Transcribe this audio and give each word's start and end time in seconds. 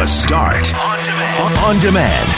The 0.00 0.06
Start. 0.06 0.74
On 0.74 1.04
demand. 1.04 1.58
On 1.58 1.78
demand. 1.78 2.28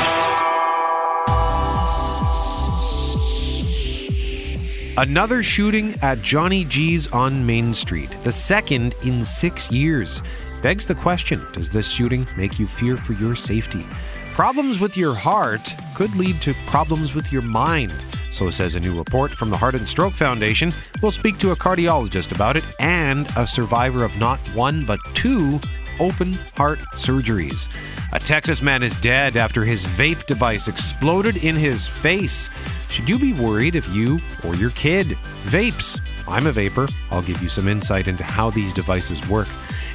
Another 4.99 5.45
shooting 5.45 5.95
at 6.03 6.21
Johnny 6.23 6.65
G's 6.65 7.07
on 7.13 7.47
Main 7.47 7.73
Street, 7.73 8.11
the 8.25 8.33
second 8.33 8.97
in 9.05 9.25
six 9.25 9.71
years. 9.71 10.23
Begs 10.61 10.87
the 10.87 10.97
question 10.97 11.47
Does 11.53 11.71
this 11.71 11.89
shooting 11.89 12.27
make 12.37 12.59
you 12.59 12.67
fear 12.67 12.97
for 12.97 13.13
your 13.13 13.37
safety? 13.37 13.87
Problems 14.33 14.81
with 14.81 14.97
your 14.97 15.15
heart 15.15 15.73
could 15.95 16.13
lead 16.17 16.41
to 16.41 16.55
problems 16.67 17.15
with 17.15 17.33
your 17.33 17.43
mind. 17.43 17.95
So 18.33 18.51
says 18.51 18.75
a 18.75 18.81
new 18.81 18.99
report 18.99 19.31
from 19.31 19.51
the 19.51 19.57
Heart 19.57 19.77
and 19.77 19.87
Stroke 19.87 20.15
Foundation. 20.15 20.75
We'll 21.01 21.13
speak 21.13 21.39
to 21.39 21.53
a 21.53 21.57
cardiologist 21.57 22.35
about 22.35 22.57
it 22.57 22.65
and 22.81 23.29
a 23.37 23.47
survivor 23.47 24.03
of 24.03 24.19
not 24.19 24.41
one 24.53 24.85
but 24.85 24.99
two 25.15 25.61
open 26.01 26.35
heart 26.57 26.79
surgeries. 26.95 27.69
A 28.13 28.19
Texas 28.19 28.63
man 28.63 28.83
is 28.83 28.97
dead 28.97 29.37
after 29.37 29.65
his 29.65 29.85
vape 29.85 30.27
device 30.27 30.69
exploded 30.69 31.45
in 31.45 31.57
his 31.57 31.89
face. 31.89 32.51
Should 32.89 33.09
you 33.09 33.19
be 33.19 33.33
worried 33.33 33.75
if 33.75 33.89
you 33.89 34.19
or 34.45 34.55
your 34.55 34.71
kid 34.71 35.17
vapes? 35.45 36.01
I'm 36.29 36.47
a 36.47 36.53
vaper. 36.53 36.91
I'll 37.11 37.23
give 37.23 37.43
you 37.43 37.49
some 37.49 37.69
insight 37.69 38.09
into 38.09 38.25
how 38.25 38.51
these 38.51 38.75
devices 38.75 39.27
work. 39.29 39.49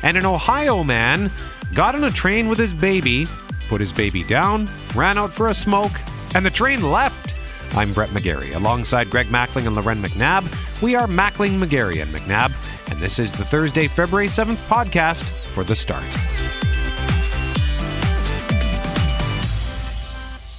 And 0.03 0.17
an 0.17 0.25
Ohio 0.25 0.83
man 0.83 1.31
got 1.73 1.95
on 1.95 2.03
a 2.03 2.11
train 2.11 2.47
with 2.47 2.57
his 2.57 2.73
baby, 2.73 3.27
put 3.69 3.79
his 3.79 3.93
baby 3.93 4.23
down, 4.23 4.69
ran 4.95 5.17
out 5.17 5.31
for 5.31 5.47
a 5.47 5.53
smoke, 5.53 5.93
and 6.35 6.45
the 6.45 6.49
train 6.49 6.91
left. 6.91 7.26
I'm 7.73 7.93
Brett 7.93 8.09
McGarry. 8.09 8.55
Alongside 8.55 9.09
Greg 9.09 9.27
Mackling 9.27 9.67
and 9.67 9.75
Lauren 9.75 10.01
McNabb, 10.01 10.81
we 10.81 10.95
are 10.95 11.07
Mackling, 11.07 11.59
McGarry, 11.59 12.01
and 12.01 12.11
McNabb, 12.11 12.53
and 12.91 12.99
this 12.99 13.19
is 13.19 13.31
the 13.31 13.43
Thursday, 13.43 13.87
February 13.87 14.27
7th 14.27 14.55
podcast 14.67 15.23
for 15.23 15.63
The 15.63 15.75
Start. 15.75 16.03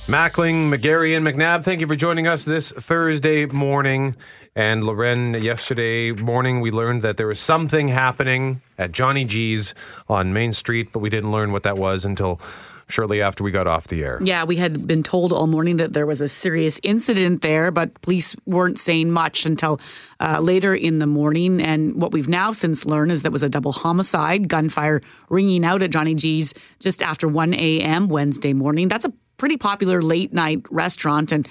Mackling, 0.08 0.70
McGarry, 0.70 1.16
and 1.16 1.26
McNabb, 1.26 1.64
thank 1.64 1.80
you 1.80 1.86
for 1.86 1.96
joining 1.96 2.26
us 2.26 2.44
this 2.44 2.72
Thursday 2.72 3.44
morning. 3.46 4.16
And 4.54 4.84
Lauren, 4.84 5.34
yesterday 5.34 6.12
morning, 6.12 6.60
we 6.60 6.70
learned 6.70 7.02
that 7.02 7.16
there 7.16 7.26
was 7.26 7.38
something 7.38 7.88
happening 7.88 8.62
at 8.78 8.90
Johnny 8.90 9.24
G's 9.24 9.74
on 10.08 10.32
Main 10.32 10.52
Street, 10.52 10.92
but 10.92 11.00
we 11.00 11.10
didn't 11.10 11.30
learn 11.30 11.52
what 11.52 11.62
that 11.64 11.76
was 11.76 12.04
until 12.04 12.40
shortly 12.88 13.20
after 13.20 13.44
we 13.44 13.50
got 13.50 13.66
off 13.66 13.88
the 13.88 14.02
air. 14.02 14.18
Yeah, 14.22 14.44
we 14.44 14.56
had 14.56 14.86
been 14.86 15.02
told 15.02 15.32
all 15.32 15.46
morning 15.46 15.76
that 15.76 15.92
there 15.92 16.06
was 16.06 16.20
a 16.20 16.28
serious 16.28 16.80
incident 16.82 17.42
there, 17.42 17.70
but 17.70 18.00
police 18.02 18.34
weren't 18.46 18.78
saying 18.78 19.10
much 19.10 19.46
until 19.46 19.80
uh, 20.20 20.40
later 20.40 20.74
in 20.74 20.98
the 20.98 21.06
morning. 21.06 21.60
And 21.60 22.00
what 22.00 22.12
we've 22.12 22.28
now 22.28 22.52
since 22.52 22.86
learned 22.86 23.12
is 23.12 23.22
that 23.22 23.32
was 23.32 23.42
a 23.42 23.48
double 23.48 23.72
homicide, 23.72 24.48
gunfire 24.48 25.00
ringing 25.28 25.64
out 25.64 25.82
at 25.82 25.90
Johnny 25.90 26.14
G's 26.14 26.54
just 26.80 27.02
after 27.02 27.28
1 27.28 27.54
a.m. 27.54 28.08
Wednesday 28.08 28.52
morning. 28.52 28.88
That's 28.88 29.04
a 29.04 29.12
pretty 29.36 29.56
popular 29.56 30.02
late 30.02 30.32
night 30.32 30.62
restaurant. 30.70 31.32
And 31.32 31.48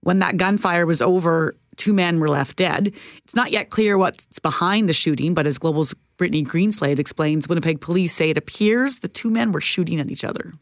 when 0.00 0.18
that 0.18 0.36
gunfire 0.36 0.86
was 0.86 1.02
over, 1.02 1.54
two 1.76 1.92
men 1.92 2.20
were 2.20 2.28
left 2.28 2.56
dead. 2.56 2.92
It's 3.24 3.34
not 3.34 3.50
yet 3.52 3.70
clear 3.70 3.96
what's 3.96 4.38
behind 4.40 4.88
the 4.88 4.92
shooting, 4.92 5.34
but 5.34 5.46
as 5.46 5.58
Global's 5.58 5.94
Brittany 6.20 6.44
Greenslade 6.44 6.98
explains, 6.98 7.48
Winnipeg 7.48 7.80
police 7.80 8.12
say 8.12 8.28
it 8.28 8.36
appears 8.36 8.98
the 8.98 9.08
two 9.08 9.30
men 9.30 9.52
were 9.52 9.60
shooting 9.62 9.98
at 9.98 10.10
each 10.10 10.22
other. 10.22 10.52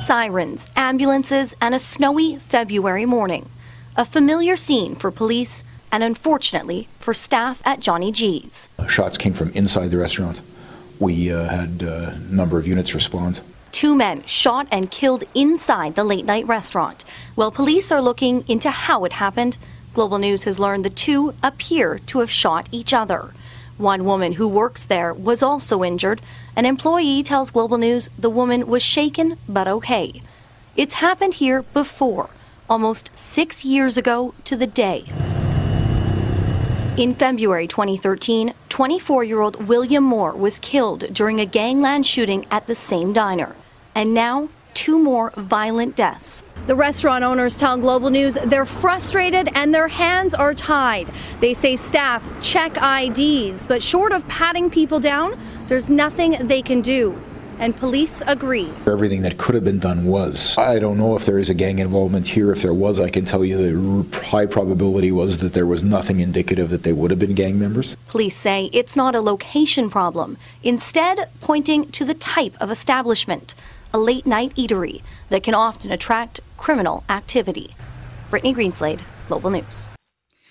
Sirens, 0.00 0.66
ambulances, 0.74 1.54
and 1.60 1.72
a 1.72 1.78
snowy 1.78 2.38
February 2.38 3.06
morning. 3.06 3.48
A 3.96 4.04
familiar 4.04 4.56
scene 4.56 4.96
for 4.96 5.12
police 5.12 5.62
and 5.92 6.02
unfortunately 6.02 6.88
for 6.98 7.14
staff 7.14 7.62
at 7.64 7.78
Johnny 7.78 8.10
G's. 8.10 8.68
Shots 8.88 9.16
came 9.16 9.32
from 9.32 9.52
inside 9.52 9.92
the 9.92 9.98
restaurant. 9.98 10.40
We 10.98 11.30
uh, 11.30 11.44
had 11.44 11.82
a 11.82 12.18
number 12.18 12.58
of 12.58 12.66
units 12.66 12.94
respond. 12.94 13.42
Two 13.70 13.94
men 13.94 14.24
shot 14.26 14.66
and 14.72 14.90
killed 14.90 15.22
inside 15.36 15.94
the 15.94 16.02
late 16.02 16.24
night 16.24 16.48
restaurant. 16.48 17.04
While 17.36 17.52
police 17.52 17.92
are 17.92 18.02
looking 18.02 18.42
into 18.48 18.72
how 18.72 19.04
it 19.04 19.12
happened, 19.12 19.56
Global 19.94 20.18
News 20.18 20.42
has 20.42 20.58
learned 20.58 20.84
the 20.84 20.90
two 20.90 21.32
appear 21.44 22.00
to 22.08 22.18
have 22.18 22.30
shot 22.30 22.68
each 22.72 22.92
other. 22.92 23.30
One 23.78 24.04
woman 24.04 24.34
who 24.34 24.46
works 24.46 24.84
there 24.84 25.12
was 25.12 25.42
also 25.42 25.82
injured. 25.82 26.20
An 26.56 26.66
employee 26.66 27.22
tells 27.22 27.50
Global 27.50 27.78
News 27.78 28.08
the 28.18 28.30
woman 28.30 28.66
was 28.66 28.82
shaken 28.82 29.38
but 29.48 29.66
okay. 29.66 30.22
It's 30.76 30.94
happened 30.94 31.34
here 31.34 31.62
before, 31.62 32.30
almost 32.68 33.10
six 33.14 33.64
years 33.64 33.96
ago 33.96 34.34
to 34.44 34.56
the 34.56 34.66
day. 34.66 35.04
In 36.96 37.14
February 37.14 37.66
2013, 37.66 38.52
24 38.68 39.24
year 39.24 39.40
old 39.40 39.66
William 39.66 40.04
Moore 40.04 40.32
was 40.32 40.58
killed 40.58 41.12
during 41.12 41.40
a 41.40 41.46
gangland 41.46 42.06
shooting 42.06 42.46
at 42.50 42.66
the 42.66 42.74
same 42.74 43.12
diner. 43.12 43.56
And 43.94 44.12
now, 44.12 44.48
two 44.74 44.98
more 44.98 45.30
violent 45.36 45.96
deaths. 45.96 46.42
The 46.66 46.76
restaurant 46.76 47.24
owners 47.24 47.56
tell 47.56 47.76
Global 47.76 48.10
News 48.10 48.38
they're 48.46 48.64
frustrated 48.64 49.48
and 49.54 49.74
their 49.74 49.88
hands 49.88 50.32
are 50.32 50.54
tied. 50.54 51.10
They 51.40 51.54
say 51.54 51.76
staff 51.76 52.22
check 52.40 52.76
IDs, 52.76 53.66
but 53.66 53.82
short 53.82 54.12
of 54.12 54.26
patting 54.28 54.70
people 54.70 55.00
down, 55.00 55.38
there's 55.66 55.90
nothing 55.90 56.46
they 56.46 56.62
can 56.62 56.80
do. 56.80 57.20
And 57.58 57.76
police 57.76 58.22
agree. 58.26 58.72
Everything 58.86 59.22
that 59.22 59.38
could 59.38 59.54
have 59.54 59.64
been 59.64 59.78
done 59.78 60.04
was. 60.06 60.56
I 60.58 60.78
don't 60.78 60.98
know 60.98 61.16
if 61.16 61.26
there 61.26 61.38
is 61.38 61.48
a 61.48 61.54
gang 61.54 61.78
involvement 61.78 62.28
here. 62.28 62.50
If 62.52 62.62
there 62.62 62.74
was, 62.74 62.98
I 62.98 63.10
can 63.10 63.24
tell 63.24 63.44
you 63.44 63.56
the 63.56 64.18
high 64.18 64.46
probability 64.46 65.12
was 65.12 65.38
that 65.40 65.52
there 65.52 65.66
was 65.66 65.84
nothing 65.84 66.20
indicative 66.20 66.70
that 66.70 66.82
they 66.82 66.92
would 66.92 67.10
have 67.10 67.20
been 67.20 67.34
gang 67.34 67.58
members. 67.58 67.96
Police 68.08 68.36
say 68.36 68.70
it's 68.72 68.96
not 68.96 69.14
a 69.14 69.20
location 69.20 69.90
problem, 69.90 70.38
instead, 70.62 71.28
pointing 71.40 71.90
to 71.92 72.04
the 72.04 72.14
type 72.14 72.54
of 72.60 72.70
establishment 72.70 73.54
a 73.92 73.98
late 73.98 74.26
night 74.26 74.54
eatery 74.56 75.02
that 75.28 75.42
can 75.42 75.54
often 75.54 75.90
attract 75.90 76.40
criminal 76.56 77.04
activity. 77.08 77.74
Brittany 78.30 78.54
Greenslade, 78.54 79.00
Global 79.28 79.50
News. 79.50 79.88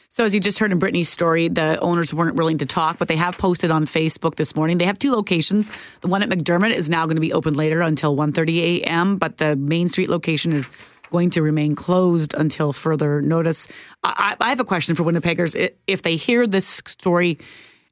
So, 0.10 0.26
as 0.26 0.34
you 0.34 0.42
just 0.42 0.60
heard 0.60 0.74
in 0.74 0.78
Brittany's 0.78 1.08
story, 1.08 1.48
the 1.48 1.80
owners 1.80 2.14
weren't 2.14 2.36
willing 2.36 2.58
to 2.58 2.66
talk, 2.66 2.98
but 2.98 3.08
they 3.08 3.16
have 3.16 3.38
posted 3.38 3.72
on 3.72 3.86
Facebook 3.86 4.36
this 4.36 4.58
morning. 4.58 4.78
They 4.78 4.86
have 4.86 5.00
two 5.00 5.12
locations. 5.14 5.72
The 6.02 6.10
one 6.10 6.22
at 6.22 6.30
McDermot 6.30 6.72
is 6.74 6.90
now 6.90 7.06
going 7.06 7.16
to 7.16 7.22
be 7.22 7.32
open 7.32 7.54
later 7.54 7.82
until 7.82 8.16
1:30 8.16 8.82
a.m., 8.82 9.16
but 9.16 9.38
the 9.38 9.56
Main 9.56 9.88
Street 9.88 10.10
location 10.10 10.52
is 10.52 10.70
going 11.12 11.30
to 11.30 11.42
remain 11.42 11.76
closed 11.76 12.34
until 12.34 12.74
further 12.74 13.22
notice. 13.22 13.70
I, 14.04 14.36
I 14.40 14.50
have 14.50 14.60
a 14.60 14.66
question 14.66 14.96
for 14.96 15.04
Winnipeggers. 15.04 15.72
If 15.88 16.02
they 16.02 16.18
hear 16.18 16.46
this 16.46 16.82
story 16.88 17.38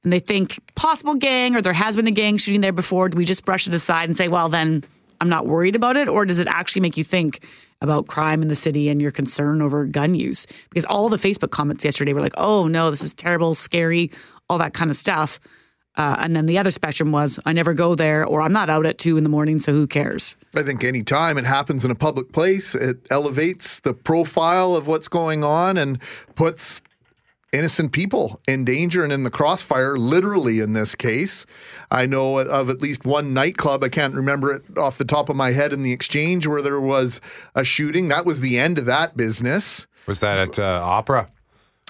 and 0.04 0.12
they 0.12 0.20
think 0.20 0.60
possible 0.76 1.16
gang 1.16 1.56
or 1.56 1.62
there 1.62 1.74
has 1.74 1.96
been 1.96 2.08
a 2.08 2.12
gang 2.12 2.38
shooting 2.38 2.62
there 2.62 2.74
before, 2.74 3.10
do 3.10 3.18
we 3.18 3.26
just 3.26 3.46
brush 3.46 3.68
it 3.68 3.74
aside 3.74 4.06
and 4.06 4.16
say, 4.16 4.28
well, 4.28 4.50
then 4.50 4.84
I'm 5.22 5.30
not 5.30 5.48
worried 5.48 5.76
about 5.76 5.98
it? 5.98 6.08
Or 6.08 6.26
does 6.26 6.40
it 6.40 6.48
actually 6.48 6.82
make 6.82 6.98
you 6.98 7.04
think 7.04 7.46
about 7.82 8.08
crime 8.08 8.42
in 8.42 8.48
the 8.48 8.56
city 8.56 8.90
and 8.90 9.02
your 9.02 9.12
concern 9.12 9.62
over 9.62 9.86
gun 9.86 10.14
use? 10.14 10.46
Because 10.70 10.86
all 10.86 11.10
the 11.10 11.18
Facebook 11.18 11.52
comments 11.52 11.86
yesterday 11.86 12.14
were 12.14 12.22
like, 12.22 12.34
oh 12.38 12.68
no, 12.68 12.92
this 12.92 13.02
is 13.02 13.14
terrible, 13.14 13.56
scary, 13.56 14.12
all 14.50 14.58
that 14.58 14.74
kind 14.74 14.90
of 14.90 14.98
stuff. 14.98 15.40
Uh, 15.96 16.16
and 16.20 16.36
then 16.36 16.46
the 16.46 16.58
other 16.58 16.72
spectrum 16.72 17.12
was, 17.12 17.40
I 17.46 17.52
never 17.52 17.74
go 17.74 17.94
there, 17.94 18.26
or 18.26 18.42
I'm 18.42 18.54
not 18.54 18.70
out 18.70 18.86
at 18.86 18.98
two 18.98 19.18
in 19.18 19.24
the 19.24 19.30
morning, 19.30 19.60
so 19.60 19.74
who 19.74 19.86
cares? 19.86 20.38
I 20.56 20.64
think 20.64 20.84
any 20.84 21.04
time 21.04 21.38
it 21.38 21.46
happens 21.46 21.84
in 21.84 21.92
a 21.92 21.96
public 21.96 22.32
place, 22.32 22.74
it 22.74 23.06
elevates 23.10 23.82
the 23.82 23.94
profile 23.94 24.76
of 24.76 24.88
what's 24.88 25.10
going 25.10 25.44
on 25.44 25.78
and 25.78 26.00
puts 26.36 26.82
innocent 27.52 27.92
people 27.92 28.40
in 28.48 28.66
danger 28.66 29.04
and 29.04 29.12
in 29.12 29.24
the 29.24 29.32
crossfire, 29.32 29.98
literally 29.98 30.60
in 30.60 30.74
this 30.74 30.96
case. 30.96 31.46
I 31.92 32.06
know 32.06 32.40
of 32.40 32.70
at 32.70 32.82
least 32.82 33.06
one 33.06 33.34
nightclub, 33.34 33.84
I 33.84 33.90
can't 33.90 34.14
remember 34.14 34.54
it 34.54 34.78
off 34.78 34.98
the 34.98 35.06
top 35.06 35.30
of 35.30 35.36
my 35.36 35.52
head, 35.52 35.74
in 35.74 35.84
the 35.84 35.94
exchange 35.94 36.48
where 36.48 36.62
there 36.62 36.80
was 36.80 37.22
a 37.56 37.64
shooting. 37.64 38.08
That 38.08 38.26
was 38.26 38.42
the 38.42 38.60
end 38.60 38.78
of 38.78 38.86
that 38.86 39.18
business. 39.18 39.88
Was 40.08 40.20
that 40.20 40.40
at 40.40 40.60
uh, 40.60 40.82
Opera? 40.84 41.30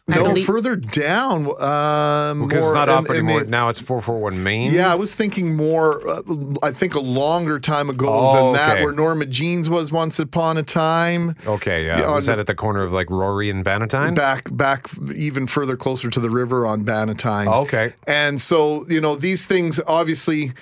No, 0.10 0.24
believe- 0.24 0.46
further 0.46 0.76
down. 0.76 1.46
Um, 1.62 2.48
because 2.48 2.64
it's 2.64 2.74
not 2.74 2.90
Opera 2.90 3.18
anymore. 3.18 3.44
The, 3.44 3.50
now 3.50 3.70
it's 3.70 3.80
441 3.80 4.42
Main. 4.44 4.74
Yeah, 4.74 4.92
I 4.92 4.96
was 4.96 5.14
thinking 5.14 5.56
more, 5.56 6.08
uh, 6.08 6.22
I 6.64 6.72
think 6.72 6.96
a 6.96 7.00
longer 7.00 7.60
time 7.60 7.90
ago 7.90 8.08
oh, 8.10 8.36
than 8.36 8.54
that, 8.54 8.72
okay. 8.74 8.84
where 8.84 8.94
Norma 8.94 9.26
Jean's 9.26 9.70
was 9.70 9.92
once 9.92 10.20
upon 10.20 10.58
a 10.58 10.64
time. 10.64 11.36
Okay, 11.46 11.86
yeah. 11.86 12.00
yeah 12.00 12.16
was 12.16 12.26
that 12.26 12.40
at 12.40 12.48
the 12.48 12.56
corner 12.56 12.82
of 12.82 12.92
like 12.92 13.08
Rorie 13.08 13.50
and 13.50 13.64
Bannatyne? 13.64 14.16
Back, 14.16 14.50
back 14.52 14.88
even 15.16 15.48
further 15.48 15.78
closer 15.78 16.10
to 16.10 16.20
the 16.20 16.30
river 16.30 16.66
on 16.66 16.84
Bannatyne. 16.84 17.48
Oh, 17.48 17.62
okay. 17.62 17.94
And 18.08 18.42
so, 18.42 18.88
you 18.88 19.00
know, 19.00 19.16
these 19.16 19.46
things, 19.46 19.80
obviously, 19.88 20.54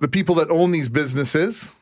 the 0.00 0.08
people 0.08 0.34
that 0.36 0.50
own 0.50 0.72
these 0.72 0.88
businesses, 0.88 1.72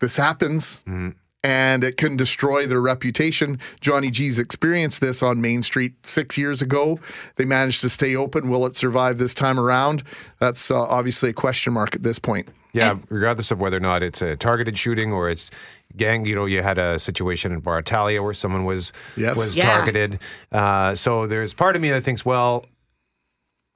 this 0.00 0.16
happens. 0.16 0.84
Mm-hmm 0.84 1.10
and 1.44 1.84
it 1.84 1.98
can 1.98 2.16
destroy 2.16 2.66
their 2.66 2.80
reputation. 2.80 3.60
Johnny 3.82 4.10
G's 4.10 4.38
experienced 4.38 5.02
this 5.02 5.22
on 5.22 5.42
Main 5.42 5.62
Street 5.62 5.94
six 6.04 6.38
years 6.38 6.62
ago. 6.62 6.98
They 7.36 7.44
managed 7.44 7.82
to 7.82 7.90
stay 7.90 8.16
open. 8.16 8.48
Will 8.48 8.64
it 8.64 8.74
survive 8.74 9.18
this 9.18 9.34
time 9.34 9.60
around? 9.60 10.02
That's 10.38 10.70
uh, 10.70 10.82
obviously 10.82 11.30
a 11.30 11.32
question 11.34 11.74
mark 11.74 11.94
at 11.94 12.02
this 12.02 12.18
point. 12.18 12.48
Yeah, 12.72 12.98
regardless 13.08 13.52
of 13.52 13.60
whether 13.60 13.76
or 13.76 13.80
not 13.80 14.02
it's 14.02 14.20
a 14.20 14.34
targeted 14.34 14.76
shooting 14.76 15.12
or 15.12 15.30
it's 15.30 15.50
gang. 15.96 16.24
You 16.24 16.34
know, 16.34 16.46
you 16.46 16.60
had 16.60 16.78
a 16.78 16.98
situation 16.98 17.52
in 17.52 17.60
Bar 17.60 17.78
Italia 17.78 18.20
where 18.20 18.34
someone 18.34 18.64
was 18.64 18.92
yes. 19.16 19.36
was 19.36 19.56
yeah. 19.56 19.76
targeted. 19.76 20.18
Uh, 20.50 20.94
so 20.96 21.28
there's 21.28 21.54
part 21.54 21.76
of 21.76 21.82
me 21.82 21.90
that 21.90 22.02
thinks, 22.02 22.24
well, 22.24 22.64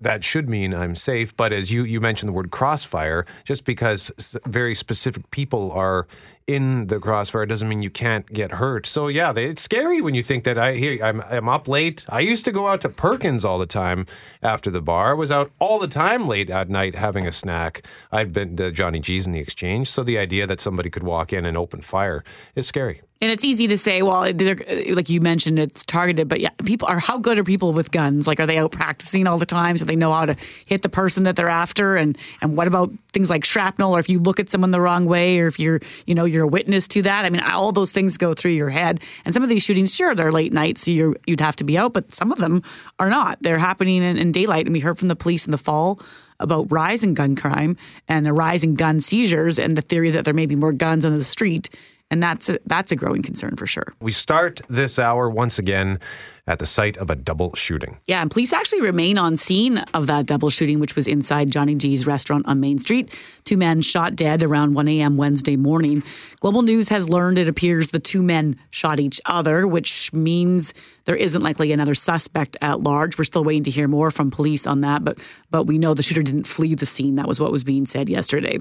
that 0.00 0.24
should 0.24 0.48
mean 0.48 0.74
I'm 0.74 0.96
safe. 0.96 1.36
But 1.36 1.52
as 1.52 1.70
you, 1.70 1.84
you 1.84 2.00
mentioned 2.00 2.28
the 2.28 2.32
word 2.32 2.50
crossfire, 2.50 3.24
just 3.44 3.64
because 3.64 4.10
very 4.46 4.74
specific 4.74 5.30
people 5.30 5.70
are 5.72 6.08
in 6.48 6.86
the 6.86 6.98
crossfire 6.98 7.44
doesn't 7.44 7.68
mean 7.68 7.82
you 7.82 7.90
can't 7.90 8.26
get 8.32 8.52
hurt. 8.52 8.86
So 8.86 9.08
yeah, 9.08 9.32
it's 9.36 9.62
scary 9.62 10.00
when 10.00 10.14
you 10.14 10.22
think 10.22 10.44
that 10.44 10.58
I 10.58 10.74
here 10.74 10.98
I'm, 11.04 11.20
I'm 11.20 11.48
up 11.48 11.68
late. 11.68 12.06
I 12.08 12.20
used 12.20 12.46
to 12.46 12.52
go 12.52 12.66
out 12.66 12.80
to 12.80 12.88
Perkins 12.88 13.44
all 13.44 13.58
the 13.58 13.66
time 13.66 14.06
after 14.42 14.70
the 14.70 14.80
bar. 14.80 15.10
I 15.10 15.14
was 15.14 15.30
out 15.30 15.52
all 15.58 15.78
the 15.78 15.86
time 15.86 16.26
late 16.26 16.48
at 16.48 16.70
night 16.70 16.94
having 16.94 17.26
a 17.26 17.32
snack. 17.32 17.82
I'd 18.10 18.32
been 18.32 18.56
to 18.56 18.72
Johnny 18.72 18.98
G's 18.98 19.26
in 19.26 19.32
the 19.32 19.40
exchange. 19.40 19.90
So 19.90 20.02
the 20.02 20.16
idea 20.16 20.46
that 20.46 20.58
somebody 20.60 20.88
could 20.88 21.02
walk 21.02 21.32
in 21.34 21.44
and 21.44 21.56
open 21.56 21.82
fire 21.82 22.24
is 22.56 22.66
scary. 22.66 23.02
And 23.20 23.32
it's 23.32 23.42
easy 23.42 23.66
to 23.66 23.76
say, 23.76 24.02
well, 24.02 24.20
like 24.20 25.10
you 25.10 25.20
mentioned, 25.20 25.58
it's 25.58 25.84
targeted. 25.84 26.28
But 26.28 26.38
yeah, 26.38 26.50
people 26.64 26.86
are 26.86 27.00
how 27.00 27.18
good 27.18 27.36
are 27.36 27.42
people 27.42 27.72
with 27.72 27.90
guns? 27.90 28.28
Like, 28.28 28.38
are 28.38 28.46
they 28.46 28.58
out 28.58 28.70
practicing 28.70 29.26
all 29.26 29.38
the 29.38 29.46
time 29.46 29.76
so 29.76 29.84
they 29.84 29.96
know 29.96 30.12
how 30.12 30.26
to 30.26 30.36
hit 30.66 30.82
the 30.82 30.88
person 30.88 31.24
that 31.24 31.34
they're 31.34 31.48
after? 31.48 31.96
And 31.96 32.16
and 32.40 32.56
what 32.56 32.68
about 32.68 32.92
things 33.12 33.28
like 33.28 33.44
shrapnel, 33.44 33.96
or 33.96 33.98
if 33.98 34.08
you 34.08 34.20
look 34.20 34.38
at 34.38 34.48
someone 34.48 34.70
the 34.70 34.80
wrong 34.80 35.06
way, 35.06 35.40
or 35.40 35.48
if 35.48 35.58
you're 35.58 35.80
you 36.06 36.14
know 36.14 36.26
you're 36.26 36.37
a 36.44 36.48
witness 36.48 36.88
to 36.88 37.02
that? 37.02 37.24
I 37.24 37.30
mean, 37.30 37.42
all 37.42 37.72
those 37.72 37.92
things 37.92 38.16
go 38.16 38.34
through 38.34 38.52
your 38.52 38.70
head. 38.70 39.02
And 39.24 39.34
some 39.34 39.42
of 39.42 39.48
these 39.48 39.62
shootings, 39.62 39.94
sure, 39.94 40.14
they're 40.14 40.32
late 40.32 40.52
night, 40.52 40.78
so 40.78 40.90
you're 40.90 41.16
you'd 41.26 41.40
have 41.40 41.56
to 41.56 41.64
be 41.64 41.78
out, 41.78 41.92
but 41.92 42.14
some 42.14 42.32
of 42.32 42.38
them 42.38 42.62
are 42.98 43.10
not. 43.10 43.38
They're 43.42 43.58
happening 43.58 44.02
in, 44.02 44.16
in 44.16 44.32
daylight. 44.32 44.66
And 44.66 44.72
we 44.72 44.80
heard 44.80 44.98
from 44.98 45.08
the 45.08 45.16
police 45.16 45.44
in 45.44 45.50
the 45.50 45.58
fall 45.58 46.00
about 46.40 46.70
rise 46.70 47.02
in 47.02 47.14
gun 47.14 47.34
crime 47.36 47.76
and 48.08 48.26
a 48.28 48.32
rise 48.32 48.62
in 48.62 48.74
gun 48.74 49.00
seizures, 49.00 49.58
and 49.58 49.76
the 49.76 49.82
theory 49.82 50.10
that 50.10 50.24
there 50.24 50.34
may 50.34 50.46
be 50.46 50.56
more 50.56 50.72
guns 50.72 51.04
on 51.04 51.16
the 51.16 51.24
street 51.24 51.70
and 52.10 52.22
that's 52.22 52.48
a, 52.48 52.58
that's 52.66 52.90
a 52.92 52.96
growing 52.96 53.22
concern 53.22 53.56
for 53.56 53.66
sure. 53.66 53.94
We 54.00 54.12
start 54.12 54.60
this 54.68 54.98
hour 54.98 55.28
once 55.28 55.58
again 55.58 56.00
at 56.48 56.58
the 56.58 56.66
site 56.66 56.96
of 56.96 57.10
a 57.10 57.14
double 57.14 57.54
shooting. 57.54 57.98
Yeah, 58.06 58.22
and 58.22 58.30
police 58.30 58.54
actually 58.54 58.80
remain 58.80 59.18
on 59.18 59.36
scene 59.36 59.78
of 59.92 60.06
that 60.06 60.26
double 60.26 60.48
shooting, 60.48 60.80
which 60.80 60.96
was 60.96 61.06
inside 61.06 61.50
Johnny 61.52 61.74
G's 61.74 62.06
restaurant 62.06 62.46
on 62.48 62.58
Main 62.58 62.78
Street. 62.78 63.16
Two 63.44 63.58
men 63.58 63.82
shot 63.82 64.16
dead 64.16 64.42
around 64.42 64.74
1 64.74 64.88
a.m. 64.88 65.16
Wednesday 65.18 65.56
morning. 65.56 66.02
Global 66.40 66.62
News 66.62 66.88
has 66.88 67.08
learned 67.08 67.36
it 67.36 67.48
appears 67.48 67.90
the 67.90 67.98
two 67.98 68.22
men 68.22 68.56
shot 68.70 68.98
each 68.98 69.20
other, 69.26 69.66
which 69.66 70.10
means 70.12 70.72
there 71.04 71.16
isn't 71.16 71.42
likely 71.42 71.70
another 71.70 71.94
suspect 71.94 72.56
at 72.62 72.80
large. 72.80 73.18
We're 73.18 73.24
still 73.24 73.44
waiting 73.44 73.64
to 73.64 73.70
hear 73.70 73.86
more 73.86 74.10
from 74.10 74.30
police 74.30 74.66
on 74.66 74.80
that, 74.80 75.04
but 75.04 75.18
but 75.50 75.64
we 75.64 75.76
know 75.76 75.92
the 75.92 76.02
shooter 76.02 76.22
didn't 76.22 76.46
flee 76.46 76.74
the 76.74 76.86
scene. 76.86 77.16
That 77.16 77.28
was 77.28 77.38
what 77.38 77.52
was 77.52 77.62
being 77.62 77.84
said 77.84 78.08
yesterday. 78.08 78.58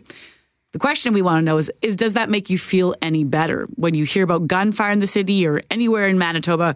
The 0.73 0.79
question 0.79 1.13
we 1.13 1.21
want 1.21 1.41
to 1.41 1.45
know 1.45 1.57
is, 1.57 1.71
is 1.81 1.95
does 1.95 2.13
that 2.13 2.29
make 2.29 2.49
you 2.49 2.57
feel 2.57 2.93
any 3.01 3.23
better 3.23 3.67
when 3.75 3.93
you 3.93 4.03
hear 4.03 4.25
about 4.25 4.47
gunfire 4.47 4.91
in 4.91 4.99
the 4.99 5.07
city 5.07 5.47
or 5.47 5.61
anywhere 5.71 6.07
in 6.07 6.17
Manitoba? 6.17 6.75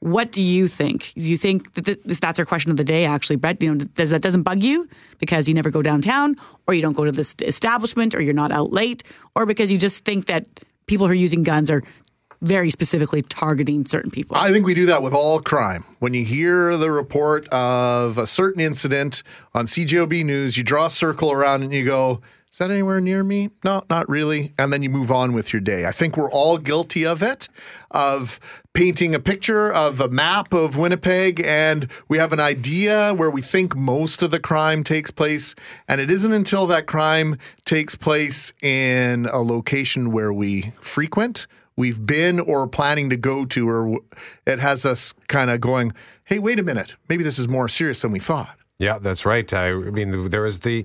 What 0.00 0.30
do 0.30 0.40
you 0.40 0.68
think? 0.68 1.12
Do 1.14 1.22
you 1.28 1.36
think 1.36 1.74
that 1.74 2.04
this, 2.04 2.20
that's 2.20 2.38
our 2.38 2.44
question 2.44 2.70
of 2.70 2.76
the 2.76 2.84
day? 2.84 3.04
Actually, 3.04 3.36
Brett, 3.36 3.62
you 3.62 3.74
know, 3.74 3.84
does 3.94 4.10
that 4.10 4.22
doesn't 4.22 4.42
bug 4.42 4.62
you 4.62 4.88
because 5.18 5.48
you 5.48 5.54
never 5.54 5.70
go 5.70 5.82
downtown, 5.82 6.36
or 6.66 6.74
you 6.74 6.82
don't 6.82 6.92
go 6.92 7.04
to 7.04 7.12
this 7.12 7.34
establishment, 7.42 8.14
or 8.14 8.20
you're 8.20 8.32
not 8.34 8.52
out 8.52 8.72
late, 8.72 9.02
or 9.34 9.44
because 9.44 9.72
you 9.72 9.78
just 9.78 10.04
think 10.04 10.26
that 10.26 10.46
people 10.86 11.06
who 11.06 11.12
are 11.12 11.16
using 11.16 11.42
guns 11.42 11.70
are 11.70 11.82
very 12.40 12.70
specifically 12.70 13.22
targeting 13.22 13.84
certain 13.84 14.10
people? 14.10 14.36
I 14.36 14.52
think 14.52 14.64
we 14.64 14.74
do 14.74 14.86
that 14.86 15.02
with 15.02 15.12
all 15.12 15.40
crime. 15.40 15.84
When 15.98 16.14
you 16.14 16.24
hear 16.24 16.76
the 16.76 16.90
report 16.90 17.48
of 17.48 18.18
a 18.18 18.26
certain 18.26 18.60
incident 18.60 19.22
on 19.54 19.66
CJOB 19.66 20.24
News, 20.24 20.56
you 20.56 20.62
draw 20.62 20.86
a 20.86 20.90
circle 20.90 21.32
around 21.32 21.62
and 21.62 21.72
you 21.72 21.84
go, 21.84 22.20
is 22.50 22.58
that 22.58 22.70
anywhere 22.70 23.00
near 23.00 23.22
me? 23.22 23.50
No, 23.62 23.84
not 23.90 24.08
really. 24.08 24.54
And 24.58 24.72
then 24.72 24.82
you 24.82 24.88
move 24.88 25.12
on 25.12 25.32
with 25.32 25.52
your 25.52 25.60
day. 25.60 25.86
I 25.86 25.92
think 25.92 26.16
we're 26.16 26.30
all 26.30 26.56
guilty 26.56 27.04
of 27.04 27.22
it, 27.22 27.48
of 27.90 28.40
painting 28.72 29.14
a 29.14 29.20
picture 29.20 29.72
of 29.72 30.00
a 30.00 30.08
map 30.08 30.54
of 30.54 30.76
Winnipeg, 30.76 31.40
and 31.44 31.88
we 32.08 32.16
have 32.18 32.32
an 32.32 32.40
idea 32.40 33.12
where 33.12 33.30
we 33.30 33.42
think 33.42 33.76
most 33.76 34.22
of 34.22 34.30
the 34.30 34.40
crime 34.40 34.82
takes 34.82 35.10
place. 35.10 35.54
And 35.88 36.00
it 36.00 36.10
isn't 36.10 36.32
until 36.32 36.66
that 36.68 36.86
crime 36.86 37.38
takes 37.64 37.94
place 37.94 38.52
in 38.62 39.26
a 39.26 39.38
location 39.38 40.10
where 40.10 40.32
we 40.32 40.72
frequent, 40.80 41.46
we've 41.76 42.06
been, 42.06 42.40
or 42.40 42.66
planning 42.66 43.10
to 43.10 43.16
go 43.16 43.44
to, 43.44 43.68
or 43.68 44.00
it 44.46 44.58
has 44.58 44.86
us 44.86 45.12
kind 45.26 45.50
of 45.50 45.60
going, 45.60 45.92
hey, 46.24 46.38
wait 46.38 46.58
a 46.58 46.62
minute, 46.62 46.94
maybe 47.08 47.24
this 47.24 47.38
is 47.38 47.48
more 47.48 47.68
serious 47.68 48.00
than 48.00 48.12
we 48.12 48.18
thought. 48.18 48.56
Yeah, 48.78 48.98
that's 48.98 49.26
right. 49.26 49.52
I, 49.52 49.72
mean, 49.72 50.28
there 50.28 50.42
was 50.42 50.60
the 50.60 50.84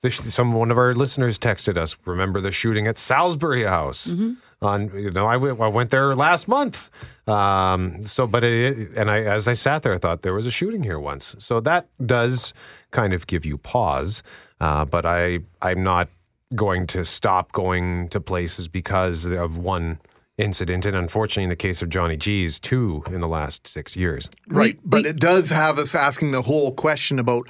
the, 0.00 0.10
some 0.10 0.52
one 0.52 0.70
of 0.70 0.78
our 0.78 0.94
listeners 0.94 1.38
texted 1.38 1.76
us. 1.76 1.96
Remember 2.04 2.40
the 2.40 2.50
shooting 2.50 2.86
at 2.86 2.98
Salisbury 2.98 3.64
House? 3.64 4.08
Mm-hmm. 4.08 4.32
On 4.60 4.90
you 4.98 5.12
know, 5.12 5.26
I 5.26 5.36
went, 5.36 5.58
went 5.58 5.90
there 5.90 6.16
last 6.16 6.48
month. 6.48 6.90
Um, 7.28 8.04
so, 8.04 8.26
but 8.26 8.42
it, 8.42 8.90
and 8.96 9.08
I 9.08 9.22
as 9.22 9.46
I 9.46 9.52
sat 9.52 9.82
there, 9.82 9.94
I 9.94 9.98
thought 9.98 10.22
there 10.22 10.34
was 10.34 10.46
a 10.46 10.50
shooting 10.50 10.82
here 10.82 10.98
once. 10.98 11.36
So 11.38 11.60
that 11.60 11.86
does 12.04 12.52
kind 12.90 13.12
of 13.12 13.28
give 13.28 13.46
you 13.46 13.56
pause. 13.56 14.24
Uh, 14.60 14.84
but 14.84 15.06
I 15.06 15.38
I'm 15.62 15.84
not 15.84 16.08
going 16.56 16.88
to 16.88 17.04
stop 17.04 17.52
going 17.52 18.08
to 18.08 18.20
places 18.20 18.66
because 18.66 19.26
of 19.26 19.56
one 19.56 20.00
incident, 20.38 20.86
and 20.86 20.96
unfortunately, 20.96 21.44
in 21.44 21.50
the 21.50 21.56
case 21.56 21.82
of 21.82 21.88
Johnny 21.88 22.16
G's, 22.16 22.58
two 22.58 23.02
in 23.08 23.20
the 23.20 23.28
last 23.28 23.66
six 23.68 23.94
years. 23.94 24.28
Right, 24.48 24.78
but 24.84 25.06
it 25.06 25.20
does 25.20 25.50
have 25.50 25.78
us 25.78 25.94
asking 25.94 26.32
the 26.32 26.42
whole 26.42 26.72
question 26.72 27.18
about 27.18 27.48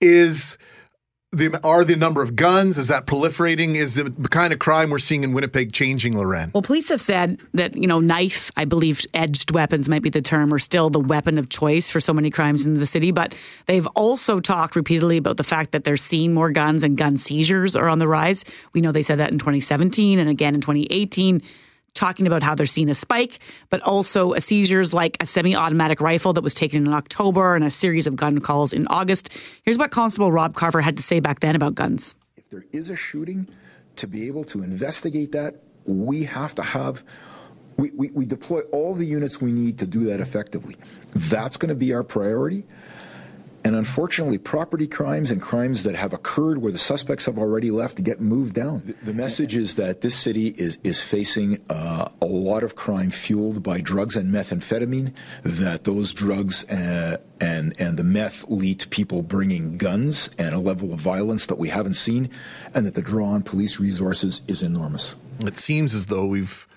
is 0.00 0.58
the 1.34 1.60
are 1.64 1.84
the 1.84 1.96
number 1.96 2.22
of 2.22 2.36
guns 2.36 2.78
is 2.78 2.88
that 2.88 3.06
proliferating? 3.06 3.76
Is 3.76 3.96
the 3.96 4.10
kind 4.30 4.52
of 4.52 4.58
crime 4.58 4.90
we're 4.90 4.98
seeing 4.98 5.24
in 5.24 5.32
Winnipeg 5.32 5.72
changing, 5.72 6.16
Lauren? 6.16 6.50
Well, 6.54 6.62
police 6.62 6.88
have 6.88 7.00
said 7.00 7.40
that 7.54 7.76
you 7.76 7.86
know 7.86 8.00
knife, 8.00 8.50
I 8.56 8.64
believe, 8.64 9.04
edged 9.14 9.50
weapons 9.52 9.88
might 9.88 10.02
be 10.02 10.10
the 10.10 10.22
term, 10.22 10.52
are 10.52 10.58
still 10.58 10.90
the 10.90 11.00
weapon 11.00 11.38
of 11.38 11.48
choice 11.48 11.90
for 11.90 12.00
so 12.00 12.12
many 12.12 12.30
crimes 12.30 12.66
in 12.66 12.74
the 12.74 12.86
city. 12.86 13.10
But 13.10 13.34
they've 13.66 13.86
also 13.88 14.40
talked 14.40 14.76
repeatedly 14.76 15.16
about 15.16 15.36
the 15.36 15.44
fact 15.44 15.72
that 15.72 15.84
they're 15.84 15.96
seeing 15.96 16.34
more 16.34 16.50
guns 16.50 16.84
and 16.84 16.96
gun 16.96 17.16
seizures 17.16 17.76
are 17.76 17.88
on 17.88 17.98
the 17.98 18.08
rise. 18.08 18.44
We 18.72 18.80
know 18.80 18.92
they 18.92 19.02
said 19.02 19.18
that 19.18 19.30
in 19.30 19.38
2017 19.38 20.18
and 20.18 20.28
again 20.28 20.54
in 20.54 20.60
2018 20.60 21.42
talking 21.94 22.26
about 22.26 22.42
how 22.42 22.54
they're 22.54 22.66
seeing 22.66 22.90
a 22.90 22.94
spike, 22.94 23.38
but 23.70 23.80
also 23.82 24.34
seizures 24.38 24.92
like 24.92 25.16
a 25.20 25.26
semi 25.26 25.54
automatic 25.54 26.00
rifle 26.00 26.32
that 26.32 26.42
was 26.42 26.54
taken 26.54 26.86
in 26.86 26.92
October 26.92 27.54
and 27.54 27.64
a 27.64 27.70
series 27.70 28.06
of 28.06 28.16
gun 28.16 28.40
calls 28.40 28.72
in 28.72 28.86
August. 28.88 29.36
Here's 29.62 29.78
what 29.78 29.90
Constable 29.90 30.32
Rob 30.32 30.54
Carver 30.54 30.80
had 30.80 30.96
to 30.96 31.02
say 31.02 31.20
back 31.20 31.40
then 31.40 31.56
about 31.56 31.74
guns. 31.74 32.14
If 32.36 32.50
there 32.50 32.66
is 32.72 32.90
a 32.90 32.96
shooting, 32.96 33.48
to 33.96 34.06
be 34.06 34.26
able 34.26 34.44
to 34.44 34.62
investigate 34.62 35.32
that, 35.32 35.56
we 35.84 36.24
have 36.24 36.54
to 36.56 36.62
have. 36.62 37.04
We, 37.76 37.90
we, 37.90 38.10
we 38.10 38.26
deploy 38.26 38.60
all 38.72 38.94
the 38.94 39.04
units 39.04 39.40
we 39.40 39.52
need 39.52 39.78
to 39.78 39.86
do 39.86 40.04
that 40.04 40.20
effectively. 40.20 40.76
That's 41.14 41.56
going 41.56 41.70
to 41.70 41.74
be 41.74 41.92
our 41.92 42.04
priority. 42.04 42.64
And 43.64 43.74
unfortunately, 43.74 44.36
property 44.36 44.86
crimes 44.86 45.30
and 45.30 45.40
crimes 45.40 45.84
that 45.84 45.96
have 45.96 46.12
occurred 46.12 46.58
where 46.58 46.70
the 46.70 46.78
suspects 46.78 47.24
have 47.24 47.38
already 47.38 47.70
left 47.70 48.04
get 48.04 48.20
moved 48.20 48.54
down. 48.54 48.94
The 49.02 49.14
message 49.14 49.56
is 49.56 49.76
that 49.76 50.02
this 50.02 50.14
city 50.14 50.48
is, 50.48 50.76
is 50.84 51.00
facing 51.00 51.62
uh, 51.70 52.10
a 52.20 52.26
lot 52.26 52.62
of 52.62 52.76
crime 52.76 53.10
fueled 53.10 53.62
by 53.62 53.80
drugs 53.80 54.16
and 54.16 54.32
methamphetamine, 54.32 55.14
that 55.44 55.84
those 55.84 56.12
drugs 56.12 56.68
uh, 56.70 57.16
and, 57.40 57.74
and 57.80 57.96
the 57.96 58.04
meth 58.04 58.44
lead 58.48 58.80
to 58.80 58.88
people 58.88 59.22
bringing 59.22 59.78
guns 59.78 60.28
and 60.38 60.54
a 60.54 60.58
level 60.58 60.92
of 60.92 61.00
violence 61.00 61.46
that 61.46 61.58
we 61.58 61.70
haven't 61.70 61.94
seen, 61.94 62.28
and 62.74 62.84
that 62.84 62.94
the 62.94 63.02
draw 63.02 63.28
on 63.28 63.42
police 63.42 63.80
resources 63.80 64.42
is 64.46 64.60
enormous. 64.60 65.14
It 65.40 65.56
seems 65.56 65.94
as 65.94 66.06
though 66.06 66.26
we've 66.26 66.68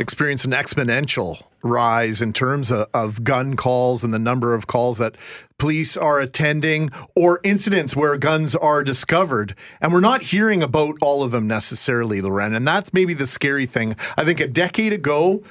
experienced 0.00 0.46
an 0.46 0.52
exponential 0.52 1.42
rise 1.62 2.22
in 2.22 2.32
terms 2.32 2.72
of, 2.72 2.88
of, 2.94 3.22
gun 3.22 3.54
calls 3.54 4.02
and 4.02 4.14
the 4.14 4.18
number 4.18 4.54
of 4.54 4.66
calls 4.66 4.96
that 4.96 5.14
police 5.58 5.94
are 5.96 6.18
attending 6.18 6.90
or 7.14 7.38
incidents 7.44 7.94
where 7.94 8.16
guns 8.16 8.54
are 8.56 8.82
discovered. 8.82 9.54
And 9.80 9.92
we're 9.92 10.00
not 10.00 10.22
hearing 10.22 10.62
about 10.62 10.96
all 11.02 11.22
of 11.22 11.32
them 11.32 11.46
necessarily, 11.46 12.22
Lauren. 12.22 12.54
And 12.54 12.66
that's 12.66 12.94
maybe 12.94 13.12
the 13.12 13.26
scary 13.26 13.66
thing. 13.66 13.94
I 14.16 14.24
think 14.24 14.40
a 14.40 14.48
decade 14.48 14.94
ago, 14.94 15.42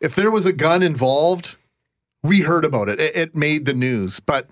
if 0.00 0.14
there 0.14 0.30
was 0.30 0.46
a 0.46 0.54
gun 0.54 0.82
involved, 0.82 1.56
we 2.22 2.40
heard 2.40 2.64
about 2.64 2.88
it. 2.88 2.98
It, 2.98 3.14
it 3.14 3.36
made 3.36 3.66
the 3.66 3.74
news. 3.74 4.20
But 4.20 4.48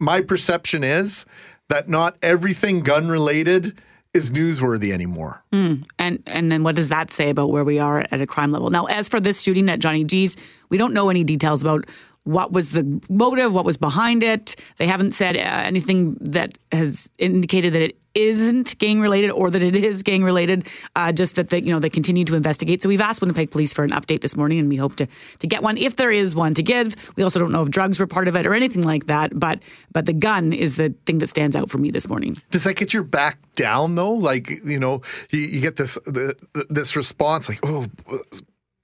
my 0.00 0.20
perception 0.20 0.82
is 0.82 1.26
that 1.68 1.88
not 1.88 2.16
everything 2.22 2.80
gun 2.80 3.08
related 3.08 3.80
is 4.14 4.30
newsworthy 4.30 4.92
anymore. 4.92 5.42
Mm. 5.52 5.84
And 5.98 6.22
and 6.26 6.50
then 6.50 6.62
what 6.62 6.74
does 6.74 6.88
that 6.88 7.10
say 7.10 7.30
about 7.30 7.50
where 7.50 7.64
we 7.64 7.78
are 7.78 8.04
at 8.10 8.20
a 8.20 8.26
crime 8.26 8.50
level? 8.50 8.70
Now, 8.70 8.86
as 8.86 9.08
for 9.08 9.20
this 9.20 9.42
shooting 9.42 9.68
at 9.68 9.80
Johnny 9.80 10.04
G's, 10.04 10.36
we 10.70 10.78
don't 10.78 10.92
know 10.92 11.10
any 11.10 11.24
details 11.24 11.62
about 11.62 11.86
what 12.28 12.52
was 12.52 12.72
the 12.72 13.00
motive, 13.08 13.54
what 13.54 13.64
was 13.64 13.78
behind 13.78 14.22
it. 14.22 14.54
They 14.76 14.86
haven't 14.86 15.12
said 15.12 15.36
uh, 15.36 15.40
anything 15.40 16.18
that 16.20 16.58
has 16.70 17.10
indicated 17.18 17.72
that 17.72 17.82
it 17.82 17.98
isn't 18.14 18.76
gang 18.78 19.00
related 19.00 19.30
or 19.30 19.50
that 19.50 19.62
it 19.62 19.74
is 19.76 20.02
gang 20.02 20.22
related. 20.22 20.68
Uh, 20.94 21.10
just 21.10 21.36
that 21.36 21.48
they, 21.48 21.60
you 21.60 21.72
know 21.72 21.78
they 21.78 21.88
continue 21.88 22.26
to 22.26 22.34
investigate. 22.34 22.82
So 22.82 22.88
we've 22.90 23.00
asked 23.00 23.22
Winnipeg 23.22 23.50
Police 23.50 23.72
for 23.72 23.82
an 23.82 23.92
update 23.92 24.20
this 24.20 24.36
morning, 24.36 24.58
and 24.58 24.68
we 24.68 24.76
hope 24.76 24.96
to 24.96 25.06
to 25.38 25.46
get 25.46 25.62
one 25.62 25.78
if 25.78 25.96
there 25.96 26.10
is 26.10 26.34
one 26.34 26.52
to 26.54 26.62
give. 26.62 26.94
We 27.16 27.22
also 27.22 27.40
don't 27.40 27.50
know 27.50 27.62
if 27.62 27.70
drugs 27.70 27.98
were 27.98 28.06
part 28.06 28.28
of 28.28 28.36
it 28.36 28.46
or 28.46 28.52
anything 28.52 28.82
like 28.82 29.06
that. 29.06 29.38
But 29.38 29.62
but 29.92 30.04
the 30.04 30.12
gun 30.12 30.52
is 30.52 30.76
the 30.76 30.94
thing 31.06 31.18
that 31.18 31.28
stands 31.28 31.56
out 31.56 31.70
for 31.70 31.78
me 31.78 31.90
this 31.90 32.08
morning. 32.08 32.42
Does 32.50 32.64
that 32.64 32.74
get 32.74 32.92
your 32.92 33.04
back 33.04 33.38
down 33.54 33.94
though? 33.94 34.12
Like 34.12 34.50
you 34.50 34.78
know, 34.78 35.00
you, 35.30 35.40
you 35.40 35.60
get 35.62 35.76
this 35.76 35.94
the, 36.04 36.36
this 36.68 36.94
response 36.94 37.48
like 37.48 37.60
oh 37.62 37.86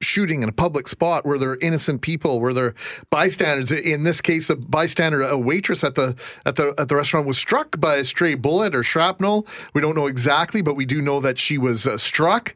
shooting 0.04 0.42
in 0.42 0.48
a 0.48 0.52
public 0.52 0.88
spot 0.88 1.24
where 1.24 1.38
there 1.38 1.50
are 1.50 1.58
innocent 1.60 2.02
people, 2.02 2.40
where 2.40 2.52
there 2.52 2.66
are 2.66 2.74
bystanders. 3.10 3.72
In 3.72 4.02
this 4.04 4.20
case, 4.20 4.50
a 4.50 4.56
bystander, 4.56 5.22
a 5.22 5.38
waitress 5.38 5.82
at 5.84 5.94
the 5.94 6.16
at 6.46 6.56
the 6.56 6.74
at 6.78 6.88
the 6.88 6.96
restaurant 6.96 7.26
was 7.26 7.38
struck 7.38 7.80
by 7.80 7.96
a 7.96 8.04
stray 8.04 8.34
bullet 8.34 8.74
or 8.74 8.82
shrapnel. 8.82 9.46
We 9.72 9.80
don't 9.80 9.94
know 9.94 10.06
exactly, 10.06 10.62
but 10.62 10.74
we 10.74 10.86
do 10.86 11.00
know 11.00 11.20
that 11.20 11.38
she 11.38 11.58
was 11.58 11.86
uh, 11.86 11.98
struck 11.98 12.54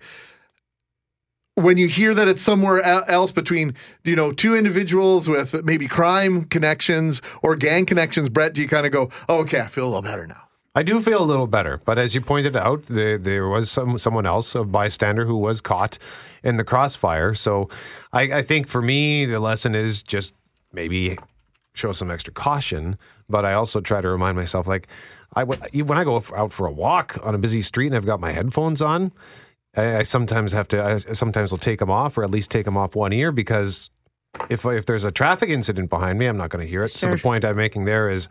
when 1.54 1.76
you 1.76 1.88
hear 1.88 2.14
that 2.14 2.28
it's 2.28 2.42
somewhere 2.42 2.82
else 2.82 3.32
between 3.32 3.74
you 4.04 4.14
know 4.14 4.30
two 4.30 4.56
individuals 4.56 5.28
with 5.28 5.64
maybe 5.64 5.88
crime 5.88 6.44
connections 6.44 7.20
or 7.42 7.56
gang 7.56 7.84
connections 7.84 8.28
brett 8.28 8.52
do 8.54 8.62
you 8.62 8.68
kind 8.68 8.86
of 8.86 8.92
go 8.92 9.10
oh, 9.28 9.38
okay 9.38 9.60
i 9.60 9.66
feel 9.66 9.84
a 9.84 9.88
little 9.88 10.02
better 10.02 10.26
now 10.26 10.47
I 10.78 10.84
do 10.84 11.02
feel 11.02 11.20
a 11.20 11.26
little 11.26 11.48
better, 11.48 11.80
but 11.84 11.98
as 11.98 12.14
you 12.14 12.20
pointed 12.20 12.54
out, 12.54 12.86
the, 12.86 13.18
there 13.20 13.48
was 13.48 13.68
some 13.68 13.98
someone 13.98 14.26
else, 14.26 14.54
a 14.54 14.62
bystander, 14.62 15.24
who 15.24 15.36
was 15.36 15.60
caught 15.60 15.98
in 16.44 16.56
the 16.56 16.62
crossfire. 16.62 17.34
So, 17.34 17.68
I, 18.12 18.22
I 18.38 18.42
think 18.42 18.68
for 18.68 18.80
me, 18.80 19.26
the 19.26 19.40
lesson 19.40 19.74
is 19.74 20.04
just 20.04 20.34
maybe 20.72 21.18
show 21.74 21.90
some 21.90 22.12
extra 22.12 22.32
caution. 22.32 22.96
But 23.28 23.44
I 23.44 23.54
also 23.54 23.80
try 23.80 24.00
to 24.00 24.08
remind 24.08 24.36
myself, 24.36 24.68
like, 24.68 24.86
I 25.34 25.42
when 25.42 25.98
I 25.98 26.04
go 26.04 26.22
out 26.36 26.52
for 26.52 26.68
a 26.68 26.72
walk 26.72 27.18
on 27.24 27.34
a 27.34 27.38
busy 27.38 27.60
street 27.60 27.88
and 27.88 27.96
I've 27.96 28.06
got 28.06 28.20
my 28.20 28.30
headphones 28.30 28.80
on, 28.80 29.10
I, 29.76 29.96
I 29.96 30.02
sometimes 30.04 30.52
have 30.52 30.68
to. 30.68 30.80
I 30.80 30.96
sometimes 31.12 31.50
will 31.50 31.58
take 31.58 31.80
them 31.80 31.90
off, 31.90 32.16
or 32.16 32.22
at 32.22 32.30
least 32.30 32.52
take 32.52 32.66
them 32.66 32.76
off 32.76 32.94
one 32.94 33.12
ear, 33.12 33.32
because 33.32 33.90
if 34.48 34.64
if 34.64 34.86
there's 34.86 35.02
a 35.02 35.10
traffic 35.10 35.50
incident 35.50 35.90
behind 35.90 36.20
me, 36.20 36.26
I'm 36.26 36.36
not 36.36 36.50
going 36.50 36.64
to 36.64 36.70
hear 36.70 36.84
it. 36.84 36.92
Sure. 36.92 37.10
So 37.10 37.16
the 37.16 37.20
point 37.20 37.44
I'm 37.44 37.56
making 37.56 37.84
there 37.84 38.08
is 38.08 38.28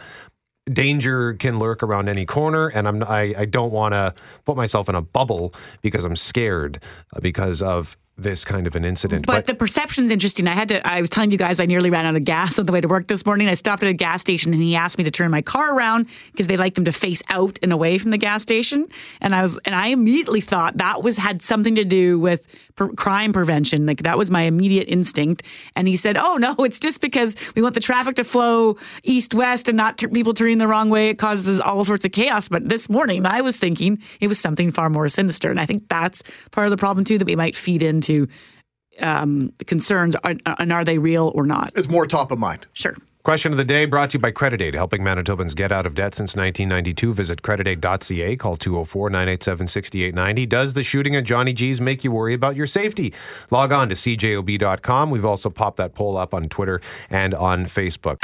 danger 0.71 1.33
can 1.33 1.59
lurk 1.59 1.83
around 1.83 2.09
any 2.09 2.25
corner 2.25 2.67
and 2.67 2.87
i'm 2.87 3.03
i, 3.03 3.33
I 3.37 3.45
don't 3.45 3.71
want 3.71 3.93
to 3.93 4.13
put 4.45 4.57
myself 4.57 4.89
in 4.89 4.95
a 4.95 5.01
bubble 5.01 5.53
because 5.81 6.05
i'm 6.05 6.15
scared 6.15 6.81
uh, 7.15 7.19
because 7.19 7.61
of 7.61 7.97
this 8.17 8.43
kind 8.43 8.65
of 8.65 8.75
an 8.75 8.83
incident. 8.83 9.27
But, 9.27 9.33
but 9.33 9.45
the 9.45 9.53
perception's 9.53 10.09
interesting. 10.09 10.47
I 10.47 10.55
had 10.55 10.69
to, 10.69 10.91
I 10.91 11.01
was 11.01 11.09
telling 11.09 11.29
you 11.29 11.37
guys, 11.37 11.59
I 11.59 11.67
nearly 11.67 11.91
ran 11.91 12.05
out 12.05 12.15
of 12.15 12.23
gas 12.23 12.57
on 12.57 12.65
the 12.65 12.71
way 12.71 12.81
to 12.81 12.87
work 12.87 13.07
this 13.07 13.23
morning. 13.25 13.47
I 13.47 13.53
stopped 13.53 13.83
at 13.83 13.89
a 13.89 13.93
gas 13.93 14.21
station 14.21 14.53
and 14.53 14.63
he 14.63 14.75
asked 14.75 14.97
me 14.97 15.03
to 15.03 15.11
turn 15.11 15.29
my 15.29 15.43
car 15.43 15.75
around 15.75 16.07
because 16.31 16.47
they 16.47 16.57
like 16.57 16.73
them 16.73 16.85
to 16.85 16.91
face 16.91 17.21
out 17.29 17.59
and 17.61 17.71
away 17.71 17.99
from 17.99 18.09
the 18.09 18.17
gas 18.17 18.41
station. 18.41 18.87
And 19.21 19.35
I 19.35 19.43
was, 19.43 19.59
and 19.65 19.75
I 19.75 19.87
immediately 19.87 20.41
thought 20.41 20.77
that 20.77 21.03
was, 21.03 21.17
had 21.17 21.43
something 21.43 21.75
to 21.75 21.85
do 21.85 22.19
with 22.19 22.47
per, 22.75 22.89
crime 22.89 23.33
prevention. 23.33 23.85
Like 23.85 24.01
that 24.01 24.17
was 24.17 24.31
my 24.31 24.41
immediate 24.41 24.87
instinct. 24.87 25.43
And 25.75 25.87
he 25.87 25.95
said, 25.95 26.17
Oh 26.17 26.37
no, 26.37 26.55
it's 26.59 26.79
just 26.79 27.01
because 27.01 27.35
we 27.55 27.61
want 27.61 27.75
the 27.75 27.79
traffic 27.79 28.15
to 28.15 28.23
flow 28.23 28.77
east 29.03 29.35
west 29.35 29.67
and 29.67 29.77
not 29.77 29.99
t- 29.99 30.07
people 30.07 30.33
turning 30.33 30.57
the 30.57 30.67
wrong 30.67 30.89
way. 30.89 31.09
It 31.09 31.19
causes 31.19 31.61
all 31.61 31.85
sorts 31.85 32.03
of 32.03 32.13
chaos. 32.13 32.49
But 32.49 32.67
this 32.67 32.89
morning 32.89 33.27
I 33.27 33.41
was 33.41 33.57
thinking 33.57 34.01
it 34.19 34.27
was 34.27 34.39
something 34.39 34.71
far 34.71 34.89
more 34.89 35.07
sinister. 35.07 35.51
And 35.51 35.59
I 35.59 35.67
think 35.67 35.87
that's 35.87 36.23
part 36.49 36.65
of 36.65 36.71
the 36.71 36.77
problem 36.77 37.03
too, 37.03 37.19
that 37.19 37.25
we 37.25 37.35
might 37.35 37.55
feed 37.55 37.83
into 37.83 38.06
into 38.09 38.31
um, 39.01 39.53
concerns 39.65 40.15
and 40.23 40.73
are 40.73 40.83
they 40.83 40.97
real 40.97 41.31
or 41.35 41.45
not? 41.45 41.71
It's 41.75 41.89
more 41.89 42.07
top 42.07 42.31
of 42.31 42.39
mind. 42.39 42.65
Sure. 42.73 42.95
Question 43.23 43.51
of 43.51 43.57
the 43.57 43.65
day 43.65 43.83
brought 43.83 44.11
to 44.11 44.17
you 44.17 44.21
by 44.21 44.31
Credit 44.31 44.61
Aid, 44.61 44.73
helping 44.73 45.01
Manitobans 45.01 45.53
get 45.53 45.69
out 45.69 45.85
of 45.85 45.93
debt 45.93 46.15
since 46.15 46.33
1992. 46.33 47.13
Visit 47.13 47.41
creditaid.ca, 47.41 48.37
call 48.37 48.55
204 48.55 49.09
987 49.09 49.67
6890. 49.67 50.45
Does 50.45 50.73
the 50.75 50.83
shooting 50.83 51.13
at 51.13 51.25
Johnny 51.25 51.51
G's 51.51 51.81
make 51.81 52.05
you 52.05 52.11
worry 52.13 52.33
about 52.33 52.55
your 52.55 52.67
safety? 52.67 53.13
Log 53.51 53.73
on 53.73 53.89
to 53.89 53.95
cjob.com. 53.95 55.11
We've 55.11 55.25
also 55.25 55.49
popped 55.49 55.75
that 55.75 55.93
poll 55.93 56.15
up 56.15 56.33
on 56.33 56.47
Twitter 56.47 56.79
and 57.09 57.33
on 57.33 57.65
Facebook. 57.65 58.17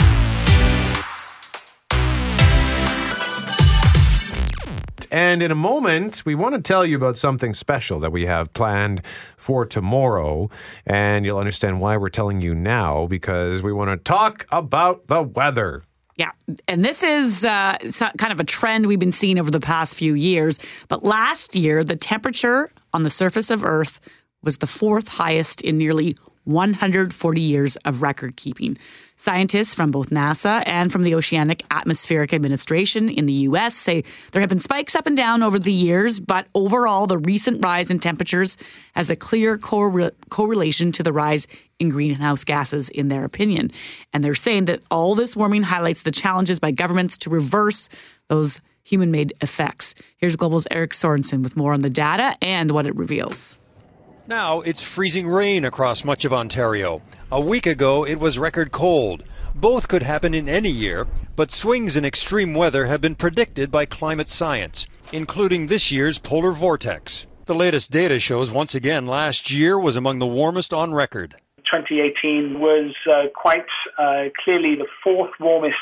And 5.13 5.43
in 5.43 5.51
a 5.51 5.55
moment, 5.55 6.25
we 6.25 6.34
want 6.34 6.55
to 6.55 6.62
tell 6.62 6.84
you 6.84 6.98
about 6.98 7.20
something 7.20 7.53
special 7.53 8.00
that 8.00 8.12
we 8.12 8.25
have 8.25 8.51
planned 8.53 9.03
for 9.38 9.63
tomorrow. 9.63 10.50
And 10.88 11.24
you'll 11.24 11.38
understand 11.38 11.79
why 11.79 11.98
we're 11.98 12.10
telling 12.10 12.41
you 12.41 12.55
now 12.55 13.05
because 13.05 13.62
we 13.62 13.72
want 13.72 13.91
to 13.91 13.98
talk 13.98 14.48
about 14.51 15.05
the 15.05 15.22
weather. 15.22 15.84
Yeah, 16.17 16.32
and 16.67 16.84
this 16.84 17.03
is 17.03 17.46
uh, 17.46 17.77
kind 18.17 18.34
of 18.34 18.39
a 18.39 18.43
trend 18.43 18.88
we've 18.88 19.00
been 19.00 19.12
seeing 19.12 19.38
over 19.38 19.51
the 19.51 19.60
past 19.60 19.96
few 19.96 20.15
years. 20.15 20.58
But 20.88 21.03
last 21.03 21.55
year, 21.55 21.84
the 21.84 21.96
temperature 21.96 22.72
on 22.91 23.03
the 23.03 23.10
surface 23.12 23.51
of 23.51 23.63
Earth 23.63 24.00
was 24.41 24.58
the 24.58 24.67
fourth 24.67 25.08
highest 25.08 25.62
in 25.62 25.77
nearly 25.77 26.17
140 26.45 27.41
years 27.41 27.75
of 27.77 28.01
record 28.01 28.35
keeping. 28.35 28.77
Scientists 29.15 29.73
from 29.73 29.91
both 29.91 30.09
NASA 30.09 30.63
and 30.65 30.91
from 30.91 31.03
the 31.03 31.15
Oceanic 31.15 31.63
Atmospheric 31.71 32.33
Administration 32.33 33.09
in 33.09 33.25
the 33.25 33.33
US 33.33 33.75
say 33.75 34.03
there 34.31 34.41
have 34.41 34.50
been 34.50 34.59
spikes 34.59 34.95
up 34.95 35.05
and 35.05 35.15
down 35.15 35.43
over 35.43 35.57
the 35.57 35.71
years, 35.71 36.19
but 36.19 36.47
overall, 36.53 37.07
the 37.07 37.17
recent 37.17 37.63
rise 37.63 37.89
in 37.89 38.00
temperatures 38.00 38.57
has 38.95 39.09
a 39.09 39.15
clear 39.15 39.57
corre- 39.57 40.12
correlation 40.29 40.91
to 40.91 41.03
the 41.03 41.13
rise 41.13 41.47
in 41.79 41.89
greenhouse 41.89 42.43
gases, 42.43 42.89
in 42.89 43.07
their 43.07 43.23
opinion. 43.23 43.71
And 44.13 44.23
they're 44.23 44.35
saying 44.35 44.65
that 44.65 44.79
all 44.89 45.15
this 45.15 45.35
warming 45.35 45.63
highlights 45.63 46.03
the 46.03 46.12
challenges 46.12 46.59
by 46.59 46.71
governments 46.71 47.17
to 47.19 47.29
reverse 47.29 47.89
those 48.29 48.62
human 48.83 49.12
made 49.12 49.33
effects. 49.41 49.95
Here's 50.17 50.35
Global's 50.35 50.67
Eric 50.71 50.91
Sorensen 50.91 51.41
with 51.43 51.55
more 51.55 51.73
on 51.73 51.81
the 51.81 51.89
data 51.89 52.35
and 52.41 52.71
what 52.71 52.85
it 52.85 52.95
reveals. 52.95 53.57
Now 54.27 54.62
it's 54.62 54.82
freezing 54.82 55.27
rain 55.27 55.65
across 55.65 56.06
much 56.06 56.24
of 56.24 56.32
Ontario. 56.32 57.01
A 57.30 57.42
week 57.42 57.65
ago, 57.65 58.06
it 58.06 58.20
was 58.22 58.39
record 58.39 58.72
cold. 58.72 59.25
Both 59.53 59.89
could 59.89 60.01
happen 60.01 60.34
in 60.34 60.48
any 60.48 60.70
year, 60.70 61.08
but 61.36 61.51
swings 61.51 61.98
in 61.98 62.06
extreme 62.06 62.53
weather 62.53 62.86
have 62.86 63.01
been 63.01 63.15
predicted 63.15 63.70
by 63.70 63.86
climate 63.86 64.30
science, 64.30 64.88
including 65.12 65.68
this 65.68 65.92
year's 65.92 66.20
polar 66.20 66.53
vortex. 66.53 67.25
The 67.48 67.56
latest 67.56 67.92
data 67.92 68.18
shows 68.18 68.50
once 68.50 68.74
again 68.74 69.06
last 69.06 69.51
year 69.51 69.77
was 69.77 69.98
among 69.98 70.20
the 70.20 70.25
warmest 70.25 70.74
on 70.74 70.94
record. 70.94 71.36
2018 71.70 72.62
was 72.62 72.96
uh, 73.12 73.24
quite 73.36 73.65
uh, 73.98 74.30
clearly 74.42 74.75
the 74.75 74.88
fourth 75.03 75.32
warmest 75.42 75.75